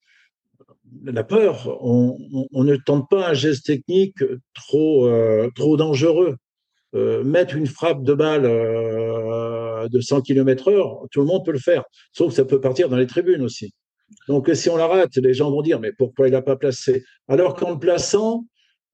[1.05, 2.19] la peur, on,
[2.53, 4.25] ne tente pas un geste technique
[4.55, 5.07] trop,
[5.77, 6.37] dangereux.
[6.95, 8.43] mettre une frappe de balle
[9.91, 12.89] de 100 km heure, tout le monde peut le faire, sauf que ça peut partir
[12.89, 13.73] dans les tribunes aussi.
[14.29, 17.05] Donc si on la rate, les gens vont dire mais pourquoi il n'a pas placé?
[17.29, 18.45] Alors qu'en le plaçant,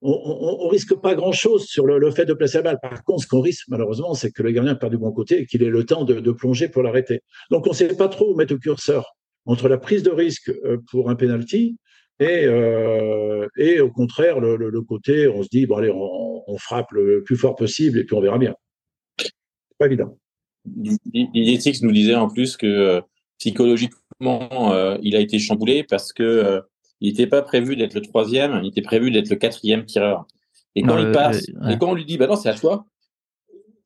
[0.01, 2.79] on, on, risque pas grand-chose sur le, fait de placer la balle.
[2.81, 5.45] Par contre, ce qu'on risque, malheureusement, c'est que le gardien perd du bon côté et
[5.45, 7.21] qu'il ait le temps de, plonger pour l'arrêter.
[7.49, 9.15] Donc, on ne sait pas trop où mettre le curseur
[9.45, 11.77] entre la prise de risque euh, pour un penalty
[12.19, 17.21] et, euh, et au contraire, le, côté, on se dit, bon, allez, on, frappe le
[17.23, 18.55] plus fort possible et puis on verra bien.
[19.19, 19.31] C'est
[19.77, 20.17] pas évident.
[20.63, 23.01] Didier nous disait en plus que
[24.21, 26.61] euh, il a été chamboulé parce que
[27.01, 30.25] il n'était pas prévu d'être le troisième, il était prévu d'être le quatrième tireur.
[30.75, 32.85] Et quand il passe, et quand on lui dit, bah non, c'est à toi,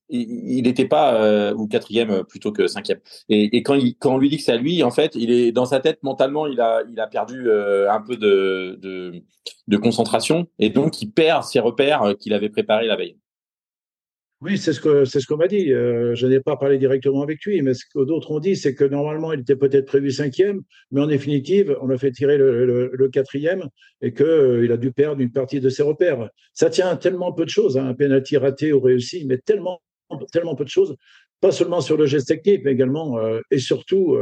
[0.10, 2.99] il n'était pas euh, ou quatrième euh, plutôt que cinquième.
[3.30, 5.31] Et, et quand, il, quand on lui dit que c'est à lui, en fait, il
[5.31, 9.22] est dans sa tête mentalement, il a, il a perdu euh, un peu de, de,
[9.68, 13.18] de, concentration et donc il perd ses repères qu'il avait préparés la veille.
[14.41, 15.74] Oui, c'est ce que c'est ce qu'on m'a dit.
[15.74, 18.74] Euh, je n'ai pas parlé directement avec lui, mais ce que d'autres ont dit, c'est
[18.74, 20.61] que normalement il était peut-être prévu cinquième,
[20.91, 23.68] mais en définitive, on a fait tirer le, quatrième
[24.02, 26.30] et que euh, il a dû perdre une partie de ses repères.
[26.53, 29.82] Ça tient tellement peu de choses, hein, un penalty raté ou réussi, mais tellement
[30.32, 30.95] tellement peu de choses,
[31.41, 34.18] pas seulement sur le geste technique, mais également euh, et surtout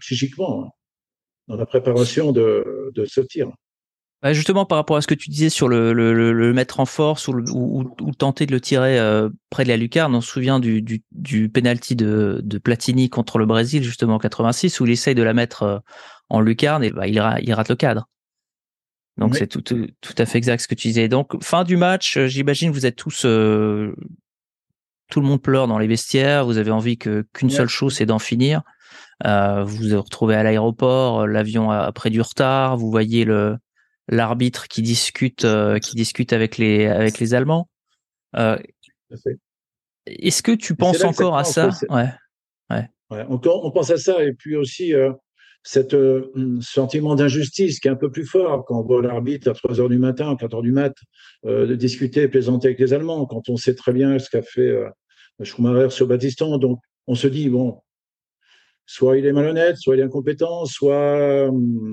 [0.00, 0.70] psychiquement hein,
[1.48, 3.52] dans la préparation de ce tir.
[4.22, 6.86] Bah, justement, par rapport à ce que tu disais sur le, le, le, mettre en
[6.86, 10.30] force ou, ou, ou, tenter de le tirer euh, près de la lucarne, on se
[10.30, 14.86] souvient du, du, du penalty de, de, Platini contre le Brésil, justement en 86, où
[14.86, 15.78] il essaye de la mettre euh,
[16.28, 18.08] en lucarne et bah, il, il rate le cadre.
[19.18, 21.08] Donc c'est tout, tout, tout, à fait exact ce que tu disais.
[21.08, 23.94] Donc fin du match, euh, j'imagine vous êtes tous, euh,
[25.10, 26.46] tout le monde pleure dans les vestiaires.
[26.46, 28.62] Vous avez envie que qu'une seule chose, c'est d'en finir.
[29.26, 32.76] Euh, vous vous retrouvez à l'aéroport, l'avion a, a pris du retard.
[32.76, 33.58] Vous voyez le
[34.12, 37.68] l'arbitre qui discute, euh, qui discute avec les avec les Allemands.
[38.36, 38.58] Euh,
[40.06, 41.70] Est-ce que tu penses encore à ça?
[41.88, 42.08] ouais.
[42.70, 42.88] ouais.
[43.10, 43.26] Ouais.
[43.28, 45.12] On pense à ça et puis aussi euh,
[45.62, 45.96] cet
[46.60, 49.88] sentiment d'injustice qui est un peu plus fort quand on voit l'arbitre à 3 heures
[49.88, 50.94] du matin, 4 heures du mat,
[51.44, 54.74] de discuter, plaisanter avec les Allemands, quand on sait très bien ce qu'a fait
[55.42, 56.58] Schumacher sur Battiston.
[56.58, 57.80] Donc, on se dit, bon,
[58.86, 61.50] soit il est malhonnête, soit il est incompétent, soit,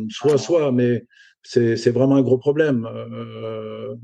[0.09, 1.05] soit, soit, mais
[1.43, 2.87] c'est vraiment un gros problème.
[2.91, 3.95] Euh,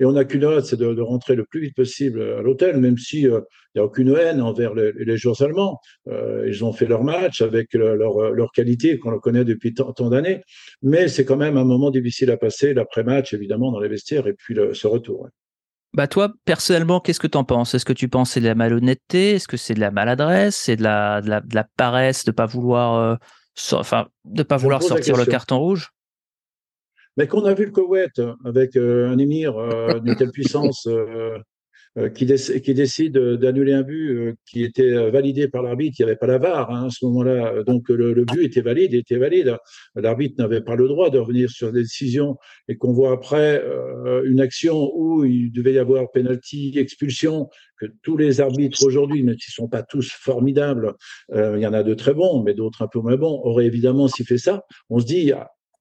[0.00, 2.78] et on n'a qu'une hâte, c'est de, de, rentrer le plus vite possible à l'hôtel,
[2.78, 3.40] même si il euh,
[3.76, 5.78] n'y a aucune haine envers les, les joueurs allemands.
[6.08, 10.10] Euh, ils ont fait leur match avec leur, leur qualité qu'on connaît depuis tant, tant
[10.10, 10.42] d'années.
[10.82, 14.34] Mais c'est quand même un moment difficile à passer, l'après-match, évidemment, dans les vestiaires, et
[14.34, 15.22] puis le, ce retour.
[15.22, 15.30] Ouais.
[15.94, 17.72] Bah toi, personnellement, qu'est-ce que tu en penses?
[17.74, 19.34] Est-ce que tu penses c'est de la malhonnêteté?
[19.34, 20.56] Est-ce que c'est de la maladresse?
[20.56, 23.14] C'est de la, de la, de la paresse de pas vouloir, euh,
[23.54, 23.80] so
[24.24, 25.93] de pas vouloir sortir le carton rouge?
[27.16, 31.38] Mais qu'on a vu le Koweït avec euh, un émir euh, d'une telle puissance euh,
[31.96, 36.18] euh qui, décide d'annuler un but euh, qui était validé par l'arbitre, il n'y avait
[36.18, 39.56] pas la VAR hein, à ce moment-là, donc le, le, but était valide, était valide.
[39.94, 42.36] L'arbitre n'avait pas le droit de revenir sur des décisions
[42.66, 43.64] et qu'on voit après
[44.24, 49.38] une action où il devait y avoir penalty, expulsion, que tous les arbitres aujourd'hui, même
[49.38, 50.94] s'ils ne sont pas tous formidables,
[51.32, 54.08] il y en a de très bons, mais d'autres un peu moins bons, auraient évidemment
[54.08, 55.32] s'il fait ça, on se dit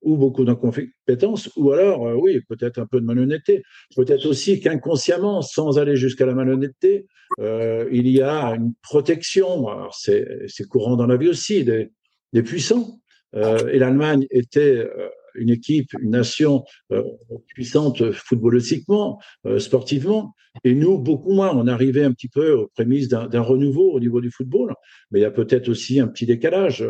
[0.03, 3.63] ou beaucoup d'incompétence, ou alors, euh, oui, peut-être un peu de malhonnêteté.
[3.95, 7.07] Peut-être aussi qu'inconsciemment, sans aller jusqu'à la malhonnêteté,
[7.39, 9.67] euh, il y a une protection.
[9.91, 12.99] C'est courant dans la vie aussi des, puissants.
[13.35, 14.88] Euh, et l'Allemagne était
[15.35, 17.03] une équipe, une nation euh,
[17.47, 20.34] puissante footballistiquement, euh, sportivement,
[20.64, 21.55] et nous beaucoup moins.
[21.55, 24.73] On arrivait un petit peu aux prémices d'un renouveau au niveau du football,
[25.11, 26.85] mais il y a peut-être aussi un petit décalage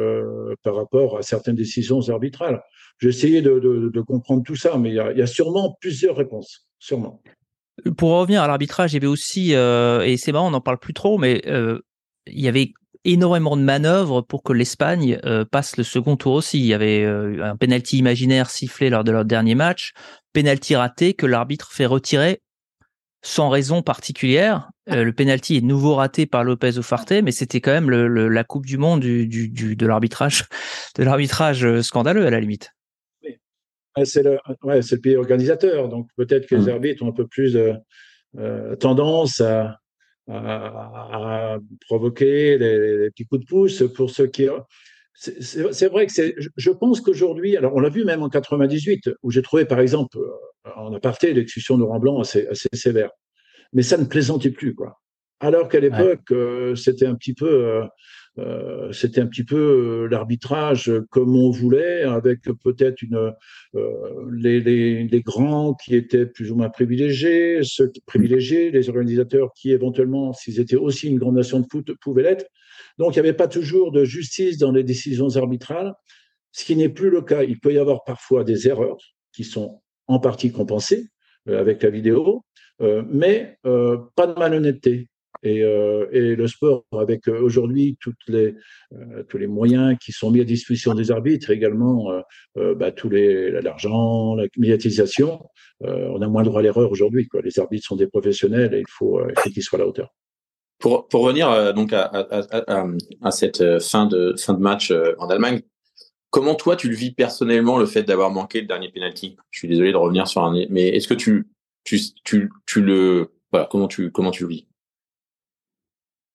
[0.63, 2.61] par rapport à certaines décisions arbitrales.
[2.99, 7.21] J'ai essayé de, comprendre tout ça, mais il y, a, sûrement plusieurs réponses, sûrement.
[7.97, 10.77] Pour revenir à l'arbitrage, il y avait aussi, euh, et c'est marrant, on n'en parle
[10.77, 11.79] plus trop, mais euh,
[12.27, 12.71] il y avait
[13.05, 16.59] énormément de manœuvres pour que l'Espagne euh, passe le second tour aussi.
[16.59, 19.93] Il y avait euh, un penalty imaginaire sifflé lors de leur dernier match,
[20.33, 22.41] penalty raté que l'arbitre fait retirer
[23.21, 24.69] sans raison particulière.
[24.89, 28.27] Euh, le penalty est nouveau raté par Lopez Ufarte, mais c'était quand même le, le,
[28.27, 30.45] la Coupe du Monde du, du, du de l'arbitrage,
[30.97, 32.71] de l'arbitrage scandaleux à la limite.
[34.03, 36.69] C'est le, ouais, le pays organisateur, donc peut-être que les mmh.
[36.69, 37.75] arbitres ont un peu plus de
[38.79, 39.77] tendance à,
[40.29, 44.47] à, à provoquer les, les, petits coups de pouce pour ceux qui.
[45.15, 46.35] C'est vrai que c'est.
[46.55, 50.17] Je pense qu'aujourd'hui, alors on l'a vu même en 98, où j'ai trouvé par exemple
[50.75, 53.11] en aparté l'exclusion de Blanc assez, assez sévère,
[53.73, 54.99] mais ça ne plaisantait plus quoi.
[55.39, 56.37] Alors qu'à l'époque, ouais.
[56.37, 57.83] euh, c'était un petit peu euh,
[58.39, 63.31] euh, c'était un petit peu euh, l'arbitrage comme on voulait, avec peut-être euh,
[64.31, 70.33] les, grands qui étaient plus ou moins privilégiés, ceux qui privilégiés, les organisateurs qui éventuellement,
[70.33, 72.45] s'ils étaient aussi une grande nation de foot, pouvaient l'être.
[72.97, 75.93] Donc il n'y avait pas toujours de justice dans les décisions arbitrales,
[76.51, 77.43] ce qui n'est plus le cas.
[77.43, 78.97] Il peut y avoir parfois des erreurs
[79.33, 81.07] qui sont en partie compensées
[81.49, 82.45] euh, avec la vidéo,
[82.81, 85.07] euh, mais euh, pas de malhonnêteté.
[85.43, 88.55] Et, euh, et, le sport, avec euh, aujourd'hui toutes les,
[88.93, 92.11] euh, tous les moyens qui sont mis à disposition des arbitres, également
[92.55, 95.45] bah, tous les l'argent, la médiatisation,
[95.81, 97.27] on a moins droit à l'erreur aujourd'hui.
[97.43, 100.09] Les arbitres sont des professionnels et il faut, il faut qu'ils soient à la hauteur.
[100.79, 102.05] Pour, pour revenir donc à,
[103.21, 105.61] à, cette fin de fin de match en Allemagne,
[106.29, 109.35] comment toi tu le vis personnellement le fait d'avoir manqué le dernier penalty?
[109.51, 111.47] Je suis désolé de revenir sur un, mais est-ce que tu
[111.83, 114.67] tu, tu, tu le voilà comment tu comment tu le vis?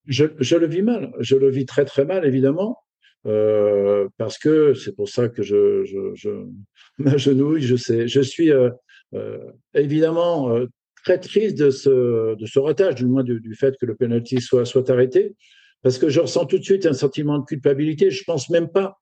[0.09, 1.13] Je, je, le vis mal.
[1.21, 2.79] Je le vis très très mal, évidemment,
[3.27, 6.31] euh, parce que c'est pour ça que je, je, je
[6.99, 7.63] m'agenouille.
[7.63, 8.71] Je sais, je suis euh,
[9.15, 9.39] euh,
[9.75, 10.67] évidemment euh,
[11.05, 14.41] très triste de ce de ce ratage, du moins du, du, fait que le penalty
[14.41, 15.35] soit soit arrêté,
[15.83, 18.11] parce que je ressens tout de suite un sentiment de culpabilité.
[18.11, 18.99] Je pense même pas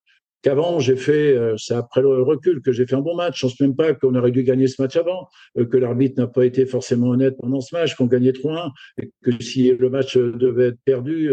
[0.46, 3.40] qu'avant j'ai fait, euh, c'est après le recul que j'ai fait un bon match.
[3.40, 5.26] Je pense même pas qu'on aurait dû gagner ce match avant,
[5.58, 8.70] euh, que l'arbitre n'a pas été forcément honnête pendant ce match, qu'on gagnait 3-1,
[9.02, 11.32] et que si le match devait être perdu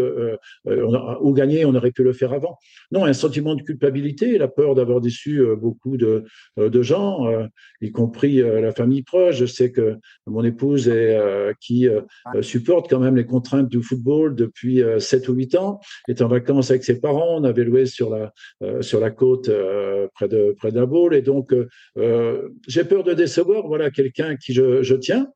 [0.66, 2.58] ou gagné, on aurait pu le faire avant.
[2.92, 6.24] Non, un sentiment de culpabilité, la peur d'avoir déçu beaucoup de,
[6.82, 7.28] gens,
[7.82, 9.36] y compris la famille proche.
[9.38, 10.92] Je sais que mon épouse
[11.60, 11.88] qui
[12.42, 16.72] supporte quand même les contraintes du football depuis 7 ou 8 ans, est en vacances
[16.72, 17.38] avec ses parents.
[17.40, 18.34] On avait loué sur la,
[18.82, 19.50] sur la côte
[20.16, 20.72] près de près
[21.18, 21.54] et donc
[22.68, 25.28] j'ai peur de décevoir voilà quelqu'un qui je, je tiens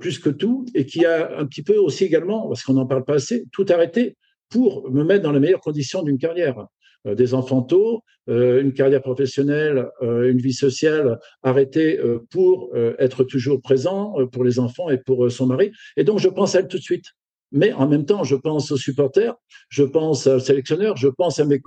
[0.00, 3.04] plus que tout et qui a un petit peu aussi également parce qu'on n'en parle
[3.04, 4.16] pas assez tout arrêté
[4.48, 6.66] pour me mettre dans les meilleures conditions d'une carrière
[7.04, 14.44] des enfants tôt, une carrière professionnelle, une vie sociale arrêtée pour être toujours présent pour
[14.44, 15.70] les enfants et pour son mari.
[15.96, 17.06] Et donc, je pense à elle tout de suite.
[17.52, 19.34] Mais en même temps, je pense aux supporters,
[19.68, 21.60] je pense aux sélectionneurs, je pense à mes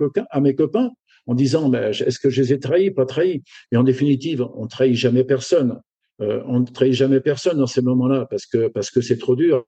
[0.54, 0.90] copains
[1.26, 3.42] en disant est-ce que je les ai trahis, pas trahis?
[3.72, 5.80] Et en définitive, on trahit jamais personne.
[6.18, 9.64] on ne trahit jamais personne dans ces moments-là parce que parce que c'est trop dur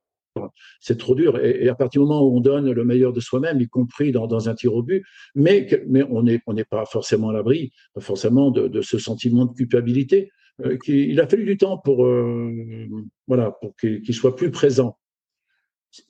[0.81, 1.39] c'est trop dur.
[1.45, 4.49] Et, à partir du moment où on donne le meilleur de soi-même, y compris dans,
[4.49, 5.05] un tir au but,
[5.35, 10.31] mais, mais on n'est on pas forcément à l'abri, forcément, de, ce sentiment de culpabilité.
[10.65, 12.87] Euh, il a fallu du temps pour, euh,
[13.27, 14.99] voilà, pour qu'il soit plus présent.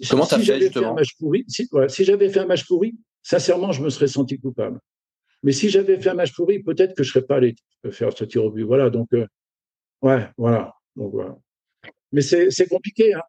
[0.09, 3.73] Comment si, j'avais fait un match pourri, si, si j'avais fait un match pourri, sincèrement,
[3.73, 4.79] je me serais senti coupable.
[5.43, 7.55] Mais si j'avais fait un match pourri, peut-être que je serais pas allé
[7.91, 8.63] faire ce tir au but.
[8.63, 9.27] Voilà, donc, euh,
[10.03, 10.75] ouais, voilà.
[10.97, 11.37] Donc, voilà.
[12.13, 13.15] Mais c'est compliqué.
[13.15, 13.23] Hein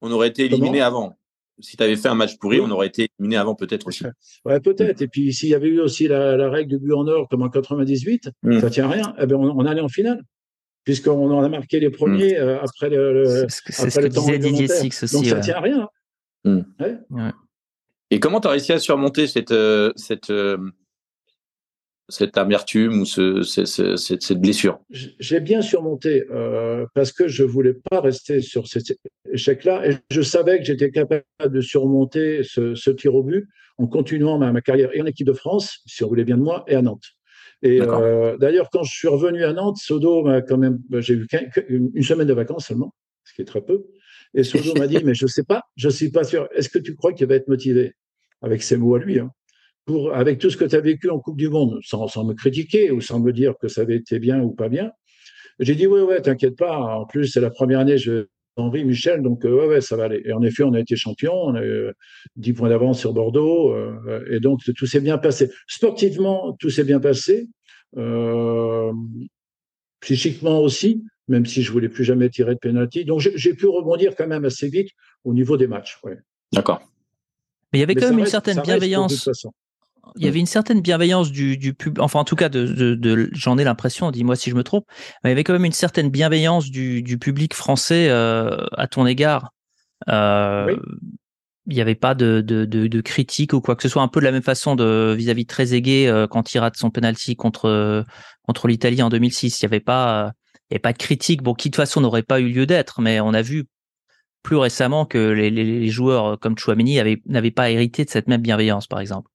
[0.00, 1.14] on aurait été éliminé avant.
[1.60, 4.04] Si tu avais fait un match pourri, on aurait été éliminé avant peut-être aussi.
[4.44, 5.02] Ouais, peut-être.
[5.02, 7.48] Et puis s'il y avait eu aussi la, règle du but en or comme en
[7.48, 8.60] 98, mm.
[8.60, 9.14] ça tient rien.
[9.18, 10.22] Eh ben, on, allait en finale
[10.84, 12.42] puisqu'on en a marqué les premiers mm.
[12.42, 15.16] euh, après le, c'est ce que disait Didier Six aussi.
[15.16, 15.88] Donc ça tient rien.
[16.44, 16.60] Mm.
[18.10, 20.58] Et comment tu as réussi à surmonter cette, euh, cette, euh,
[22.08, 28.00] cette amertume ou ce, cette blessure J'ai bien surmonté euh, parce que je voulais pas
[28.00, 28.96] rester sur cet
[29.30, 34.38] échec-là et je savais que j'étais capable de surmonter ce, tir au but en continuant
[34.38, 36.82] ma, carrière et en équipe de France, si on voulait bien de moi, et à
[36.82, 37.04] Nantes.
[37.62, 41.14] Et euh, d'ailleurs, quand je suis revenu à Nantes, Sodo m'a quand même, bah, j'ai
[41.14, 41.26] eu
[41.68, 42.94] une semaine de vacances seulement,
[43.24, 43.84] ce qui est très peu.
[44.34, 46.48] Et Sodo m'a dit, mais je sais pas, je suis pas sûr.
[46.54, 47.94] Est-ce que tu crois qu'il va être motivé
[48.42, 49.30] avec ses mots à lui hein?
[50.12, 53.00] Avec tout ce que tu as vécu en Coupe du Monde, sans, me critiquer ou
[53.00, 54.92] sans me dire que ça avait été bien ou pas bien,
[55.58, 56.78] j'ai dit ouais, ouais, t'inquiète pas.
[56.78, 58.26] En plus, c'est la première année, je
[58.58, 60.22] Henri Michel, donc euh, ouais, ouais, ça va aller.
[60.24, 61.92] Et en effet, on a été champion, on a eu
[62.36, 65.50] 10 points d'avance sur Bordeaux, euh, et donc tout s'est bien passé.
[65.66, 67.48] Sportivement, tout s'est bien passé.
[67.96, 68.92] Euh,
[70.00, 73.04] psychiquement aussi, même si je voulais plus jamais tirer de penalty.
[73.04, 74.90] Donc j'ai pu rebondir quand même assez vite
[75.24, 75.98] au niveau des matchs.
[76.04, 76.18] Ouais.
[76.52, 76.80] D'accord.
[77.72, 79.28] Mais il y avait quand même une certaine bienveillance
[80.18, 83.30] il y avait une certaine bienveillance du, du public, enfin en tout cas, de, de,
[83.32, 84.84] j'en ai l'impression, dis-moi si je me trompe,
[85.22, 88.88] mais il y avait quand même une certaine bienveillance du, du public français euh, à
[88.88, 89.52] ton égard.
[90.08, 90.76] Euh,
[91.66, 94.20] Il n'y avait pas de, de, de, critique ou quoi que ce soit, un peu
[94.20, 98.04] de la même façon de vis-à-vis de Trezeguet euh, quand il rate son penalty contre
[98.42, 99.60] contre l'Italie en 2006.
[99.60, 100.32] Il n'y avait pas
[100.70, 102.66] il y avait pas de critique, bon qui de toute façon n'aurait pas eu lieu
[102.66, 103.66] d'être, mais on a vu
[104.42, 108.40] plus récemment que les, les, les joueurs comme Chouameni n'avaient pas hérité de cette même
[108.40, 109.30] bienveillance, par exemple.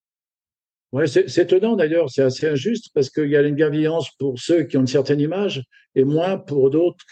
[0.93, 4.63] Ouais, c'est étonnant d'ailleurs, c'est assez injuste parce qu'il y a une bienveillance pour ceux
[4.63, 5.63] qui ont une certaine image
[5.95, 7.03] et moins pour d'autres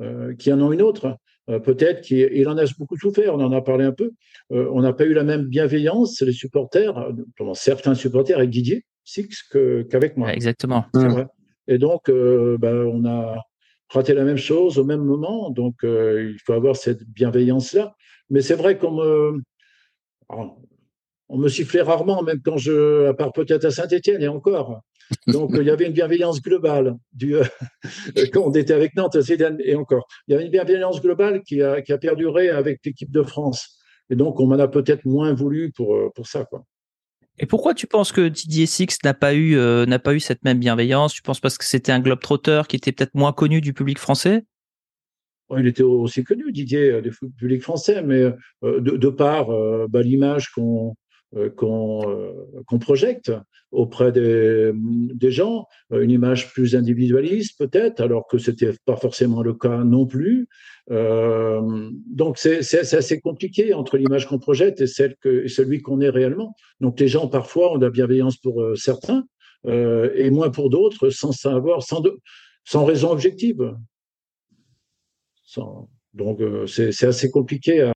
[0.00, 1.16] euh, qui en ont une autre.
[1.48, 4.10] Euh, peut-être qu'il en a beaucoup souffert, on en a parlé un peu.
[4.50, 7.12] Euh, on n'a pas eu la même bienveillance, les supporters,
[7.52, 10.34] certains supporters avec Didier Six qu'avec moi.
[10.34, 10.86] exactement.
[10.92, 11.26] Vrai.
[11.68, 13.36] Et donc, ben, on a
[13.90, 17.94] raté la même chose au même moment, donc il faut avoir cette bienveillance-là.
[18.30, 19.40] Mais c'est vrai qu'on
[21.28, 24.82] on me sifflait rarement, même quand je, à part peut-être à Saint-Étienne et encore.
[25.26, 27.44] Donc il y avait une bienveillance globale du, euh,
[28.32, 29.16] quand on était avec Nantes
[29.60, 30.06] et encore.
[30.26, 33.78] Il y avait une bienveillance globale qui a, qui a perduré avec l'équipe de France.
[34.10, 36.64] Et donc on m'en a peut-être moins voulu pour, euh, pour ça, quoi.
[37.40, 40.44] Et pourquoi tu penses que Didier Six n'a pas eu euh, n'a pas eu cette
[40.44, 41.12] même bienveillance?
[41.12, 43.98] Tu penses parce que c'était un globe trotteur qui était peut-être moins connu du public
[43.98, 44.44] français?
[45.56, 48.32] Il était aussi connu, Didier, du public français, mais
[48.62, 49.48] de, par
[49.88, 50.94] bah, l'image qu'on
[51.36, 52.32] euh, euh,
[52.66, 53.32] qu'on projette
[53.72, 54.72] auprès des,
[55.30, 60.48] gens, une image plus individualiste peut-être, alors que c'était pas forcément le cas non plus.
[60.92, 66.54] Euh, donc c'est assez compliqué entre l'image qu'on projette et celui qu'on est réellement.
[66.80, 69.24] Donc les gens parfois ont de la bienveillance pour certains
[69.66, 72.02] euh, et moins pour d'autres, sans savoir, sans,
[72.64, 73.74] sans raison objective.
[76.12, 77.93] Donc c'est assez compliqué à,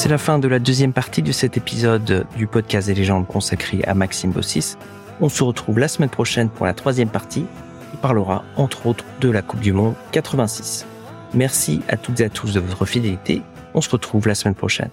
[0.00, 3.84] C'est la fin de la deuxième partie de cet épisode du podcast des légendes consacré
[3.84, 4.78] à Maxime Bossis.
[5.20, 7.44] On se retrouve la semaine prochaine pour la troisième partie
[7.90, 10.86] qui parlera entre autres de la Coupe du Monde 86.
[11.34, 13.42] Merci à toutes et à tous de votre fidélité.
[13.74, 14.88] On se retrouve la semaine prochaine.